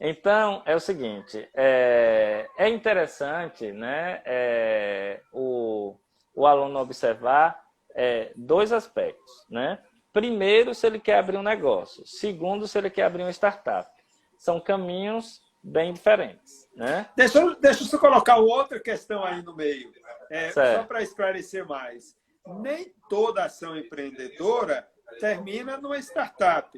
Então, 0.00 0.60
é 0.66 0.74
o 0.74 0.80
seguinte, 0.80 1.48
é, 1.54 2.48
é 2.58 2.68
interessante 2.68 3.70
né, 3.70 4.20
é, 4.24 5.20
o, 5.32 5.96
o 6.34 6.48
aluno 6.48 6.80
observar 6.80 7.64
é, 7.94 8.32
dois 8.34 8.72
aspectos. 8.72 9.46
Né? 9.48 9.78
Primeiro, 10.12 10.74
se 10.74 10.86
ele 10.86 10.98
quer 10.98 11.18
abrir 11.18 11.36
um 11.36 11.42
negócio. 11.42 12.06
Segundo, 12.06 12.68
se 12.68 12.76
ele 12.76 12.90
quer 12.90 13.04
abrir 13.04 13.22
uma 13.22 13.30
startup. 13.30 13.90
São 14.36 14.60
caminhos 14.60 15.40
bem 15.62 15.92
diferentes. 15.92 16.68
Né? 16.74 17.08
Deixa, 17.16 17.38
eu, 17.38 17.54
deixa 17.58 17.82
eu 17.82 17.86
só 17.86 17.98
colocar 17.98 18.36
outra 18.36 18.80
questão 18.80 19.24
aí 19.24 19.42
no 19.42 19.54
meio, 19.54 19.92
é, 20.30 20.50
só 20.50 20.82
para 20.84 21.02
esclarecer 21.02 21.66
mais. 21.66 22.16
Nem 22.60 22.92
toda 23.08 23.44
ação 23.44 23.76
empreendedora 23.76 24.86
termina 25.20 25.76
numa 25.76 25.98
startup. 25.98 26.76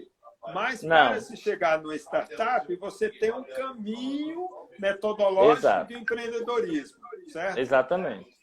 Mas 0.52 0.82
Não. 0.82 1.08
para 1.08 1.20
se 1.20 1.36
chegar 1.38 1.80
numa 1.80 1.96
startup, 1.96 2.76
você 2.76 3.08
tem 3.08 3.32
um 3.32 3.42
caminho 3.42 4.46
metodológico 4.78 5.58
Exato. 5.58 5.88
de 5.88 5.94
empreendedorismo, 5.94 6.98
certo? 7.28 7.58
Exatamente. 7.58 8.33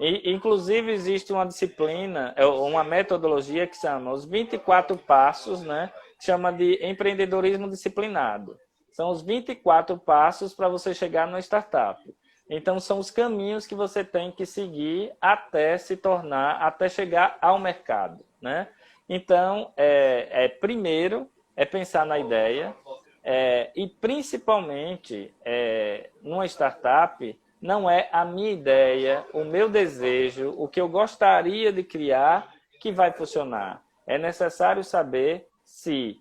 E, 0.00 0.30
inclusive, 0.32 0.92
existe 0.92 1.32
uma 1.32 1.46
disciplina, 1.46 2.32
é 2.36 2.46
uma 2.46 2.84
metodologia 2.84 3.66
que 3.66 3.76
chama 3.76 4.12
os 4.12 4.24
24 4.24 4.96
passos, 4.96 5.62
né? 5.62 5.92
chama 6.20 6.52
de 6.52 6.84
empreendedorismo 6.84 7.68
disciplinado. 7.68 8.56
São 8.92 9.10
os 9.10 9.22
24 9.22 9.96
passos 9.98 10.54
para 10.54 10.68
você 10.68 10.92
chegar 10.92 11.26
numa 11.26 11.38
startup. 11.38 12.02
Então, 12.50 12.80
são 12.80 12.98
os 12.98 13.10
caminhos 13.10 13.66
que 13.66 13.74
você 13.74 14.02
tem 14.02 14.32
que 14.32 14.46
seguir 14.46 15.12
até 15.20 15.76
se 15.78 15.96
tornar, 15.96 16.62
até 16.62 16.88
chegar 16.88 17.36
ao 17.40 17.58
mercado, 17.58 18.24
né? 18.40 18.68
Então, 19.08 19.72
é, 19.76 20.28
é 20.44 20.48
primeiro 20.48 21.28
é 21.54 21.64
pensar 21.64 22.06
na 22.06 22.18
ideia 22.18 22.74
é, 23.22 23.70
e 23.74 23.86
principalmente 23.86 25.34
é, 25.44 26.10
numa 26.22 26.46
startup 26.46 27.38
não 27.60 27.90
é 27.90 28.08
a 28.12 28.24
minha 28.24 28.50
ideia, 28.50 29.24
o 29.32 29.44
meu 29.44 29.68
desejo, 29.68 30.54
o 30.56 30.68
que 30.68 30.80
eu 30.80 30.88
gostaria 30.88 31.72
de 31.72 31.82
criar 31.82 32.52
que 32.80 32.92
vai 32.92 33.12
funcionar. 33.12 33.82
É 34.06 34.16
necessário 34.16 34.84
saber 34.84 35.48
se 35.64 36.20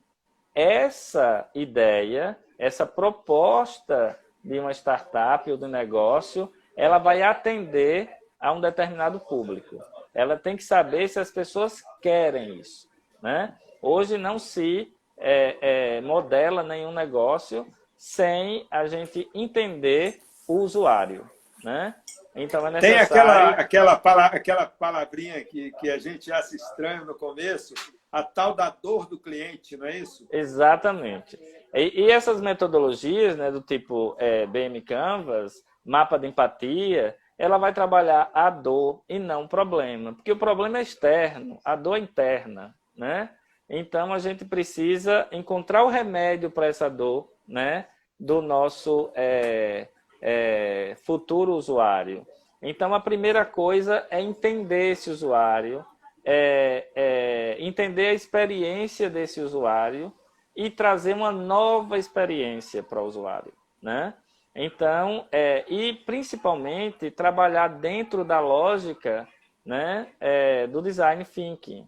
essa 0.55 1.49
ideia, 1.53 2.37
essa 2.57 2.85
proposta 2.85 4.17
de 4.43 4.59
uma 4.59 4.71
startup 4.71 5.49
ou 5.51 5.57
de 5.57 5.67
negócio, 5.67 6.51
ela 6.75 6.97
vai 6.97 7.21
atender 7.21 8.09
a 8.39 8.51
um 8.51 8.61
determinado 8.61 9.19
público 9.19 9.77
ela 10.17 10.35
tem 10.35 10.57
que 10.57 10.63
saber 10.63 11.07
se 11.07 11.19
as 11.19 11.29
pessoas 11.29 11.83
querem 12.01 12.55
isso. 12.55 12.87
Né? 13.21 13.55
Hoje 13.79 14.17
não 14.17 14.39
se 14.39 14.91
é, 15.15 15.57
é, 15.97 16.01
modela 16.01 16.63
nenhum 16.63 16.91
negócio 16.91 17.71
sem 17.95 18.65
a 18.71 18.87
gente 18.87 19.29
entender 19.31 20.19
o 20.47 20.59
usuário. 20.59 21.29
Né? 21.63 21.93
Então 22.35 22.65
é 22.67 22.71
necessário... 22.71 23.07
Tem 23.07 23.17
aquela, 23.17 23.49
aquela, 23.91 24.25
aquela 24.27 24.65
palavrinha 24.65 25.43
que, 25.43 25.71
que 25.73 25.89
a 25.89 25.97
gente 25.97 26.31
acha 26.31 26.55
estranho 26.55 27.05
no 27.05 27.15
começo, 27.15 27.73
a 28.11 28.23
tal 28.23 28.53
da 28.53 28.69
dor 28.69 29.07
do 29.07 29.19
cliente, 29.19 29.75
não 29.75 29.85
é 29.85 29.97
isso? 29.97 30.27
Exatamente. 30.31 31.37
E, 31.73 32.05
e 32.05 32.11
essas 32.11 32.39
metodologias 32.39 33.35
né, 33.35 33.51
do 33.51 33.61
tipo 33.61 34.15
é, 34.17 34.45
BM 34.45 34.81
Canvas, 34.81 35.63
mapa 35.83 36.17
de 36.17 36.27
empatia, 36.27 37.15
ela 37.37 37.57
vai 37.57 37.73
trabalhar 37.73 38.31
a 38.33 38.49
dor 38.49 39.03
e 39.07 39.19
não 39.19 39.43
o 39.43 39.47
problema, 39.47 40.13
porque 40.13 40.31
o 40.31 40.37
problema 40.37 40.79
é 40.79 40.81
externo, 40.81 41.59
a 41.63 41.75
dor 41.75 41.97
é 41.97 41.99
interna, 41.99 42.75
né? 42.95 43.29
Então 43.69 44.13
a 44.13 44.17
gente 44.17 44.43
precisa 44.43 45.27
encontrar 45.31 45.83
o 45.83 45.89
remédio 45.89 46.49
para 46.49 46.67
essa 46.67 46.89
dor, 46.89 47.31
né? 47.47 47.87
Do 48.19 48.41
nosso 48.41 49.11
é, 49.13 49.87
é, 50.21 50.95
futuro 51.03 51.53
usuário. 51.53 52.25
Então 52.61 52.93
a 52.93 52.99
primeira 52.99 53.45
coisa 53.45 54.05
é 54.09 54.21
entender 54.21 54.91
esse 54.91 55.09
usuário, 55.09 55.85
é, 56.25 56.87
é 56.95 57.57
entender 57.59 58.07
a 58.07 58.13
experiência 58.13 59.09
desse 59.09 59.39
usuário 59.39 60.11
e 60.55 60.69
trazer 60.69 61.13
uma 61.13 61.31
nova 61.31 61.97
experiência 61.97 62.81
para 62.81 63.01
o 63.01 63.05
usuário, 63.05 63.53
né? 63.81 64.13
Então, 64.59 65.27
é, 65.31 65.63
e 65.67 65.93
principalmente 65.93 67.11
trabalhar 67.11 67.67
dentro 67.67 68.25
da 68.25 68.39
lógica 68.39 69.27
né, 69.63 70.07
é, 70.19 70.65
do 70.65 70.81
design 70.81 71.23
thinking, 71.23 71.87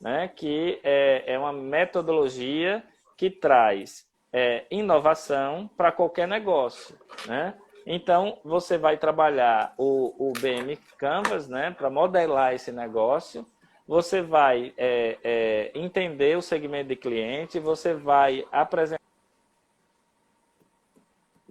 né, 0.00 0.28
que 0.28 0.78
é, 0.84 1.24
é 1.26 1.36
uma 1.36 1.52
metodologia 1.52 2.84
que 3.16 3.28
traz 3.28 4.05
é, 4.32 4.66
inovação 4.70 5.68
para 5.76 5.92
qualquer 5.92 6.26
negócio. 6.26 6.98
Né? 7.26 7.54
Então, 7.86 8.40
você 8.44 8.76
vai 8.76 8.96
trabalhar 8.96 9.74
o, 9.78 10.30
o 10.30 10.32
BM 10.32 10.76
Canvas 10.98 11.48
né, 11.48 11.70
para 11.70 11.88
modelar 11.88 12.54
esse 12.54 12.72
negócio, 12.72 13.46
você 13.86 14.20
vai 14.20 14.74
é, 14.76 15.18
é, 15.22 15.72
entender 15.74 16.36
o 16.36 16.42
segmento 16.42 16.88
de 16.88 16.96
cliente, 16.96 17.60
você 17.60 17.94
vai 17.94 18.44
apresentar 18.50 19.06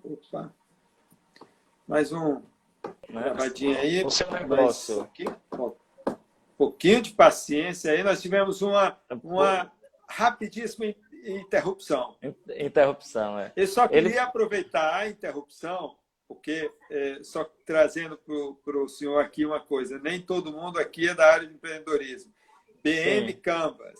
Opa. 0.05 0.53
Mais 1.87 2.11
um 2.11 2.35
né? 3.09 3.23
gravadinho 3.23 3.77
aí. 3.77 4.03
O 4.03 4.09
seu 4.11 4.29
negócio. 4.31 5.01
Aqui, 5.01 5.25
um 5.53 5.73
pouquinho 6.57 7.01
de 7.01 7.11
paciência 7.13 7.91
aí. 7.91 8.03
Nós 8.03 8.21
tivemos 8.21 8.61
uma, 8.61 8.97
uma 9.23 9.71
rapidíssima 10.07 10.93
interrupção. 11.25 12.15
Interrupção, 12.57 13.39
é. 13.39 13.51
Eu 13.55 13.67
só 13.67 13.87
queria 13.87 14.09
Ele... 14.09 14.19
aproveitar 14.19 14.95
a 14.95 15.07
interrupção, 15.07 15.95
porque 16.27 16.71
é, 16.89 17.19
só 17.23 17.49
trazendo 17.65 18.17
para 18.63 18.77
o 18.77 18.87
senhor 18.87 19.19
aqui 19.19 19.45
uma 19.45 19.59
coisa, 19.59 19.99
nem 19.99 20.21
todo 20.21 20.51
mundo 20.51 20.79
aqui 20.79 21.09
é 21.09 21.13
da 21.13 21.25
área 21.25 21.47
de 21.47 21.53
empreendedorismo. 21.53 22.33
BM 22.83 23.31
Sim. 23.31 23.39
Canvas, 23.39 23.99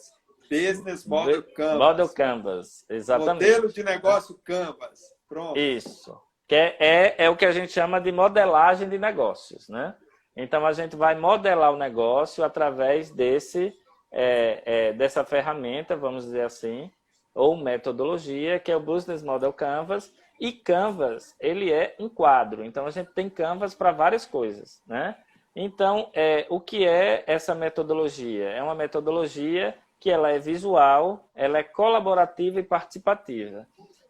Business 0.50 1.06
Model 1.06 1.44
Canvas. 1.44 1.78
Model 1.78 2.10
Canvas, 2.10 2.86
exatamente. 2.90 3.46
Modelo 3.46 3.74
de 3.74 3.84
negócio 3.84 4.40
Canvas. 4.44 5.02
Pronto. 5.28 5.58
Isso. 5.58 6.20
Que 6.48 6.56
é, 6.56 6.78
é, 6.80 7.16
é 7.26 7.30
o 7.30 7.36
que 7.36 7.46
a 7.46 7.52
gente 7.52 7.72
chama 7.72 8.00
de 8.00 8.12
modelagem 8.12 8.88
de 8.88 9.00
negócios, 9.00 9.68
né? 9.68 9.96
Então, 10.36 10.66
a 10.66 10.74
gente 10.74 10.96
vai 10.96 11.16
modelar 11.16 11.72
o 11.72 11.78
negócio 11.78 12.44
através 12.44 13.10
desse, 13.10 13.74
é, 14.12 14.62
é, 14.66 14.94
dessa 14.94 15.24
ferramenta, 15.24 15.96
vamos 15.96 16.26
dizer 16.26 16.42
assim, 16.42 16.92
ou 17.36 17.58
metodologia, 17.58 18.58
que 18.58 18.72
é 18.72 18.76
o 18.76 18.80
Business 18.80 19.22
Model 19.22 19.52
Canvas. 19.52 20.12
E 20.40 20.54
Canvas, 20.54 21.36
ele 21.40 21.72
é 21.72 21.96
um 22.00 22.08
quadro. 22.10 22.64
Então, 22.64 22.86
a 22.86 22.90
gente 22.90 23.12
tem 23.14 23.30
Canvas 23.30 23.76
para 23.76 23.92
várias 23.92 24.26
coisas, 24.26 24.82
né? 24.88 25.16
Então, 25.56 26.10
é, 26.14 26.46
o 26.50 26.60
que 26.60 26.88
é 26.88 27.24
essa 27.28 27.54
metodologia? 27.54 28.50
É 28.50 28.64
uma 28.64 28.76
metodologia 28.76 29.78
que 30.00 30.10
ela 30.10 30.30
é 30.32 30.40
visual, 30.40 31.30
ela 31.34 31.58
é 31.58 31.64
colaborativa 31.64 32.60
e 32.60 32.64
participativa, 32.64 33.66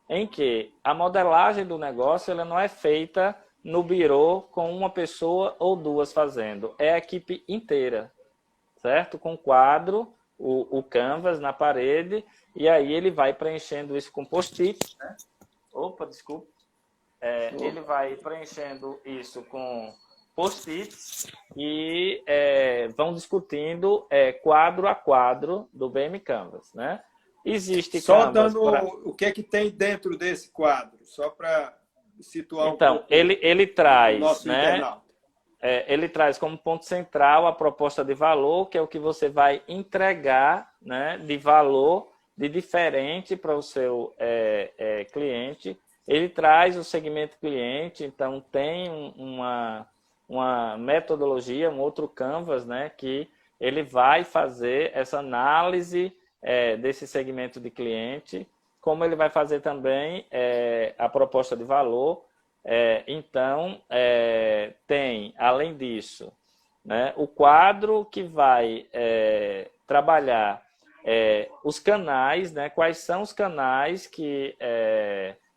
em 0.10 0.26
que 0.26 0.74
a 0.84 0.94
modelagem 0.94 1.66
do 1.66 1.78
negócio 1.78 2.32
ela 2.32 2.44
não 2.44 2.60
é 2.60 2.68
feita 2.68 3.36
no 3.64 3.82
birô 3.82 4.42
com 4.52 4.76
uma 4.76 4.90
pessoa 4.90 5.56
ou 5.58 5.76
duas 5.76 6.12
fazendo, 6.12 6.76
é 6.78 6.94
a 6.94 6.98
equipe 6.98 7.44
inteira, 7.48 8.12
certo? 8.78 9.18
Com 9.18 9.38
quadro, 9.38 10.14
o, 10.38 10.80
o 10.80 10.84
canvas 10.84 11.40
na 11.40 11.54
parede, 11.54 12.24
e 12.56 12.70
aí 12.70 12.94
ele 12.94 13.12
vai 13.12 13.34
preenchendo 13.34 13.98
isso 13.98 14.12
com 14.12 14.26
post-it, 14.26 14.80
né? 15.00 15.16
Opa, 15.74 16.06
desculpa. 16.06 16.48
É, 17.20 17.54
ele 17.60 17.82
vai 17.82 18.16
preenchendo 18.16 19.00
isso 19.04 19.42
com 19.44 19.94
post-its 20.36 21.28
e 21.56 22.22
é, 22.28 22.88
vão 22.90 23.14
discutindo 23.14 24.06
é, 24.10 24.32
quadro 24.32 24.88
a 24.88 24.94
quadro 24.94 25.68
do 25.74 25.90
BM 25.90 26.20
Canvas, 26.20 26.74
né? 26.74 27.02
Existe 27.44 28.02
só 28.02 28.32
dando 28.32 28.62
pra... 28.62 28.84
o 28.84 29.14
que 29.14 29.26
é 29.26 29.32
que 29.32 29.44
tem 29.44 29.70
dentro 29.70 30.18
desse 30.18 30.50
quadro, 30.50 30.98
só 31.04 31.30
para 31.30 31.78
situar 32.20 32.70
então, 32.70 32.98
um 32.98 33.04
ele 33.10 33.38
ele 33.42 33.68
traz, 33.68 34.44
né? 34.44 34.82
É, 35.62 35.92
ele 35.92 36.08
traz 36.08 36.38
como 36.38 36.58
ponto 36.58 36.86
central 36.86 37.48
a 37.48 37.54
proposta 37.54 38.04
de 38.04 38.14
valor, 38.14 38.68
que 38.68 38.78
é 38.78 38.82
o 38.82 38.88
que 38.88 39.00
você 39.00 39.30
vai 39.30 39.64
entregar, 39.68 40.74
né? 40.82 41.18
De 41.18 41.38
valor 41.38 42.15
de 42.38 42.50
diferente 42.50 43.36
para 43.36 43.56
o 43.56 43.62
seu 43.62 44.14
é, 44.18 44.72
é, 44.78 45.06
cliente. 45.06 45.78
Ele 46.08 46.30
traz 46.30 46.78
o 46.78 46.84
segmento 46.84 47.38
cliente, 47.40 48.04
então 48.04 48.40
tem 48.52 48.90
uma 49.18 49.88
uma 50.28 50.78
metodologia, 50.78 51.70
um 51.70 51.80
outro 51.80 52.08
canvas, 52.08 52.66
né, 52.66 52.92
que 52.96 53.30
ele 53.60 53.84
vai 53.84 54.24
fazer 54.24 54.92
essa 54.94 55.20
análise 55.20 56.12
é, 56.42 56.76
desse 56.78 57.08
segmento 57.08 57.60
de 57.60 57.70
cliente, 57.70 58.48
como 58.82 59.04
ele 59.04 59.16
vai 59.16 59.30
fazer 59.30 59.62
também 59.62 60.26
é, 60.30 60.94
a 60.98 61.08
proposta 61.08 61.56
de 61.56 61.64
valor. 61.64 62.24
É, 62.64 63.04
então, 63.08 63.82
é, 63.90 64.74
tem, 64.88 65.34
além 65.38 65.76
disso, 65.78 66.32
né, 66.84 67.14
o 67.16 67.28
quadro 67.28 68.06
que 68.06 68.24
vai 68.24 68.86
trabalhar 69.88 70.65
é, 71.06 71.50
os 71.64 71.80
canais, 71.80 72.52
né, 72.52 72.70
quais 72.70 72.98
são 72.98 73.22
os 73.22 73.32
canais 73.32 74.08
que, 74.08 74.58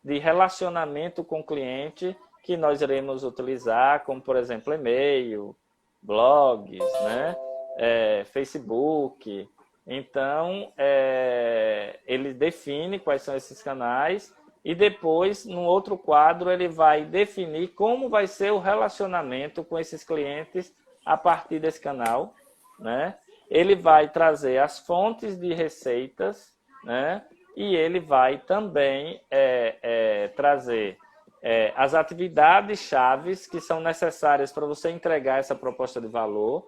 de 0.03 0.19
relacionamento 0.19 1.23
com 1.23 1.39
o 1.39 1.45
cliente 1.45 2.15
que 2.43 2.55
nós 2.55 2.81
iremos 2.81 3.23
utilizar, 3.23 4.03
como 4.03 4.21
por 4.21 4.35
exemplo 4.35 4.73
e-mail, 4.73 5.55
blogs, 6.01 6.79
né? 7.03 7.35
É, 7.77 8.23
Facebook. 8.25 9.47
Então, 9.85 10.71
é, 10.77 11.99
ele 12.05 12.33
define 12.33 12.99
quais 12.99 13.21
são 13.21 13.35
esses 13.35 13.61
canais 13.61 14.33
e 14.63 14.75
depois, 14.75 15.45
no 15.45 15.61
outro 15.61 15.97
quadro, 15.97 16.51
ele 16.51 16.67
vai 16.67 17.05
definir 17.05 17.69
como 17.69 18.09
vai 18.09 18.27
ser 18.27 18.51
o 18.51 18.59
relacionamento 18.59 19.63
com 19.63 19.79
esses 19.79 20.03
clientes 20.03 20.75
a 21.05 21.15
partir 21.17 21.59
desse 21.59 21.79
canal, 21.79 22.33
né? 22.77 23.17
Ele 23.49 23.75
vai 23.75 24.09
trazer 24.09 24.59
as 24.59 24.79
fontes 24.79 25.37
de 25.37 25.53
receitas, 25.53 26.53
né? 26.83 27.25
E 27.55 27.75
ele 27.75 27.99
vai 27.99 28.37
também 28.37 29.21
é, 29.29 29.77
é 29.81 30.27
trazer 30.29 30.97
é, 31.41 31.73
as 31.75 31.93
atividades 31.93 32.79
chaves 32.79 33.47
que 33.47 33.59
são 33.59 33.79
necessárias 33.79 34.51
para 34.51 34.65
você 34.65 34.89
entregar 34.89 35.39
essa 35.39 35.55
proposta 35.55 35.99
de 35.99 36.07
valor, 36.07 36.65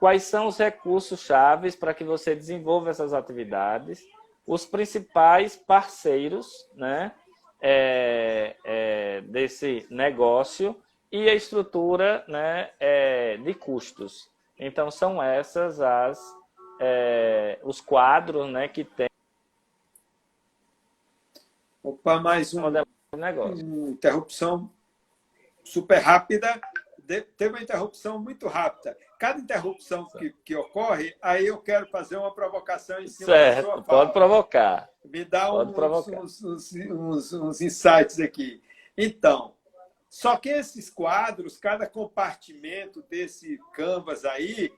quais 0.00 0.24
são 0.24 0.46
os 0.46 0.58
recursos 0.58 1.20
chaves 1.20 1.76
para 1.76 1.94
que 1.94 2.04
você 2.04 2.34
desenvolva 2.34 2.90
essas 2.90 3.12
atividades, 3.12 4.02
os 4.46 4.66
principais 4.66 5.56
parceiros 5.56 6.48
né, 6.74 7.12
é, 7.60 8.56
é, 8.64 9.20
desse 9.22 9.86
negócio 9.90 10.76
e 11.10 11.28
a 11.28 11.34
estrutura 11.34 12.24
né, 12.28 12.70
é, 12.78 13.36
de 13.38 13.54
custos. 13.54 14.30
Então, 14.58 14.90
são 14.90 15.22
essas 15.22 15.80
as, 15.80 16.18
é, 16.80 17.58
os 17.62 17.80
quadros 17.80 18.50
né, 18.50 18.68
que 18.68 18.84
tem. 18.84 19.08
Opa, 21.82 22.20
mais 22.20 22.54
um 22.54 22.62
negócio. 23.16 23.64
Uma 23.64 23.90
interrupção 23.90 24.70
super 25.62 25.98
rápida. 25.98 26.60
De, 26.98 27.20
teve 27.20 27.54
uma 27.54 27.62
interrupção 27.62 28.18
muito 28.18 28.46
rápida. 28.46 28.96
Cada 29.18 29.40
interrupção 29.40 30.06
que, 30.06 30.30
que, 30.44 30.56
ocorre, 30.56 31.14
aí 31.20 31.46
eu 31.46 31.58
quero 31.58 31.86
fazer 31.86 32.16
uma 32.16 32.34
provocação 32.34 32.98
em 33.00 33.08
cima 33.08 33.26
certo, 33.26 33.56
da 33.56 33.62
sua 33.62 33.82
fala. 33.82 33.98
Pode 34.00 34.12
provocar. 34.12 34.90
Me 35.04 35.24
dá 35.24 35.52
um, 35.52 35.68
uns, 35.68 36.42
uns, 36.42 36.72
uns, 36.72 37.32
uns 37.32 37.60
insights 37.60 38.20
aqui. 38.20 38.62
Então, 38.96 39.54
só 40.14 40.36
que 40.36 40.48
esses 40.48 40.88
quadros, 40.88 41.58
cada 41.58 41.88
compartimento 41.88 43.02
desse 43.10 43.58
canvas 43.72 44.24
aí, 44.24 44.72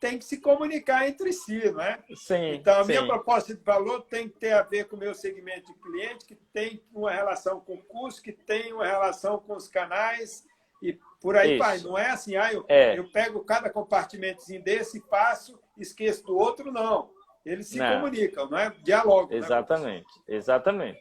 tem 0.00 0.18
que 0.18 0.24
se 0.24 0.40
comunicar 0.40 1.08
entre 1.08 1.32
si, 1.32 1.70
não 1.70 1.80
é? 1.80 2.02
Sim. 2.16 2.54
Então, 2.54 2.80
a 2.80 2.84
sim. 2.84 2.90
minha 2.90 3.06
proposta 3.06 3.54
de 3.54 3.62
valor 3.62 4.02
tem 4.02 4.28
que 4.28 4.36
ter 4.36 4.52
a 4.52 4.62
ver 4.62 4.88
com 4.88 4.96
o 4.96 4.98
meu 4.98 5.14
segmento 5.14 5.72
de 5.72 5.78
cliente, 5.78 6.24
que 6.24 6.34
tem 6.52 6.82
uma 6.92 7.12
relação 7.12 7.60
com 7.60 7.74
o 7.74 7.84
custo, 7.84 8.20
que 8.20 8.32
tem 8.32 8.72
uma 8.72 8.84
relação 8.84 9.38
com 9.38 9.54
os 9.54 9.68
canais 9.68 10.44
e 10.82 10.98
por 11.20 11.36
aí 11.36 11.56
vai. 11.56 11.78
Não 11.78 11.96
é 11.96 12.10
assim, 12.10 12.34
ah, 12.34 12.52
eu, 12.52 12.64
é. 12.66 12.98
eu 12.98 13.08
pego 13.12 13.44
cada 13.44 13.70
compartimentozinho 13.70 14.60
desse, 14.60 15.00
passo, 15.02 15.56
esqueço 15.78 16.24
do 16.24 16.36
outro, 16.36 16.72
não. 16.72 17.12
Eles 17.46 17.68
se 17.68 17.78
não. 17.78 17.94
comunicam, 17.94 18.50
não 18.50 18.58
é? 18.58 18.70
Dialogam. 18.82 19.38
Exatamente, 19.38 20.18
né? 20.18 20.34
exatamente. 20.34 21.00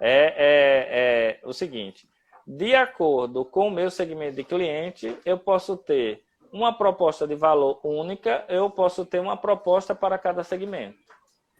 É, 0.00 1.40
é, 1.40 1.40
é 1.42 1.46
o 1.46 1.52
seguinte, 1.52 2.08
de 2.46 2.74
acordo 2.74 3.44
com 3.44 3.68
o 3.68 3.70
meu 3.70 3.90
segmento 3.90 4.36
de 4.36 4.44
cliente, 4.44 5.16
eu 5.24 5.38
posso 5.38 5.76
ter 5.76 6.22
uma 6.52 6.72
proposta 6.72 7.26
de 7.26 7.34
valor 7.34 7.80
única, 7.84 8.44
eu 8.48 8.68
posso 8.68 9.06
ter 9.06 9.20
uma 9.20 9.36
proposta 9.36 9.94
para 9.94 10.18
cada 10.18 10.42
segmento. 10.42 10.98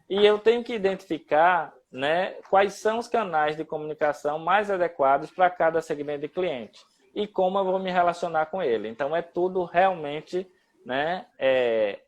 E 0.08 0.26
eu 0.26 0.38
tenho 0.38 0.64
que 0.64 0.74
identificar 0.74 1.72
né, 1.90 2.34
quais 2.48 2.74
são 2.74 2.98
os 2.98 3.08
canais 3.08 3.56
de 3.56 3.64
comunicação 3.64 4.38
mais 4.38 4.70
adequados 4.70 5.30
para 5.30 5.48
cada 5.50 5.80
segmento 5.80 6.22
de 6.22 6.28
cliente 6.28 6.84
e 7.14 7.26
como 7.26 7.58
eu 7.58 7.64
vou 7.64 7.78
me 7.78 7.90
relacionar 7.90 8.46
com 8.46 8.62
ele. 8.62 8.88
Então, 8.88 9.14
é 9.14 9.22
tudo 9.22 9.64
realmente 9.64 10.50
né, 10.84 11.26
é, 11.38 12.00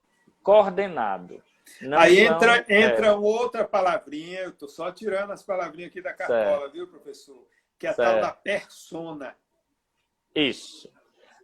coordenado. 0.42 1.42
Não 1.80 1.98
Aí 1.98 2.20
entra, 2.20 2.64
é... 2.68 2.82
entra 2.82 3.14
outra 3.14 3.64
palavrinha, 3.64 4.40
eu 4.40 4.50
estou 4.50 4.68
só 4.68 4.90
tirando 4.90 5.30
as 5.30 5.42
palavrinhas 5.42 5.90
aqui 5.90 6.02
da 6.02 6.12
cartola, 6.12 6.60
certo. 6.60 6.72
viu, 6.72 6.88
professor? 6.88 7.46
Que 7.82 7.88
é 7.88 7.90
a 7.90 7.94
certo. 7.94 8.12
tal 8.12 8.20
da 8.20 8.30
persona. 8.30 9.34
Isso. 10.36 10.88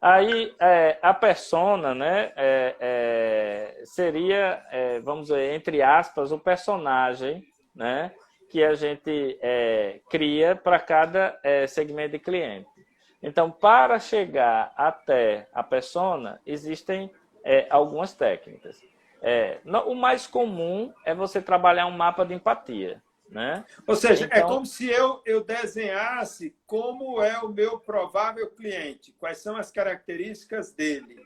Aí 0.01 0.55
é, 0.61 0.97
a 1.03 1.12
persona, 1.12 1.97
né, 1.97 2.32
é, 2.36 2.76
é, 2.78 3.82
seria, 3.84 4.64
é, 4.70 5.01
vamos 5.01 5.26
dizer, 5.26 5.53
entre 5.53 5.82
aspas, 5.82 6.30
o 6.30 6.39
personagem, 6.39 7.45
né, 7.74 8.12
que 8.49 8.62
a 8.62 8.74
gente 8.74 9.36
é, 9.43 10.01
cria 10.09 10.55
para 10.55 10.78
cada 10.78 11.36
é, 11.43 11.66
segmento 11.66 12.12
de 12.12 12.20
cliente. 12.20 12.70
Então, 13.20 13.51
para 13.51 13.99
chegar 13.99 14.72
até 14.76 15.49
a 15.53 15.64
persona, 15.64 16.41
existem 16.47 17.11
algumas 17.68 18.14
técnicas. 18.14 18.80
o 19.86 19.95
mais 19.95 20.26
comum 20.26 20.93
é 21.05 21.14
você 21.14 21.43
trabalhar 21.43 21.86
um 21.86 21.97
mapa 21.97 22.24
de 22.24 22.34
empatia. 22.34 23.03
Né? 23.31 23.64
Ou 23.87 23.95
seja, 23.95 24.24
é 24.24 24.26
então... 24.26 24.39
é 24.39 24.43
como 24.43 24.64
se 24.64 24.89
eu, 24.89 25.20
eu 25.26 25.43
desenhasse 25.45 26.57
como 26.66 27.22
é 27.22 27.39
o 27.41 27.49
meu 27.49 27.79
provável 27.79 28.51
cliente, 28.51 29.14
quais 29.18 29.39
são 29.39 29.57
as 29.57 29.70
características 29.70 30.72
dele, 30.72 31.22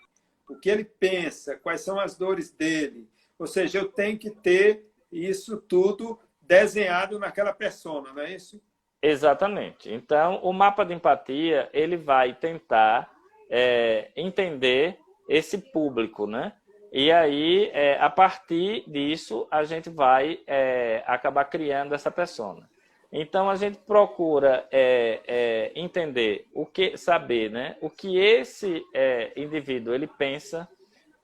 o 0.49 0.57
que 0.57 0.69
ele 0.69 0.85
pensa, 0.85 1.57
quais 1.57 1.83
são 1.83 2.01
as 2.01 2.17
dores 2.17 2.51
dele. 2.51 3.09
Ou 3.39 3.47
seja, 3.47 3.79
eu 3.79 3.89
tenho 3.89 4.19
que 4.19 4.31
ter 4.31 4.91
isso 5.11 5.57
tudo 5.57 6.19
desenhado 6.41 7.19
naquela 7.19 7.53
persona, 7.53 8.13
não 8.13 8.23
é 8.23 8.35
isso? 8.35 8.61
Exatamente. 9.01 9.93
Então, 9.93 10.41
o 10.43 10.53
mapa 10.53 10.85
de 10.85 10.95
empatia 10.95 11.69
ele 11.73 11.97
vai 11.97 12.35
tentar 12.35 13.11
é, 13.51 14.11
entender 14.17 14.99
esse 15.29 15.59
público, 15.59 16.27
né? 16.27 16.53
E 16.93 17.11
aí, 17.11 17.71
é, 17.73 17.99
a 17.99 18.11
partir 18.11 18.85
disso, 18.87 19.49
a 19.51 19.65
gente 19.65 19.89
vai 19.89 20.41
é, 20.47 21.03
acabar 21.07 21.47
criando 21.47 21.95
essa 21.95 22.11
persona. 22.11 22.69
Então, 23.11 23.49
a 23.49 23.57
gente 23.57 23.79
procura 23.79 24.69
é, 24.71 25.21
é 25.27 25.73
entender 25.75 26.47
o 26.53 26.67
que, 26.67 26.99
saber, 26.99 27.51
né? 27.51 27.77
O 27.81 27.89
que 27.89 28.19
esse 28.19 28.85
é, 28.93 29.33
indivíduo 29.37 29.95
ele 29.95 30.07
pensa, 30.07 30.69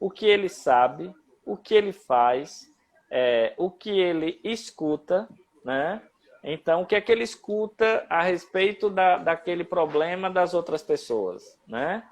o 0.01 0.11
que 0.11 0.25
ele 0.25 0.49
sabe, 0.49 1.15
o 1.45 1.55
que 1.55 1.75
ele 1.75 1.93
faz, 1.93 2.73
é, 3.11 3.53
o 3.59 3.71
que 3.71 3.91
ele 3.91 4.41
escuta, 4.43 5.29
né? 5.63 6.01
Então, 6.43 6.81
o 6.83 6.87
que 6.87 6.95
é 6.95 7.01
que 7.01 7.13
ele 7.13 7.25
escuta 7.25 8.07
a 8.09 8.23
respeito 8.23 8.89
da, 8.89 9.19
daquele 9.19 9.65
problema 9.65 10.31
das 10.31 10.55
outras 10.55 10.83
pessoas, 10.83 11.59
né? 11.67 12.03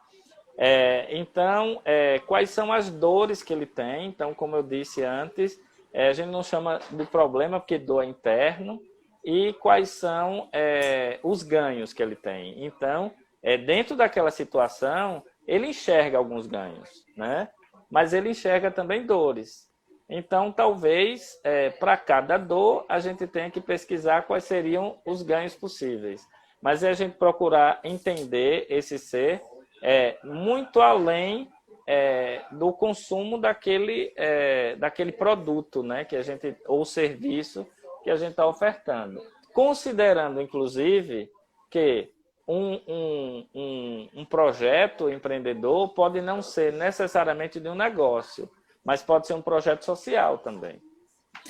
É, 0.58 1.06
então, 1.16 1.80
é, 1.84 2.18
quais 2.20 2.50
são 2.50 2.72
as 2.72 2.90
dores 2.90 3.42
que 3.42 3.52
ele 3.52 3.66
tem? 3.66 4.06
Então, 4.06 4.32
como 4.32 4.56
eu 4.56 4.62
disse 4.62 5.04
antes, 5.04 5.60
é, 5.92 6.08
a 6.08 6.12
gente 6.12 6.30
não 6.30 6.42
chama 6.42 6.80
de 6.90 7.04
problema 7.06 7.60
porque 7.60 7.78
dor 7.78 8.02
é 8.02 8.06
interno. 8.06 8.80
E 9.24 9.52
quais 9.54 9.90
são 9.90 10.48
é, 10.52 11.18
os 11.22 11.42
ganhos 11.42 11.92
que 11.92 12.02
ele 12.02 12.14
tem? 12.14 12.64
Então, 12.64 13.10
é, 13.42 13.58
dentro 13.58 13.96
daquela 13.96 14.30
situação, 14.30 15.22
ele 15.46 15.66
enxerga 15.66 16.16
alguns 16.16 16.46
ganhos, 16.46 17.04
né? 17.16 17.48
Mas 17.90 18.12
ele 18.12 18.30
enxerga 18.30 18.70
também 18.70 19.04
dores. 19.04 19.66
Então, 20.08 20.52
talvez, 20.52 21.40
é, 21.42 21.70
para 21.70 21.96
cada 21.96 22.38
dor, 22.38 22.84
a 22.88 23.00
gente 23.00 23.26
tenha 23.26 23.50
que 23.50 23.60
pesquisar 23.60 24.22
quais 24.22 24.44
seriam 24.44 24.98
os 25.04 25.22
ganhos 25.22 25.54
possíveis. 25.54 26.24
Mas 26.62 26.84
é 26.84 26.90
a 26.90 26.92
gente 26.92 27.16
procurar 27.16 27.80
entender 27.82 28.66
esse 28.70 28.98
ser 28.98 29.42
é, 29.82 30.18
muito 30.24 30.80
além 30.80 31.50
é, 31.86 32.44
do 32.50 32.72
consumo 32.72 33.38
daquele, 33.38 34.12
é, 34.16 34.76
daquele 34.76 35.12
produto, 35.12 35.82
né, 35.82 36.04
que 36.04 36.16
a 36.16 36.22
gente 36.22 36.56
ou 36.66 36.84
serviço 36.84 37.66
que 38.02 38.10
a 38.10 38.16
gente 38.16 38.30
está 38.30 38.46
ofertando, 38.46 39.20
considerando 39.52 40.40
inclusive 40.40 41.30
que 41.70 42.10
um, 42.46 42.80
um, 42.86 43.46
um, 43.54 44.08
um, 44.14 44.24
projeto 44.24 45.10
empreendedor 45.10 45.92
pode 45.94 46.20
não 46.20 46.40
ser 46.40 46.72
necessariamente 46.72 47.58
de 47.58 47.68
um 47.68 47.74
negócio, 47.74 48.48
mas 48.84 49.02
pode 49.02 49.26
ser 49.26 49.34
um 49.34 49.42
projeto 49.42 49.84
social 49.84 50.38
também. 50.38 50.80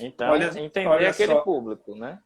Então, 0.00 0.30
olha, 0.30 0.46
entender 0.58 0.88
olha 0.88 1.10
aquele 1.10 1.34
só. 1.34 1.40
público, 1.42 1.94
né? 1.94 2.18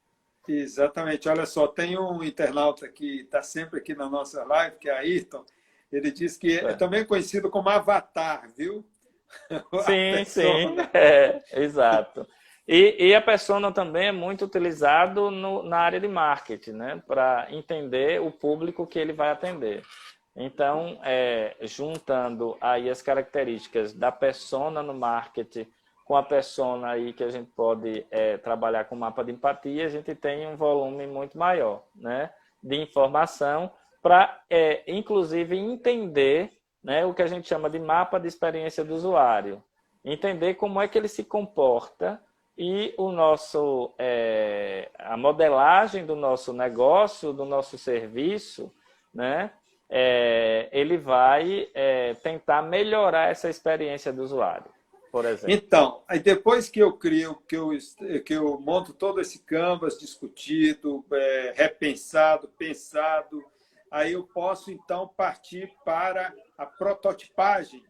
Exatamente. 0.49 1.29
Olha 1.29 1.47
só, 1.47 1.67
tem 1.67 1.99
um 1.99 2.23
internauta 2.23 2.89
que 2.89 3.23
está 3.23 3.43
sempre 3.43 3.81
aqui 3.81 3.95
na 3.95 4.09
nossa 4.09 4.45
live, 4.45 4.77
que 4.79 4.89
é 4.89 4.99
Ayrton, 4.99 5.45
ele 5.93 6.11
diz 6.11 6.37
que 6.37 6.59
é, 6.59 6.71
é 6.71 6.75
também 6.75 7.05
conhecido 7.05 7.51
como 7.51 7.69
avatar, 7.69 8.49
viu? 8.57 8.85
Sim, 9.87 10.25
sim, 10.25 10.77
é, 10.93 11.41
exato. 11.53 12.27
E, 12.67 13.09
e, 13.09 13.15
a 13.15 13.23
persona 13.23 13.71
também 13.73 14.09
é 14.09 14.13
muito 14.13 14.45
utilizado 14.45 15.31
no, 15.31 15.63
na 15.63 15.79
área 15.79 16.01
de 16.01 16.09
marketing, 16.09 16.73
né? 16.73 17.03
Para 17.07 17.47
entender 17.51 18.21
o 18.21 18.31
público 18.31 18.87
que 18.87 18.99
ele 18.99 19.13
vai 19.13 19.31
atender. 19.31 19.83
Então, 20.37 20.99
é, 21.03 21.57
juntando 21.63 22.57
aí 22.61 22.89
as 22.89 23.03
características 23.03 23.93
da 23.93 24.13
persona 24.13 24.83
no 24.83 24.95
marketing 24.95 25.67
com 26.05 26.17
a 26.17 26.23
persona 26.23 26.91
aí 26.91 27.13
que 27.13 27.23
a 27.23 27.31
gente 27.31 27.51
pode 27.53 28.05
é, 28.11 28.37
trabalhar 28.37 28.85
com 28.85 28.97
mapa 28.97 29.23
de 29.23 29.31
empatia, 29.31 29.87
a 29.87 29.89
gente 29.89 30.15
tem 30.15 30.47
um 30.47 30.57
volume 30.57 31.07
muito 31.07 31.39
maior, 31.39 31.85
né? 31.95 32.31
De 32.63 32.77
informação 32.77 33.71
para, 34.03 34.43
é, 34.49 34.83
inclusive, 34.87 35.57
entender 35.57 36.53
né, 36.83 37.05
o 37.05 37.15
que 37.15 37.23
a 37.23 37.27
gente 37.27 37.49
chama 37.49 37.69
de 37.69 37.79
mapa 37.79 38.19
de 38.19 38.29
experiência 38.29 38.85
do 38.85 38.95
usuário. 38.95 39.63
Entender 40.05 40.55
como 40.55 40.81
é 40.81 40.89
que 40.89 40.97
ele 40.97 41.09
se 41.09 41.25
comporta 41.25 42.23
e 42.57 42.95
o 42.97 43.11
nosso, 43.11 43.93
é, 43.99 44.91
a 44.99 45.17
modelagem 45.17 46.05
do 46.05 46.17
nosso 46.17 46.53
negócio, 46.53 47.33
do 47.33 47.45
nosso 47.45 47.79
serviço, 47.79 48.73
né, 49.15 49.51
é, 49.89 50.69
ele 50.73 50.97
vai 50.97 51.69
é, 51.75 52.15
tentar 52.15 52.63
melhorar 52.63 53.31
essa 53.31 53.49
experiência 53.49 54.13
do 54.13 54.23
usuário, 54.23 54.71
por 55.11 55.25
exemplo. 55.25 55.51
Então, 55.53 56.03
aí 56.07 56.21
depois 56.21 56.69
que 56.69 56.79
eu 56.79 56.93
crio, 56.93 57.35
que 57.49 57.57
eu, 57.57 57.71
que 58.25 58.35
eu 58.35 58.61
monto 58.61 58.93
todo 58.93 59.21
esse 59.21 59.41
canvas 59.41 59.99
discutido, 59.99 61.05
é, 61.13 61.53
repensado, 61.57 62.49
pensado, 62.57 63.45
aí 63.91 64.13
eu 64.13 64.25
posso 64.25 64.71
então 64.71 65.09
partir 65.09 65.73
para 65.85 66.33
a 66.57 66.65
prototipagem. 66.65 67.83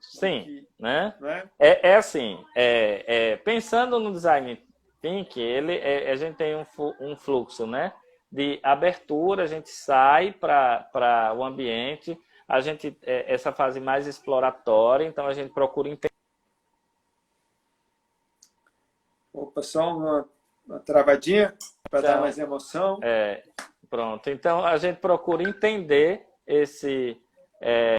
Sim, 0.00 0.42
que, 0.42 0.68
né? 0.78 1.14
né? 1.20 1.50
É, 1.58 1.90
é 1.90 1.96
assim, 1.96 2.44
é, 2.54 3.04
é, 3.06 3.36
pensando 3.36 3.98
no 3.98 4.12
design 4.12 4.64
think, 5.00 5.40
ele, 5.40 5.76
é, 5.76 6.10
a 6.10 6.16
gente 6.16 6.36
tem 6.36 6.56
um, 6.56 6.64
um 7.00 7.16
fluxo, 7.16 7.66
né? 7.66 7.92
De 8.30 8.60
abertura, 8.62 9.44
a 9.44 9.46
gente 9.46 9.70
sai 9.70 10.32
para 10.32 11.34
o 11.36 11.44
ambiente, 11.44 12.18
a 12.46 12.60
gente 12.60 12.96
é, 13.02 13.32
essa 13.32 13.52
fase 13.52 13.80
mais 13.80 14.06
exploratória, 14.06 15.04
então 15.04 15.26
a 15.26 15.34
gente 15.34 15.52
procura 15.52 15.88
entender. 15.88 16.12
Opa, 19.32 19.62
só 19.62 19.96
uma, 19.96 20.28
uma 20.66 20.80
travadinha 20.80 21.56
para 21.90 22.00
dar 22.00 22.20
mais 22.20 22.38
emoção. 22.38 22.98
É, 23.02 23.42
Pronto. 23.90 24.30
Então 24.30 24.64
a 24.64 24.76
gente 24.76 24.98
procura 24.98 25.42
entender 25.42 26.26
esse 26.46 27.16
é, 27.60 27.96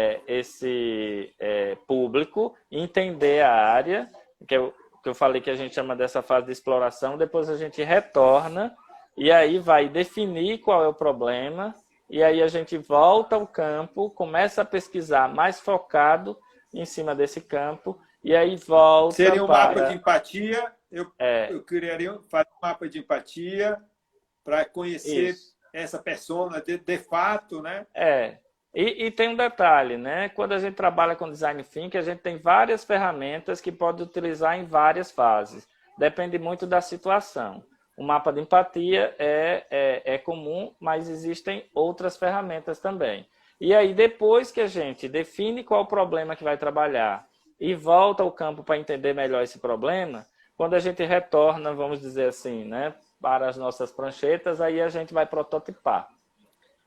é, 0.00 0.20
esse 0.28 1.34
é, 1.40 1.74
público, 1.86 2.54
entender 2.70 3.42
a 3.42 3.52
área 3.52 4.08
que 4.46 4.56
eu, 4.56 4.72
que 5.02 5.08
eu 5.08 5.14
falei 5.14 5.40
que 5.40 5.50
a 5.50 5.56
gente 5.56 5.74
chama 5.74 5.96
dessa 5.96 6.22
fase 6.22 6.46
de 6.46 6.52
exploração. 6.52 7.18
Depois 7.18 7.50
a 7.50 7.56
gente 7.56 7.82
retorna 7.82 8.74
e 9.16 9.32
aí 9.32 9.58
vai 9.58 9.88
definir 9.88 10.58
qual 10.58 10.84
é 10.84 10.88
o 10.88 10.94
problema 10.94 11.74
e 12.08 12.22
aí 12.22 12.40
a 12.40 12.46
gente 12.46 12.78
volta 12.78 13.34
ao 13.34 13.46
campo, 13.46 14.08
começa 14.10 14.62
a 14.62 14.64
pesquisar 14.64 15.28
mais 15.34 15.58
focado 15.58 16.38
em 16.72 16.84
cima 16.84 17.12
desse 17.14 17.40
campo 17.40 18.00
e 18.22 18.36
aí 18.36 18.54
volta 18.54 19.16
seria 19.16 19.42
um 19.42 19.48
para... 19.48 19.68
mapa 19.68 19.88
de 19.88 19.94
empatia. 19.96 20.72
Eu, 20.90 21.12
é. 21.18 21.52
eu 21.52 21.62
criaria 21.64 22.18
fazer 22.30 22.48
um 22.56 22.66
mapa 22.66 22.88
de 22.88 23.00
empatia 23.00 23.82
para 24.48 24.64
conhecer 24.64 25.32
Isso. 25.32 25.54
essa 25.74 25.98
persona 25.98 26.62
de, 26.62 26.78
de 26.78 26.96
fato, 26.96 27.60
né? 27.60 27.86
É. 27.94 28.38
E, 28.74 29.04
e, 29.06 29.10
tem 29.10 29.28
um 29.28 29.36
detalhe, 29.36 29.98
né? 29.98 30.30
Quando 30.30 30.52
a 30.52 30.58
gente 30.58 30.74
trabalha 30.74 31.14
com 31.14 31.30
design 31.30 31.62
thinking, 31.62 31.98
a 31.98 32.02
gente 32.02 32.20
tem 32.20 32.38
várias 32.38 32.82
ferramentas 32.82 33.60
que 33.60 33.70
pode 33.70 34.02
utilizar 34.02 34.58
em 34.58 34.64
várias 34.64 35.10
fases. 35.10 35.68
Depende 35.98 36.38
muito 36.38 36.66
da 36.66 36.80
situação. 36.80 37.62
O 37.94 38.02
mapa 38.02 38.32
de 38.32 38.40
empatia 38.40 39.14
é, 39.18 39.66
é, 39.70 40.14
é 40.14 40.18
comum, 40.18 40.74
mas 40.80 41.10
existem 41.10 41.68
outras 41.74 42.16
ferramentas 42.16 42.78
também. 42.78 43.28
E 43.60 43.74
aí, 43.74 43.92
depois 43.92 44.50
que 44.50 44.62
a 44.62 44.66
gente 44.66 45.08
define 45.08 45.62
qual 45.62 45.82
o 45.82 45.88
problema 45.88 46.34
que 46.34 46.44
vai 46.44 46.56
trabalhar 46.56 47.26
e 47.60 47.74
volta 47.74 48.22
ao 48.22 48.32
campo 48.32 48.62
para 48.62 48.78
entender 48.78 49.12
melhor 49.12 49.42
esse 49.42 49.58
problema, 49.58 50.24
quando 50.56 50.72
a 50.72 50.78
gente 50.78 51.04
retorna, 51.04 51.74
vamos 51.74 52.00
dizer 52.00 52.28
assim, 52.28 52.64
né, 52.64 52.94
para 53.20 53.48
as 53.48 53.56
nossas 53.56 53.92
pranchetas, 53.92 54.60
aí 54.60 54.80
a 54.80 54.88
gente 54.88 55.12
vai 55.12 55.26
prototipar. 55.26 56.08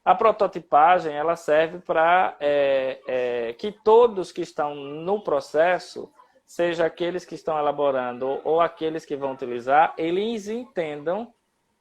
A 0.04 0.16
prototipagem 0.16 1.14
ela 1.14 1.36
serve 1.36 1.80
para 1.80 2.36
é, 2.40 3.00
é, 3.08 3.54
que 3.54 3.72
todos 3.72 4.32
que 4.32 4.42
estão 4.42 4.74
no 4.74 5.22
processo, 5.22 6.12
seja 6.46 6.86
aqueles 6.86 7.24
que 7.24 7.36
estão 7.36 7.58
elaborando 7.58 8.42
ou 8.44 8.60
aqueles 8.60 9.06
que 9.06 9.16
vão 9.16 9.34
utilizar, 9.34 9.94
eles 9.98 10.48
entendam 10.48 11.32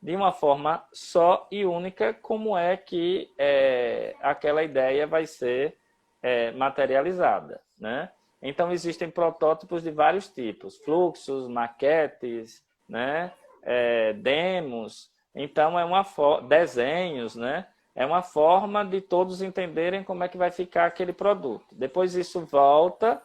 de 0.03 0.15
uma 0.15 0.33
forma 0.33 0.85
só 0.93 1.47
e 1.51 1.65
única 1.65 2.13
como 2.15 2.57
é 2.57 2.77
que 2.77 3.31
é, 3.39 4.15
aquela 4.21 4.63
ideia 4.63 5.07
vai 5.07 5.27
ser 5.27 5.77
é, 6.23 6.53
materializada. 6.53 7.61
Né? 7.79 8.11
Então, 8.43 8.71
existem 8.71 9.11
protótipos 9.11 9.83
de 9.83 9.91
vários 9.91 10.29
tipos, 10.29 10.79
fluxos, 10.79 11.49
maquetes, 11.49 12.63
né? 12.89 13.33
É, 13.63 14.13
demos, 14.15 15.11
então 15.35 15.79
é 15.79 15.85
uma 15.85 16.05
desenhos, 16.49 17.37
né? 17.37 17.67
É 17.95 18.07
uma 18.07 18.23
forma 18.23 18.85
de 18.85 19.01
todos 19.01 19.43
entenderem 19.43 20.05
como 20.05 20.25
é 20.25 20.29
que 20.29 20.39
vai 20.39 20.51
ficar 20.51 20.87
aquele 20.87 21.13
produto. 21.13 21.67
Depois 21.73 22.15
isso 22.15 22.41
volta 22.47 23.21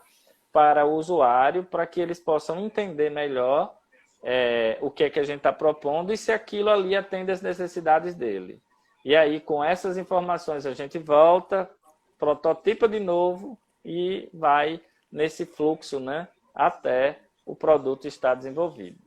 para 0.52 0.86
o 0.86 0.96
usuário 0.96 1.64
para 1.64 1.86
que 1.86 2.02
eles 2.02 2.20
possam 2.20 2.60
entender 2.60 3.10
melhor 3.10 3.76
é, 4.24 4.78
o 4.82 4.90
que 4.90 5.04
é 5.04 5.10
que 5.10 5.20
a 5.20 5.24
gente 5.24 5.38
está 5.38 5.54
propondo 5.54 6.12
e 6.12 6.18
se 6.18 6.32
aquilo 6.32 6.70
ali 6.70 6.96
atende 6.96 7.32
às 7.32 7.42
necessidades 7.42 8.16
dele. 8.16 8.60
E 9.04 9.16
aí, 9.16 9.40
com 9.40 9.64
essas 9.64 9.98
informações, 9.98 10.66
a 10.66 10.74
gente 10.74 10.98
volta, 10.98 11.70
prototipa 12.18 12.88
de 12.88 13.00
novo 13.00 13.58
e 13.84 14.28
vai 14.34 14.82
nesse 15.12 15.46
fluxo 15.46 16.00
né, 16.00 16.28
até 16.56 17.20
o 17.46 17.56
produto 17.56 18.08
estar 18.08 18.34
desenvolvido 18.34 19.05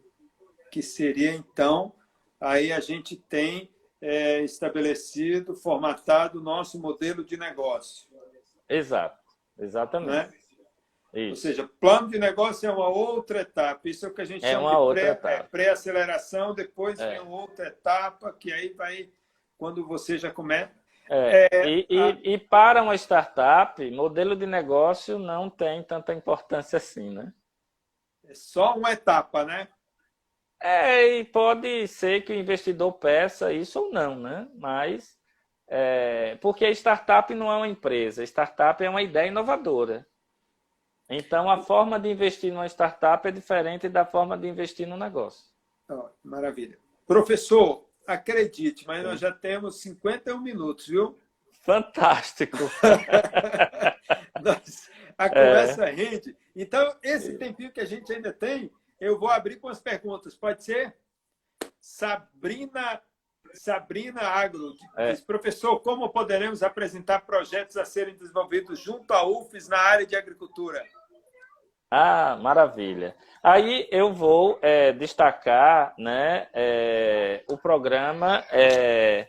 que 0.79 0.83
seria, 0.83 1.35
então, 1.35 1.93
aí 2.41 2.73
a 2.73 2.79
gente 2.79 3.17
tem 3.17 3.69
é, 4.01 4.43
estabelecido, 4.43 5.53
formatado 5.53 6.39
o 6.39 6.43
nosso 6.43 6.81
modelo 6.81 7.25
de 7.25 7.37
negócio. 7.37 8.09
Exato, 8.69 9.19
exatamente. 9.59 10.39
Né? 11.13 11.31
Ou 11.31 11.35
seja, 11.35 11.69
plano 11.81 12.07
de 12.07 12.17
negócio 12.17 12.69
é 12.69 12.71
uma 12.73 12.87
outra 12.87 13.41
etapa. 13.41 13.89
Isso 13.89 14.07
é 14.07 14.09
o 14.09 14.15
que 14.15 14.21
a 14.21 14.25
gente 14.25 14.45
é 14.45 14.53
chama 14.53 14.95
de 14.95 15.01
é, 15.01 15.43
pré-aceleração. 15.43 16.55
Pré 16.55 16.63
depois 16.63 17.01
é. 17.01 17.11
vem 17.11 17.29
outra 17.29 17.67
etapa, 17.67 18.33
que 18.33 18.53
aí 18.53 18.73
vai, 18.73 19.11
quando 19.57 19.85
você 19.85 20.17
já 20.17 20.31
começa. 20.31 20.71
É, 21.11 21.49
é, 21.51 21.69
e, 21.69 21.87
a... 21.91 22.11
e, 22.11 22.35
e, 22.35 22.39
para 22.39 22.85
uma 22.85 22.95
startup, 22.95 23.91
modelo 23.91 24.37
de 24.37 24.47
negócio 24.47 25.19
não 25.19 25.51
tem 25.51 25.83
tanta 25.83 26.15
importância 26.15 26.77
assim, 26.77 27.11
né? 27.11 27.33
É 28.29 28.35
só 28.35 28.77
uma 28.77 28.93
etapa, 28.93 29.45
né? 29.45 29.67
É, 30.61 31.19
e 31.19 31.25
pode 31.25 31.87
ser 31.87 32.25
que 32.25 32.33
o 32.33 32.37
investidor 32.37 32.93
peça 32.95 33.53
isso 33.53 33.79
ou 33.79 33.93
não, 33.93 34.17
né? 34.17 34.49
Mas, 34.57 35.17
é, 35.69 36.37
porque 36.41 36.65
a 36.65 36.71
startup 36.71 37.33
não 37.35 37.51
é 37.51 37.57
uma 37.57 37.69
empresa, 37.69 38.23
a 38.23 38.25
startup 38.25 38.83
é 38.83 38.91
uma 38.91 39.03
ideia 39.03 39.29
inovadora. 39.29 40.07
Então, 41.09 41.49
a 41.49 41.63
forma 41.63 41.99
de 41.99 42.11
investir 42.11 42.53
numa 42.53 42.67
startup 42.67 43.27
é 43.27 43.31
diferente 43.31 43.89
da 43.89 44.05
forma 44.05 44.37
de 44.37 44.47
investir 44.49 44.87
no 44.87 44.97
negócio. 44.97 45.43
Oh, 45.89 46.11
maravilha. 46.23 46.79
Professor, 47.07 47.89
acredite, 48.07 48.87
mas 48.87 49.03
nós 49.03 49.19
já 49.19 49.33
temos 49.33 49.81
51 49.81 50.39
minutos, 50.39 50.87
viu? 50.87 51.19
Fantástico! 51.63 52.59
a 55.17 55.29
conversa 55.29 55.89
é. 55.89 55.91
rende. 55.93 56.37
Então, 56.55 56.95
esse 57.03 57.39
tempinho 57.39 57.73
que 57.73 57.81
a 57.81 57.87
gente 57.87 58.13
ainda 58.13 58.33
tem, 58.33 58.71
eu 59.01 59.19
vou 59.19 59.29
abrir 59.29 59.57
com 59.57 59.69
as 59.69 59.81
perguntas. 59.81 60.35
Pode 60.35 60.63
ser? 60.63 60.97
Sabrina 61.81 63.01
Sabrina 63.55 64.21
Agro 64.21 64.75
é. 64.97 65.13
diz, 65.13 65.21
professor, 65.21 65.81
como 65.81 66.09
poderemos 66.11 66.63
apresentar 66.63 67.21
projetos 67.21 67.77
a 67.77 67.85
serem 67.85 68.15
desenvolvidos 68.15 68.79
junto 68.79 69.13
à 69.13 69.27
UFES 69.27 69.69
na 69.69 69.79
área 69.79 70.07
de 70.07 70.15
agricultura? 70.15 70.85
Ah, 71.91 72.37
maravilha. 72.37 73.17
Aí 73.43 73.89
eu 73.91 74.13
vou 74.13 74.59
é, 74.61 74.93
destacar 74.93 75.95
né, 75.97 76.49
é, 76.53 77.43
o 77.49 77.57
programa 77.57 78.45
é, 78.51 79.29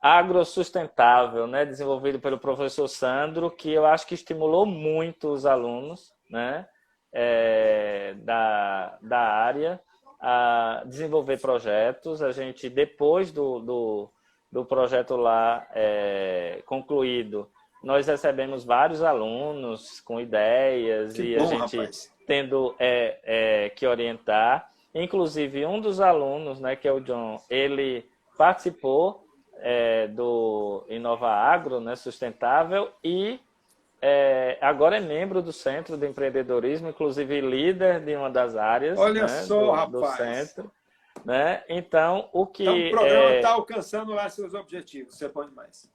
Agrosustentável, 0.00 1.46
né, 1.46 1.64
desenvolvido 1.64 2.20
pelo 2.20 2.38
professor 2.38 2.86
Sandro, 2.86 3.50
que 3.50 3.72
eu 3.72 3.84
acho 3.86 4.06
que 4.06 4.14
estimulou 4.14 4.64
muito 4.64 5.32
os 5.32 5.46
alunos 5.46 6.12
né, 6.30 6.68
é, 7.14 8.14
da, 8.18 8.98
da 9.00 9.20
área 9.20 9.80
a 10.20 10.82
desenvolver 10.86 11.40
projetos. 11.40 12.20
A 12.20 12.32
gente, 12.32 12.68
depois 12.68 13.30
do, 13.30 13.60
do, 13.60 14.10
do 14.50 14.64
projeto 14.64 15.16
lá 15.16 15.66
é, 15.72 16.60
concluído, 16.66 17.48
nós 17.82 18.06
recebemos 18.06 18.64
vários 18.64 19.02
alunos 19.02 20.00
com 20.00 20.20
ideias 20.20 21.12
que 21.12 21.34
e 21.34 21.36
bom, 21.36 21.44
a 21.44 21.46
gente 21.46 21.76
rapaz. 21.76 22.12
tendo 22.26 22.74
é, 22.78 23.18
é, 23.22 23.70
que 23.70 23.86
orientar. 23.86 24.70
Inclusive, 24.94 25.66
um 25.66 25.80
dos 25.80 26.00
alunos, 26.00 26.60
né, 26.60 26.74
que 26.76 26.88
é 26.88 26.92
o 26.92 27.00
John, 27.00 27.40
ele 27.50 28.08
participou 28.38 29.24
é, 29.58 30.08
do 30.08 30.84
Inova 30.88 31.28
Agro, 31.28 31.80
né, 31.80 31.94
sustentável, 31.96 32.90
e 33.02 33.38
é, 34.06 34.58
agora 34.60 34.98
é 34.98 35.00
membro 35.00 35.40
do 35.40 35.50
Centro 35.50 35.96
de 35.96 36.06
Empreendedorismo, 36.06 36.90
inclusive 36.90 37.40
líder 37.40 38.00
de 38.04 38.14
uma 38.14 38.28
das 38.28 38.54
áreas 38.54 38.98
Olha 38.98 39.22
né, 39.22 39.28
só, 39.28 39.58
do, 39.58 39.70
rapaz. 39.70 39.92
do 39.92 40.06
centro. 40.22 40.72
Né? 41.24 41.64
Então, 41.70 42.28
o 42.30 42.46
que. 42.46 42.64
Então, 42.64 42.76
o 42.76 42.90
programa 42.90 43.34
está 43.36 43.48
é... 43.48 43.52
alcançando 43.52 44.12
lá 44.12 44.28
seus 44.28 44.52
objetivos, 44.52 45.16
você 45.16 45.26
pode 45.26 45.54
mais. 45.54 45.90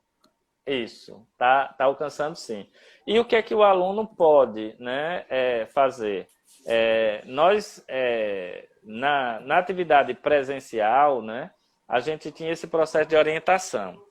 Isso, 0.65 1.23
está 1.33 1.67
tá 1.67 1.85
alcançando 1.85 2.35
sim. 2.35 2.67
E 3.05 3.19
o 3.19 3.25
que 3.25 3.35
é 3.35 3.43
que 3.43 3.53
o 3.53 3.61
aluno 3.61 4.07
pode 4.07 4.75
né, 4.79 5.23
é, 5.29 5.67
fazer? 5.67 6.27
É, 6.65 7.21
nós, 7.25 7.83
é, 7.87 8.69
na, 8.83 9.39
na 9.41 9.59
atividade 9.59 10.15
presencial, 10.15 11.21
né, 11.21 11.51
a 11.87 11.99
gente 11.99 12.31
tinha 12.31 12.51
esse 12.51 12.65
processo 12.65 13.07
de 13.07 13.15
orientação. 13.15 14.01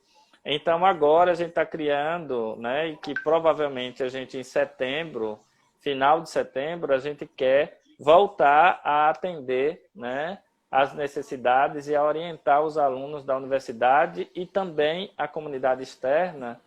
Então, 0.51 0.83
agora 0.83 1.29
a 1.29 1.35
gente 1.35 1.49
está 1.49 1.63
criando, 1.63 2.55
né, 2.55 2.87
e 2.87 2.97
que 2.97 3.13
provavelmente 3.13 4.01
a 4.01 4.09
gente 4.09 4.35
em 4.35 4.41
setembro, 4.41 5.39
final 5.79 6.21
de 6.21 6.29
setembro, 6.31 6.91
a 6.91 6.97
gente 6.97 7.27
quer 7.27 7.79
voltar 7.99 8.81
a 8.83 9.09
atender 9.11 9.85
né, 9.95 10.39
as 10.71 10.91
necessidades 10.95 11.87
e 11.87 11.95
a 11.95 12.03
orientar 12.03 12.63
os 12.63 12.79
alunos 12.79 13.23
da 13.23 13.37
universidade 13.37 14.27
e 14.33 14.43
também 14.43 15.11
a 15.15 15.27
comunidade 15.27 15.83
externa 15.83 16.59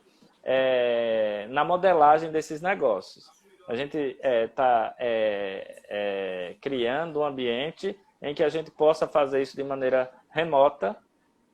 é, 0.45 1.49
na 1.51 1.64
modelagem 1.64 2.30
desses 2.30 2.62
negócios. 2.62 3.28
A 3.68 3.74
gente 3.74 4.16
está 4.22 4.95
é, 4.97 5.83
é, 5.89 6.51
é, 6.51 6.55
criando 6.61 7.18
um 7.18 7.24
ambiente 7.24 7.99
em 8.22 8.33
que 8.33 8.45
a 8.45 8.49
gente 8.49 8.70
possa 8.70 9.09
fazer 9.09 9.43
isso 9.43 9.57
de 9.57 9.64
maneira 9.64 10.09
remota, 10.30 10.97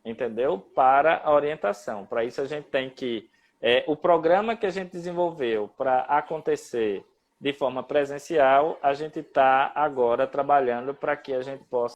entendeu? 0.08 0.58
Para 0.58 1.20
a 1.24 1.32
orientação. 1.32 2.06
Para 2.06 2.24
isso 2.24 2.40
a 2.40 2.46
gente 2.46 2.66
tem 2.66 2.88
que 2.88 3.28
é, 3.60 3.84
o 3.86 3.96
programa 3.96 4.56
que 4.56 4.66
a 4.66 4.70
gente 4.70 4.92
desenvolveu 4.92 5.68
para 5.76 6.00
acontecer 6.02 7.04
de 7.40 7.52
forma 7.52 7.82
presencial, 7.82 8.78
a 8.82 8.94
gente 8.94 9.20
está 9.20 9.70
agora 9.74 10.26
trabalhando 10.26 10.92
para 10.92 11.16
que 11.16 11.32
a 11.32 11.40
gente 11.40 11.64
possa 11.64 11.94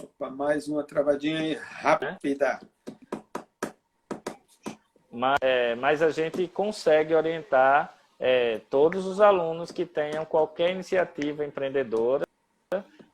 Opa, 0.00 0.28
mais 0.28 0.66
uma 0.66 0.82
travadinha 0.82 1.38
aí, 1.38 1.54
rápida. 1.54 2.18
Mas, 5.10 5.38
é, 5.40 5.76
mas 5.76 6.02
a 6.02 6.10
gente 6.10 6.48
consegue 6.48 7.14
orientar 7.14 7.96
é, 8.18 8.60
todos 8.68 9.06
os 9.06 9.20
alunos 9.20 9.70
que 9.70 9.86
tenham 9.86 10.24
qualquer 10.24 10.70
iniciativa 10.70 11.44
empreendedora 11.44 12.24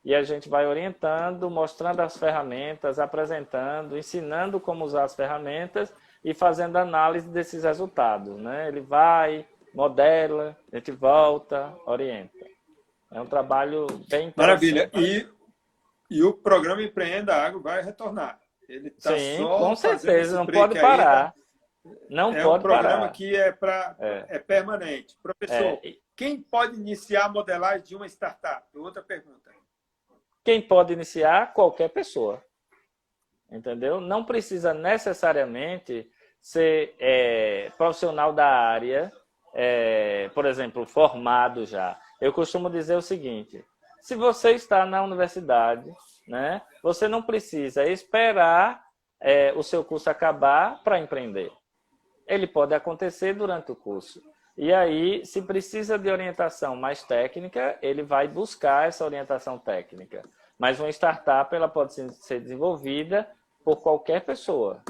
e 0.03 0.15
a 0.15 0.23
gente 0.23 0.49
vai 0.49 0.65
orientando, 0.65 1.49
mostrando 1.49 1.99
as 1.99 2.17
ferramentas, 2.17 2.99
apresentando, 2.99 3.97
ensinando 3.97 4.59
como 4.59 4.85
usar 4.85 5.03
as 5.03 5.15
ferramentas 5.15 5.93
e 6.23 6.33
fazendo 6.33 6.77
análise 6.77 7.27
desses 7.29 7.63
resultados. 7.63 8.35
Né? 8.37 8.67
Ele 8.67 8.81
vai, 8.81 9.45
modela, 9.73 10.57
a 10.71 10.77
gente 10.77 10.91
volta, 10.91 11.73
orienta. 11.85 12.45
É 13.11 13.21
um 13.21 13.25
trabalho 13.25 13.87
bem. 14.09 14.33
Maravilha. 14.35 14.89
E 14.93 15.27
e 16.11 16.21
o 16.21 16.33
programa 16.33 16.83
Empreenda 16.83 17.33
Água 17.33 17.61
vai 17.61 17.81
retornar. 17.81 18.37
Ele 18.67 18.89
está 18.89 19.11
só 19.17 19.59
com 19.59 19.75
certeza, 19.77 20.35
não 20.35 20.45
pode 20.45 20.77
parar. 20.77 21.33
Aí, 21.85 21.91
não 22.09 22.33
é 22.33 22.43
pode 22.43 22.59
um 22.59 22.61
programa 22.61 22.99
parar. 22.99 23.11
que 23.13 23.33
é, 23.33 23.49
pra, 23.53 23.95
é. 23.97 24.25
é 24.27 24.39
permanente. 24.39 25.15
Professor, 25.23 25.79
é. 25.81 25.93
quem 26.13 26.41
pode 26.41 26.75
iniciar 26.75 27.25
a 27.25 27.29
modelagem 27.29 27.83
de 27.83 27.95
uma 27.95 28.05
startup? 28.07 28.65
Outra 28.77 29.01
pergunta. 29.01 29.51
Quem 30.43 30.61
pode 30.61 30.93
iniciar? 30.93 31.53
Qualquer 31.53 31.89
pessoa. 31.89 32.43
Entendeu? 33.51 33.99
Não 33.99 34.23
precisa 34.23 34.73
necessariamente 34.73 36.09
ser 36.41 36.95
é, 36.99 37.69
profissional 37.77 38.33
da 38.33 38.47
área, 38.47 39.11
é, 39.53 40.29
por 40.33 40.45
exemplo, 40.45 40.85
formado 40.85 41.65
já. 41.65 41.99
Eu 42.19 42.33
costumo 42.33 42.69
dizer 42.69 42.95
o 42.95 43.01
seguinte: 43.01 43.63
se 44.01 44.15
você 44.15 44.51
está 44.51 44.85
na 44.85 45.03
universidade, 45.03 45.93
né, 46.27 46.61
você 46.81 47.07
não 47.07 47.21
precisa 47.21 47.85
esperar 47.85 48.83
é, 49.21 49.53
o 49.53 49.61
seu 49.61 49.83
curso 49.83 50.09
acabar 50.09 50.81
para 50.83 50.99
empreender. 50.99 51.51
Ele 52.27 52.47
pode 52.47 52.73
acontecer 52.73 53.33
durante 53.33 53.71
o 53.71 53.75
curso. 53.75 54.21
E 54.57 54.73
aí, 54.73 55.25
se 55.25 55.41
precisa 55.41 55.97
de 55.97 56.09
orientação 56.09 56.75
mais 56.75 57.03
técnica, 57.03 57.77
ele 57.81 58.03
vai 58.03 58.27
buscar 58.27 58.87
essa 58.87 59.05
orientação 59.05 59.57
técnica. 59.57 60.23
Mas 60.57 60.79
uma 60.79 60.89
startup 60.89 61.55
ela 61.55 61.67
pode 61.67 61.93
ser 61.93 62.39
desenvolvida 62.39 63.27
por 63.63 63.77
qualquer 63.81 64.21
pessoa. 64.21 64.83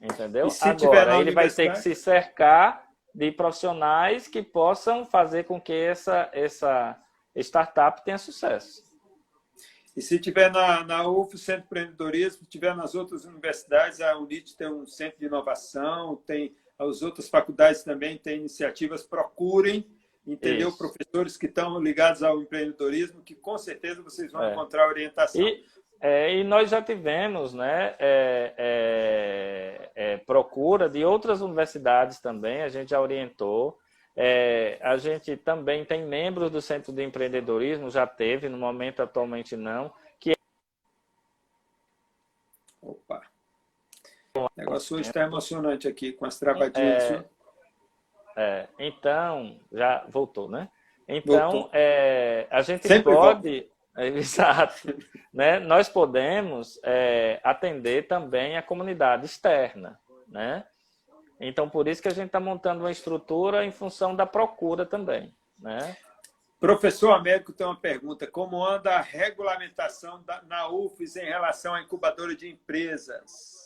Entendeu? 0.00 0.48
Agora, 0.62 1.20
ele 1.20 1.30
vai 1.30 1.50
ter 1.50 1.72
que 1.72 1.78
se 1.78 1.94
cercar 1.94 2.84
de 3.14 3.30
profissionais 3.30 4.26
que 4.26 4.42
possam 4.42 5.04
fazer 5.04 5.44
com 5.44 5.60
que 5.60 5.72
essa, 5.72 6.28
essa 6.32 6.98
startup 7.36 8.04
tenha 8.04 8.18
sucesso. 8.18 8.82
E 9.96 10.02
se 10.02 10.18
tiver 10.18 10.50
na, 10.50 10.84
na 10.84 11.08
UF, 11.08 11.38
Centro 11.38 11.62
de 11.62 11.66
Empreendedorismo, 11.66 12.44
se 12.44 12.50
tiver 12.50 12.74
nas 12.74 12.94
outras 12.94 13.24
universidades, 13.24 14.00
a 14.00 14.16
UNIT 14.18 14.56
tem 14.56 14.68
um 14.68 14.84
centro 14.84 15.20
de 15.20 15.26
inovação, 15.26 16.16
tem 16.26 16.56
as 16.78 17.02
outras 17.02 17.28
faculdades 17.28 17.82
também 17.82 18.18
têm 18.18 18.38
iniciativas, 18.38 19.02
procurem, 19.02 19.86
entendeu? 20.26 20.68
Isso. 20.68 20.78
Professores 20.78 21.36
que 21.36 21.46
estão 21.46 21.80
ligados 21.80 22.22
ao 22.22 22.40
empreendedorismo, 22.40 23.22
que 23.22 23.34
com 23.34 23.56
certeza 23.58 24.02
vocês 24.02 24.32
vão 24.32 24.42
é. 24.42 24.52
encontrar 24.52 24.88
orientação. 24.88 25.40
E, 25.40 25.64
é, 26.00 26.36
e, 26.36 26.44
nós 26.44 26.70
já 26.70 26.82
tivemos 26.82 27.54
né, 27.54 27.94
é, 27.98 28.54
é, 28.58 29.90
é 29.94 30.16
procura 30.18 30.88
de 30.88 31.04
outras 31.04 31.40
universidades 31.40 32.20
também, 32.20 32.62
a 32.62 32.68
gente 32.68 32.90
já 32.90 33.00
orientou. 33.00 33.78
É, 34.16 34.78
a 34.80 34.96
gente 34.96 35.36
também 35.36 35.84
tem 35.84 36.06
membros 36.06 36.48
do 36.50 36.62
Centro 36.62 36.92
de 36.92 37.02
Empreendedorismo, 37.02 37.90
já 37.90 38.06
teve, 38.06 38.48
no 38.48 38.56
momento 38.56 39.02
atualmente 39.02 39.56
não, 39.56 39.92
que 40.20 40.34
Opa! 42.80 43.22
O 44.36 44.50
negócio 44.56 44.96
hoje 44.96 45.08
está 45.08 45.22
emocionante 45.22 45.86
aqui, 45.86 46.12
com 46.12 46.26
as 46.26 46.38
travadinhas. 46.38 47.04
É, 47.04 47.24
é, 48.36 48.68
então, 48.80 49.60
já 49.70 50.04
voltou, 50.08 50.48
né? 50.48 50.68
Então, 51.06 51.70
é, 51.72 52.48
a 52.50 52.60
gente 52.62 52.88
Sempre 52.88 53.14
pode... 53.14 53.70
Exato. 53.96 54.92
né? 55.32 55.60
Nós 55.60 55.88
podemos 55.88 56.80
é, 56.82 57.40
atender 57.44 58.08
também 58.08 58.56
a 58.56 58.62
comunidade 58.62 59.24
externa. 59.24 60.00
Né? 60.26 60.64
Então, 61.38 61.68
por 61.68 61.86
isso 61.86 62.02
que 62.02 62.08
a 62.08 62.14
gente 62.14 62.26
está 62.26 62.40
montando 62.40 62.80
uma 62.80 62.90
estrutura 62.90 63.64
em 63.64 63.70
função 63.70 64.16
da 64.16 64.26
procura 64.26 64.84
também. 64.84 65.32
Né? 65.56 65.96
Professor 66.58 67.12
Américo 67.12 67.52
tem 67.52 67.64
uma 67.64 67.78
pergunta: 67.78 68.26
como 68.26 68.64
anda 68.64 68.96
a 68.96 69.00
regulamentação 69.00 70.20
da, 70.24 70.42
na 70.42 70.68
UFES 70.68 71.14
em 71.14 71.26
relação 71.26 71.72
à 71.72 71.80
incubadora 71.80 72.34
de 72.34 72.48
empresas? 72.48 73.63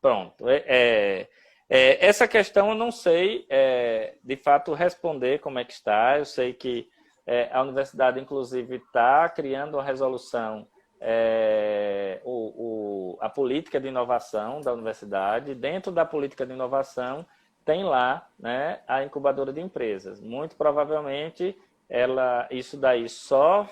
Pronto. 0.00 0.48
É, 0.48 0.64
é, 0.66 1.28
é, 1.68 2.06
essa 2.06 2.26
questão 2.26 2.70
eu 2.70 2.74
não 2.74 2.90
sei, 2.90 3.46
é, 3.48 4.14
de 4.24 4.36
fato, 4.36 4.72
responder 4.72 5.40
como 5.40 5.58
é 5.58 5.64
que 5.64 5.72
está. 5.72 6.18
Eu 6.18 6.24
sei 6.24 6.52
que 6.52 6.88
é, 7.26 7.50
a 7.52 7.62
universidade, 7.62 8.18
inclusive, 8.18 8.76
está 8.76 9.28
criando 9.28 9.74
uma 9.74 9.84
resolução, 9.84 10.66
é, 11.00 12.20
o, 12.24 13.14
o, 13.14 13.18
a 13.20 13.28
política 13.28 13.78
de 13.78 13.88
inovação 13.88 14.60
da 14.60 14.72
universidade. 14.72 15.54
Dentro 15.54 15.92
da 15.92 16.04
política 16.04 16.46
de 16.46 16.52
inovação, 16.52 17.26
tem 17.64 17.84
lá 17.84 18.26
né, 18.38 18.80
a 18.88 19.04
incubadora 19.04 19.52
de 19.52 19.60
empresas. 19.60 20.20
Muito 20.20 20.56
provavelmente 20.56 21.56
ela, 21.88 22.48
isso 22.50 22.76
daí 22.76 23.08
só 23.08 23.68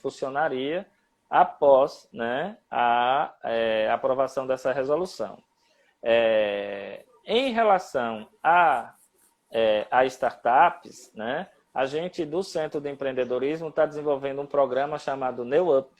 funcionaria 0.00 0.86
após 1.28 2.08
né, 2.10 2.56
a 2.70 3.34
aprovação 3.92 4.46
dessa 4.46 4.72
resolução. 4.72 5.38
É, 6.02 7.04
em 7.24 7.52
relação 7.52 8.28
a, 8.42 8.94
é, 9.50 9.86
a 9.90 10.04
startups, 10.06 11.12
né, 11.14 11.48
a 11.74 11.84
gente 11.84 12.24
do 12.24 12.42
Centro 12.42 12.80
de 12.80 12.90
Empreendedorismo 12.90 13.68
está 13.68 13.86
desenvolvendo 13.86 14.40
um 14.40 14.46
programa 14.46 14.98
chamado 14.98 15.44
New 15.44 15.78
Up, 15.78 15.90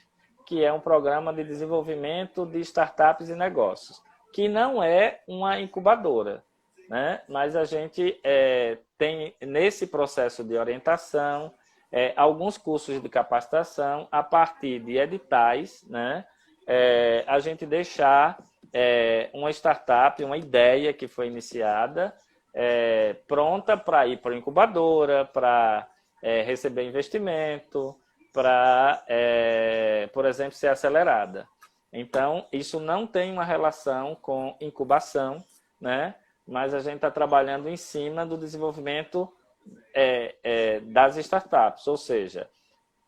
que 0.47 0.65
é 0.65 0.73
um 0.73 0.81
programa 0.81 1.33
de 1.33 1.45
desenvolvimento 1.45 2.47
de 2.47 2.59
startups 2.61 3.29
e 3.29 3.35
negócios, 3.35 4.03
que 4.33 4.49
não 4.49 4.83
é 4.83 5.21
uma 5.29 5.61
incubadora, 5.61 6.43
né? 6.89 7.23
mas 7.29 7.55
a 7.55 7.65
gente 7.65 8.19
é, 8.25 8.79
tem 8.97 9.35
nesse 9.41 9.87
processo 9.87 10.43
de 10.43 10.57
orientação 10.57 11.53
é, 11.93 12.13
alguns 12.17 12.59
cursos 12.59 13.01
de 13.01 13.09
capacitação 13.09 14.09
a 14.11 14.23
partir 14.23 14.81
de 14.81 14.99
editais, 14.99 15.85
né? 15.89 16.27
É, 16.67 17.25
a 17.27 17.39
gente 17.39 17.65
deixar 17.65 18.39
é, 18.73 19.31
uma 19.33 19.51
startup, 19.51 20.23
uma 20.23 20.37
ideia 20.37 20.93
que 20.93 21.09
foi 21.09 21.27
iniciada, 21.27 22.15
é, 22.55 23.15
pronta 23.27 23.77
para 23.77 24.07
ir 24.07 24.19
para 24.19 24.37
incubadora, 24.37 25.25
para 25.25 25.89
é, 26.23 26.43
receber 26.43 26.85
investimento, 26.85 27.95
para, 28.33 29.03
é, 29.07 30.09
por 30.13 30.25
exemplo, 30.25 30.55
ser 30.55 30.69
acelerada. 30.69 31.49
Então, 31.93 32.47
isso 32.53 32.79
não 32.79 33.07
tem 33.07 33.33
uma 33.33 33.45
relação 33.45 34.15
com 34.17 34.57
incubação, 34.61 35.43
né? 35.81 36.15
mas 36.47 36.73
a 36.73 36.81
gente 36.81 36.97
está 36.97 37.11
trabalhando 37.11 37.69
em 37.69 37.77
cima 37.77 38.25
do 38.25 38.37
desenvolvimento 38.37 39.31
é, 39.95 40.35
é, 40.43 40.81
das 40.81 41.17
startups, 41.19 41.87
ou 41.87 41.97
seja, 41.97 42.49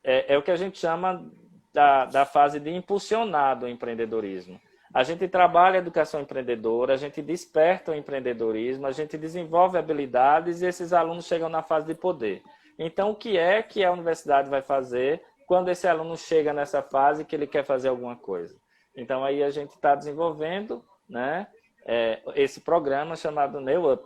é, 0.04 0.34
é, 0.34 0.38
o 0.38 0.42
que 0.42 0.50
a 0.50 0.56
gente 0.56 0.78
chama 0.78 1.26
da, 1.72 2.04
da 2.04 2.26
fase 2.26 2.60
de 2.60 2.70
impulsionar 2.70 3.58
do 3.58 3.66
empreendedorismo. 3.66 4.60
A 4.92 5.04
gente 5.04 5.28
trabalha 5.28 5.76
a 5.76 5.78
educação 5.78 6.20
empreendedora, 6.20 6.94
a 6.94 6.96
gente 6.96 7.22
desperta 7.22 7.92
o 7.92 7.94
empreendedorismo, 7.94 8.86
a 8.86 8.90
gente 8.90 9.16
desenvolve 9.16 9.78
habilidades 9.78 10.62
e 10.62 10.66
esses 10.66 10.92
alunos 10.92 11.26
chegam 11.26 11.48
na 11.48 11.62
fase 11.62 11.86
de 11.86 11.94
poder. 11.94 12.42
Então, 12.76 13.10
o 13.10 13.14
que 13.14 13.38
é 13.38 13.62
que 13.62 13.84
a 13.84 13.92
universidade 13.92 14.50
vai 14.50 14.62
fazer 14.62 15.22
quando 15.46 15.68
esse 15.68 15.86
aluno 15.86 16.16
chega 16.16 16.52
nessa 16.52 16.82
fase 16.82 17.24
que 17.24 17.36
ele 17.36 17.46
quer 17.46 17.64
fazer 17.64 17.88
alguma 17.88 18.16
coisa? 18.16 18.56
Então, 18.96 19.24
aí 19.24 19.44
a 19.44 19.50
gente 19.50 19.70
está 19.70 19.94
desenvolvendo 19.94 20.84
né, 21.08 21.46
é, 21.86 22.20
esse 22.34 22.60
programa 22.60 23.14
chamado 23.14 23.60
New 23.60 23.92
Up, 23.92 24.04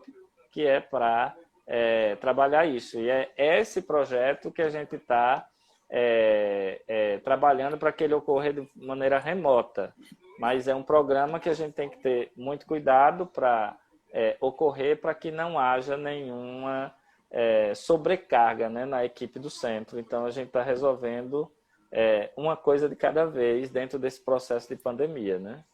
que 0.53 0.67
é 0.67 0.81
para 0.81 1.35
é, 1.67 2.17
trabalhar 2.17 2.67
isso. 2.67 2.99
E 2.99 3.09
é 3.09 3.33
esse 3.37 3.81
projeto 3.81 4.53
que 4.53 4.61
a 4.61 4.69
gente 4.69 4.97
está 4.97 5.47
é, 5.91 6.83
é, 6.89 7.19
trabalhando 7.19 7.79
para 7.79 7.93
que 7.93 8.05
ele 8.05 8.15
ocorra 8.15 8.53
de 8.53 8.69
maneira 8.75 9.19
remota. 9.19 9.95
Mas 10.39 10.67
é 10.67 10.75
um 10.75 10.83
programa 10.83 11.39
que 11.39 11.49
a 11.49 11.55
gente 11.55 11.75
tem 11.75 11.89
que 11.89 11.99
ter 11.99 12.33
muito 12.37 12.67
cuidado 12.67 13.27
para 13.27 13.77
é, 14.13 14.37
ocorrer 14.41 15.01
para 15.01 15.15
que 15.15 15.31
não 15.31 15.59
haja 15.59 15.97
nenhuma 15.97 16.95
é, 17.31 17.75
sobrecarga 17.75 18.69
né, 18.69 18.85
na 18.85 19.05
equipe 19.05 19.39
do 19.39 19.51
centro. 19.51 19.99
Então, 19.99 20.25
a 20.25 20.31
gente 20.31 20.49
está 20.49 20.63
resolvendo 20.63 21.51
é, 21.91 22.31
uma 22.37 22.57
coisa 22.57 22.89
de 22.89 22.97
cada 22.97 23.25
vez 23.25 23.71
dentro 23.71 23.99
desse 23.99 24.21
processo 24.21 24.69
de 24.69 24.77
pandemia. 24.77 25.39
Né? 25.39 25.65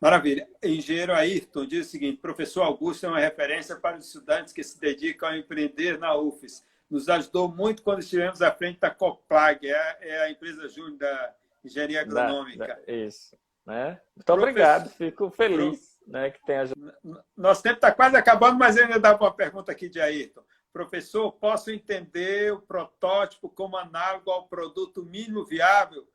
Maravilha. 0.00 0.48
Engenheiro 0.62 1.12
Ayrton 1.12 1.66
diz 1.66 1.86
o 1.86 1.90
seguinte: 1.90 2.16
professor 2.16 2.62
Augusto 2.62 3.04
é 3.04 3.08
uma 3.08 3.18
referência 3.18 3.76
para 3.76 3.98
os 3.98 4.06
estudantes 4.06 4.52
que 4.52 4.62
se 4.62 4.80
dedicam 4.80 5.28
a 5.28 5.36
empreender 5.36 5.98
na 5.98 6.14
UFES. 6.16 6.64
Nos 6.90 7.08
ajudou 7.08 7.48
muito 7.48 7.82
quando 7.82 8.00
estivemos 8.00 8.42
à 8.42 8.50
frente 8.50 8.80
da 8.80 8.90
Coplag, 8.90 9.66
é, 9.66 9.98
é 10.00 10.22
a 10.22 10.30
empresa 10.30 10.68
júnior 10.68 10.98
da 10.98 11.34
engenharia 11.64 12.00
agronômica. 12.00 12.66
Da, 12.66 12.74
da, 12.74 12.92
isso. 12.92 13.38
Né? 13.64 14.00
Muito 14.16 14.26
professor, 14.26 14.38
obrigado, 14.38 14.90
fico 14.90 15.30
feliz 15.30 15.98
né, 16.06 16.30
que 16.30 16.44
tenha 16.44 16.62
ajudado. 16.62 16.96
Nosso 17.36 17.62
tempo 17.62 17.76
está 17.76 17.92
quase 17.92 18.16
acabando, 18.16 18.58
mas 18.58 18.76
ainda 18.76 18.98
dá 18.98 19.14
uma 19.14 19.32
pergunta 19.32 19.70
aqui 19.70 19.88
de 19.88 20.00
Ayrton. 20.00 20.42
Professor, 20.72 21.32
posso 21.32 21.70
entender 21.70 22.52
o 22.52 22.60
protótipo 22.60 23.48
como 23.48 23.76
análogo 23.76 24.30
ao 24.30 24.48
produto 24.48 25.04
mínimo 25.04 25.44
viável? 25.44 26.06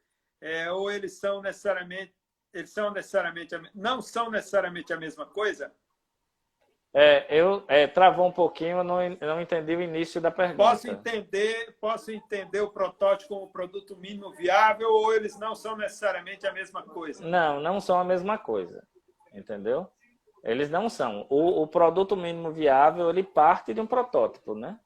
É, 0.41 0.71
ou 0.71 0.91
eles 0.91 1.13
são 1.13 1.41
necessariamente 1.41 2.13
eles 2.53 2.69
são 2.69 2.89
necessariamente 2.91 3.53
não 3.73 4.01
são 4.01 4.32
necessariamente 4.32 4.93
a 4.93 4.97
mesma 4.97 5.26
coisa? 5.26 5.73
É, 6.97 7.25
eu 7.29 7.61
é, 7.67 7.87
travou 7.87 8.25
um 8.25 8.31
pouquinho, 8.31 8.77
eu 8.77 8.83
não, 8.85 8.99
não 9.19 9.41
entendi 9.41 9.75
o 9.75 9.81
início 9.81 10.21
da 10.21 10.31
pergunta. 10.31 10.63
Posso 10.63 10.89
entender, 10.89 11.75
posso 11.81 12.09
entender 12.09 12.61
o 12.61 12.71
protótipo 12.71 13.35
como 13.35 13.51
produto 13.51 13.97
mínimo 13.97 14.31
viável 14.31 14.89
ou 14.89 15.13
eles 15.13 15.37
não 15.37 15.53
são 15.53 15.75
necessariamente 15.75 16.47
a 16.47 16.53
mesma 16.53 16.83
coisa? 16.83 17.21
Não, 17.27 17.59
não 17.59 17.81
são 17.81 17.99
a 17.99 18.03
mesma 18.05 18.37
coisa, 18.37 18.81
entendeu? 19.33 19.85
Eles 20.41 20.69
não 20.69 20.87
são. 20.87 21.27
O, 21.29 21.63
o 21.63 21.67
produto 21.67 22.15
mínimo 22.15 22.49
viável 22.53 23.09
ele 23.09 23.23
parte 23.23 23.73
de 23.73 23.81
um 23.81 23.87
protótipo, 23.87 24.55
né? 24.55 24.79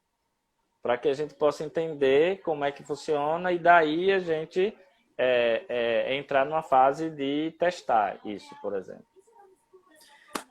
Para 0.82 0.98
que 0.98 1.10
a 1.10 1.14
gente 1.14 1.36
possa 1.36 1.64
entender 1.64 2.42
como 2.42 2.66
é 2.66 2.72
que 2.72 2.82
funciona 2.82 3.52
e 3.52 3.60
daí 3.60 4.12
a 4.12 4.18
gente 4.18 4.76
é, 5.16 5.64
é, 5.70 6.16
entrar 6.16 6.44
numa 6.44 6.64
fase 6.64 7.12
de 7.12 7.54
testar 7.60 8.18
isso, 8.26 8.56
por 8.64 8.74
exemplo. 8.76 9.06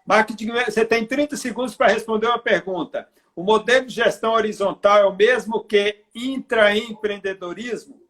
Marketing, 0.08 0.52
você 0.52 0.86
tem 0.86 1.04
30 1.04 1.36
segundos 1.36 1.76
para 1.76 1.92
responder 1.92 2.28
uma 2.28 2.38
pergunta. 2.38 3.06
O 3.36 3.42
modelo 3.42 3.84
de 3.84 3.92
gestão 3.92 4.32
horizontal 4.32 4.96
é 4.96 5.04
o 5.04 5.14
mesmo 5.14 5.62
que 5.62 6.02
intraempreendedorismo? 6.14 8.00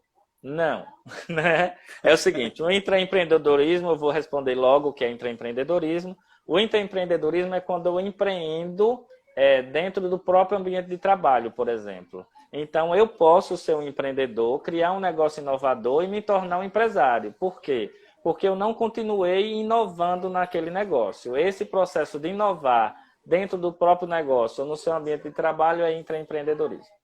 Não, 0.40 0.86
né? 1.28 1.74
É 2.04 2.12
o 2.12 2.16
seguinte, 2.16 2.62
o 2.62 2.70
intraempreendedorismo, 2.70 3.90
eu 3.90 3.96
vou 3.96 4.12
responder 4.12 4.54
logo 4.54 4.90
o 4.90 4.92
que 4.92 5.04
é 5.04 5.10
intraempreendedorismo. 5.10 6.16
O 6.46 6.60
intraempreendedorismo 6.60 7.56
é 7.56 7.60
quando 7.60 7.86
eu 7.86 7.98
empreendo 7.98 9.04
é, 9.34 9.60
dentro 9.60 10.08
do 10.08 10.20
próprio 10.20 10.56
ambiente 10.56 10.88
de 10.88 10.98
trabalho, 10.98 11.50
por 11.50 11.68
exemplo. 11.68 12.24
Então, 12.52 12.94
eu 12.94 13.08
posso 13.08 13.56
ser 13.56 13.74
um 13.74 13.82
empreendedor, 13.82 14.62
criar 14.62 14.92
um 14.92 15.00
negócio 15.00 15.40
inovador 15.40 16.04
e 16.04 16.06
me 16.06 16.22
tornar 16.22 16.60
um 16.60 16.64
empresário. 16.64 17.34
Por 17.40 17.60
quê? 17.60 17.90
Porque 17.90 18.07
eu 18.46 18.56
não 18.56 18.74
continuei 18.74 19.54
inovando 19.54 20.28
naquele 20.28 20.70
negócio. 20.70 21.36
Esse 21.36 21.64
processo 21.64 22.18
de 22.18 22.28
inovar 22.28 22.96
dentro 23.24 23.58
do 23.58 23.72
próprio 23.72 24.08
negócio 24.08 24.62
ou 24.62 24.70
no 24.70 24.76
seu 24.76 24.92
ambiente 24.92 25.24
de 25.24 25.30
trabalho 25.30 25.84
é 25.84 25.92
intraempreendedorismo. 25.92 26.94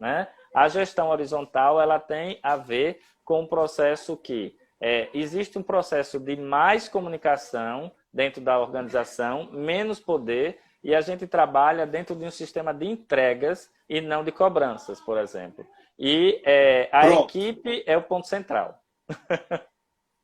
Né? 0.00 0.28
A 0.54 0.68
gestão 0.68 1.08
horizontal 1.08 1.80
ela 1.80 1.98
tem 1.98 2.38
a 2.42 2.56
ver 2.56 3.00
com 3.24 3.40
um 3.40 3.46
processo 3.46 4.16
que 4.16 4.54
é, 4.80 5.08
existe 5.14 5.58
um 5.58 5.62
processo 5.62 6.18
de 6.18 6.36
mais 6.36 6.88
comunicação 6.88 7.92
dentro 8.12 8.40
da 8.40 8.58
organização, 8.58 9.48
menos 9.52 10.00
poder, 10.00 10.58
e 10.82 10.94
a 10.94 11.00
gente 11.00 11.26
trabalha 11.26 11.86
dentro 11.86 12.16
de 12.16 12.24
um 12.24 12.30
sistema 12.30 12.74
de 12.74 12.86
entregas 12.86 13.70
e 13.88 14.00
não 14.00 14.24
de 14.24 14.32
cobranças, 14.32 15.00
por 15.00 15.16
exemplo. 15.16 15.64
E 15.98 16.42
é, 16.44 16.88
a 16.90 17.02
Pronto. 17.02 17.28
equipe 17.28 17.84
é 17.86 17.96
o 17.96 18.02
ponto 18.02 18.26
central. 18.26 18.78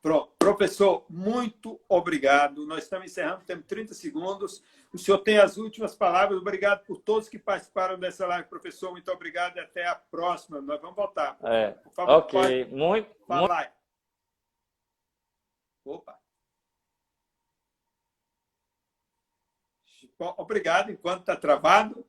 Pronto. 0.08 0.32
Professor, 0.38 1.04
muito 1.10 1.78
obrigado. 1.86 2.64
Nós 2.64 2.84
estamos 2.84 3.10
encerrando, 3.10 3.44
temos 3.44 3.66
30 3.66 3.92
segundos. 3.92 4.64
O 4.90 4.96
senhor 4.96 5.18
tem 5.18 5.36
as 5.36 5.58
últimas 5.58 5.94
palavras. 5.94 6.40
Obrigado 6.40 6.82
por 6.86 6.96
todos 6.96 7.28
que 7.28 7.38
participaram 7.38 7.98
dessa 7.98 8.26
live, 8.26 8.48
professor. 8.48 8.90
Muito 8.90 9.12
obrigado 9.12 9.58
e 9.58 9.60
até 9.60 9.86
a 9.86 9.94
próxima. 9.94 10.62
Nós 10.62 10.80
vamos 10.80 10.96
voltar. 10.96 11.36
É. 11.42 11.72
Por 11.72 11.92
favor, 11.92 12.14
ok. 12.14 12.64
Muito, 12.70 13.14
falar. 13.26 13.74
Muito... 15.84 15.98
Opa. 15.98 16.18
Obrigado, 20.38 20.90
enquanto 20.90 21.20
está 21.20 21.36
travado. 21.36 22.02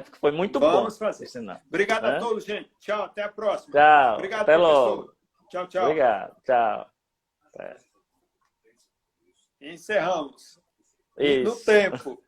Porque 0.00 0.18
foi 0.18 0.30
muito 0.30 0.58
Vamos 0.58 0.74
bom. 0.74 0.80
Vamos 0.80 0.98
fazer. 0.98 1.24
Ensinar. 1.24 1.62
Obrigado 1.68 2.06
é? 2.06 2.16
a 2.16 2.18
todos, 2.18 2.44
gente. 2.44 2.70
Tchau, 2.80 3.04
até 3.04 3.22
a 3.22 3.28
próxima. 3.28 3.72
Tchau. 3.72 4.14
Obrigado, 4.14 4.42
até 4.42 4.56
professor. 4.56 4.96
logo. 4.96 5.14
Tchau, 5.48 5.66
tchau. 5.66 5.84
Obrigado. 5.84 6.36
Tchau. 6.44 6.90
É. 7.58 7.76
Encerramos. 9.60 10.60
Isso. 11.18 11.50
No 11.50 11.56
tempo. 11.56 12.22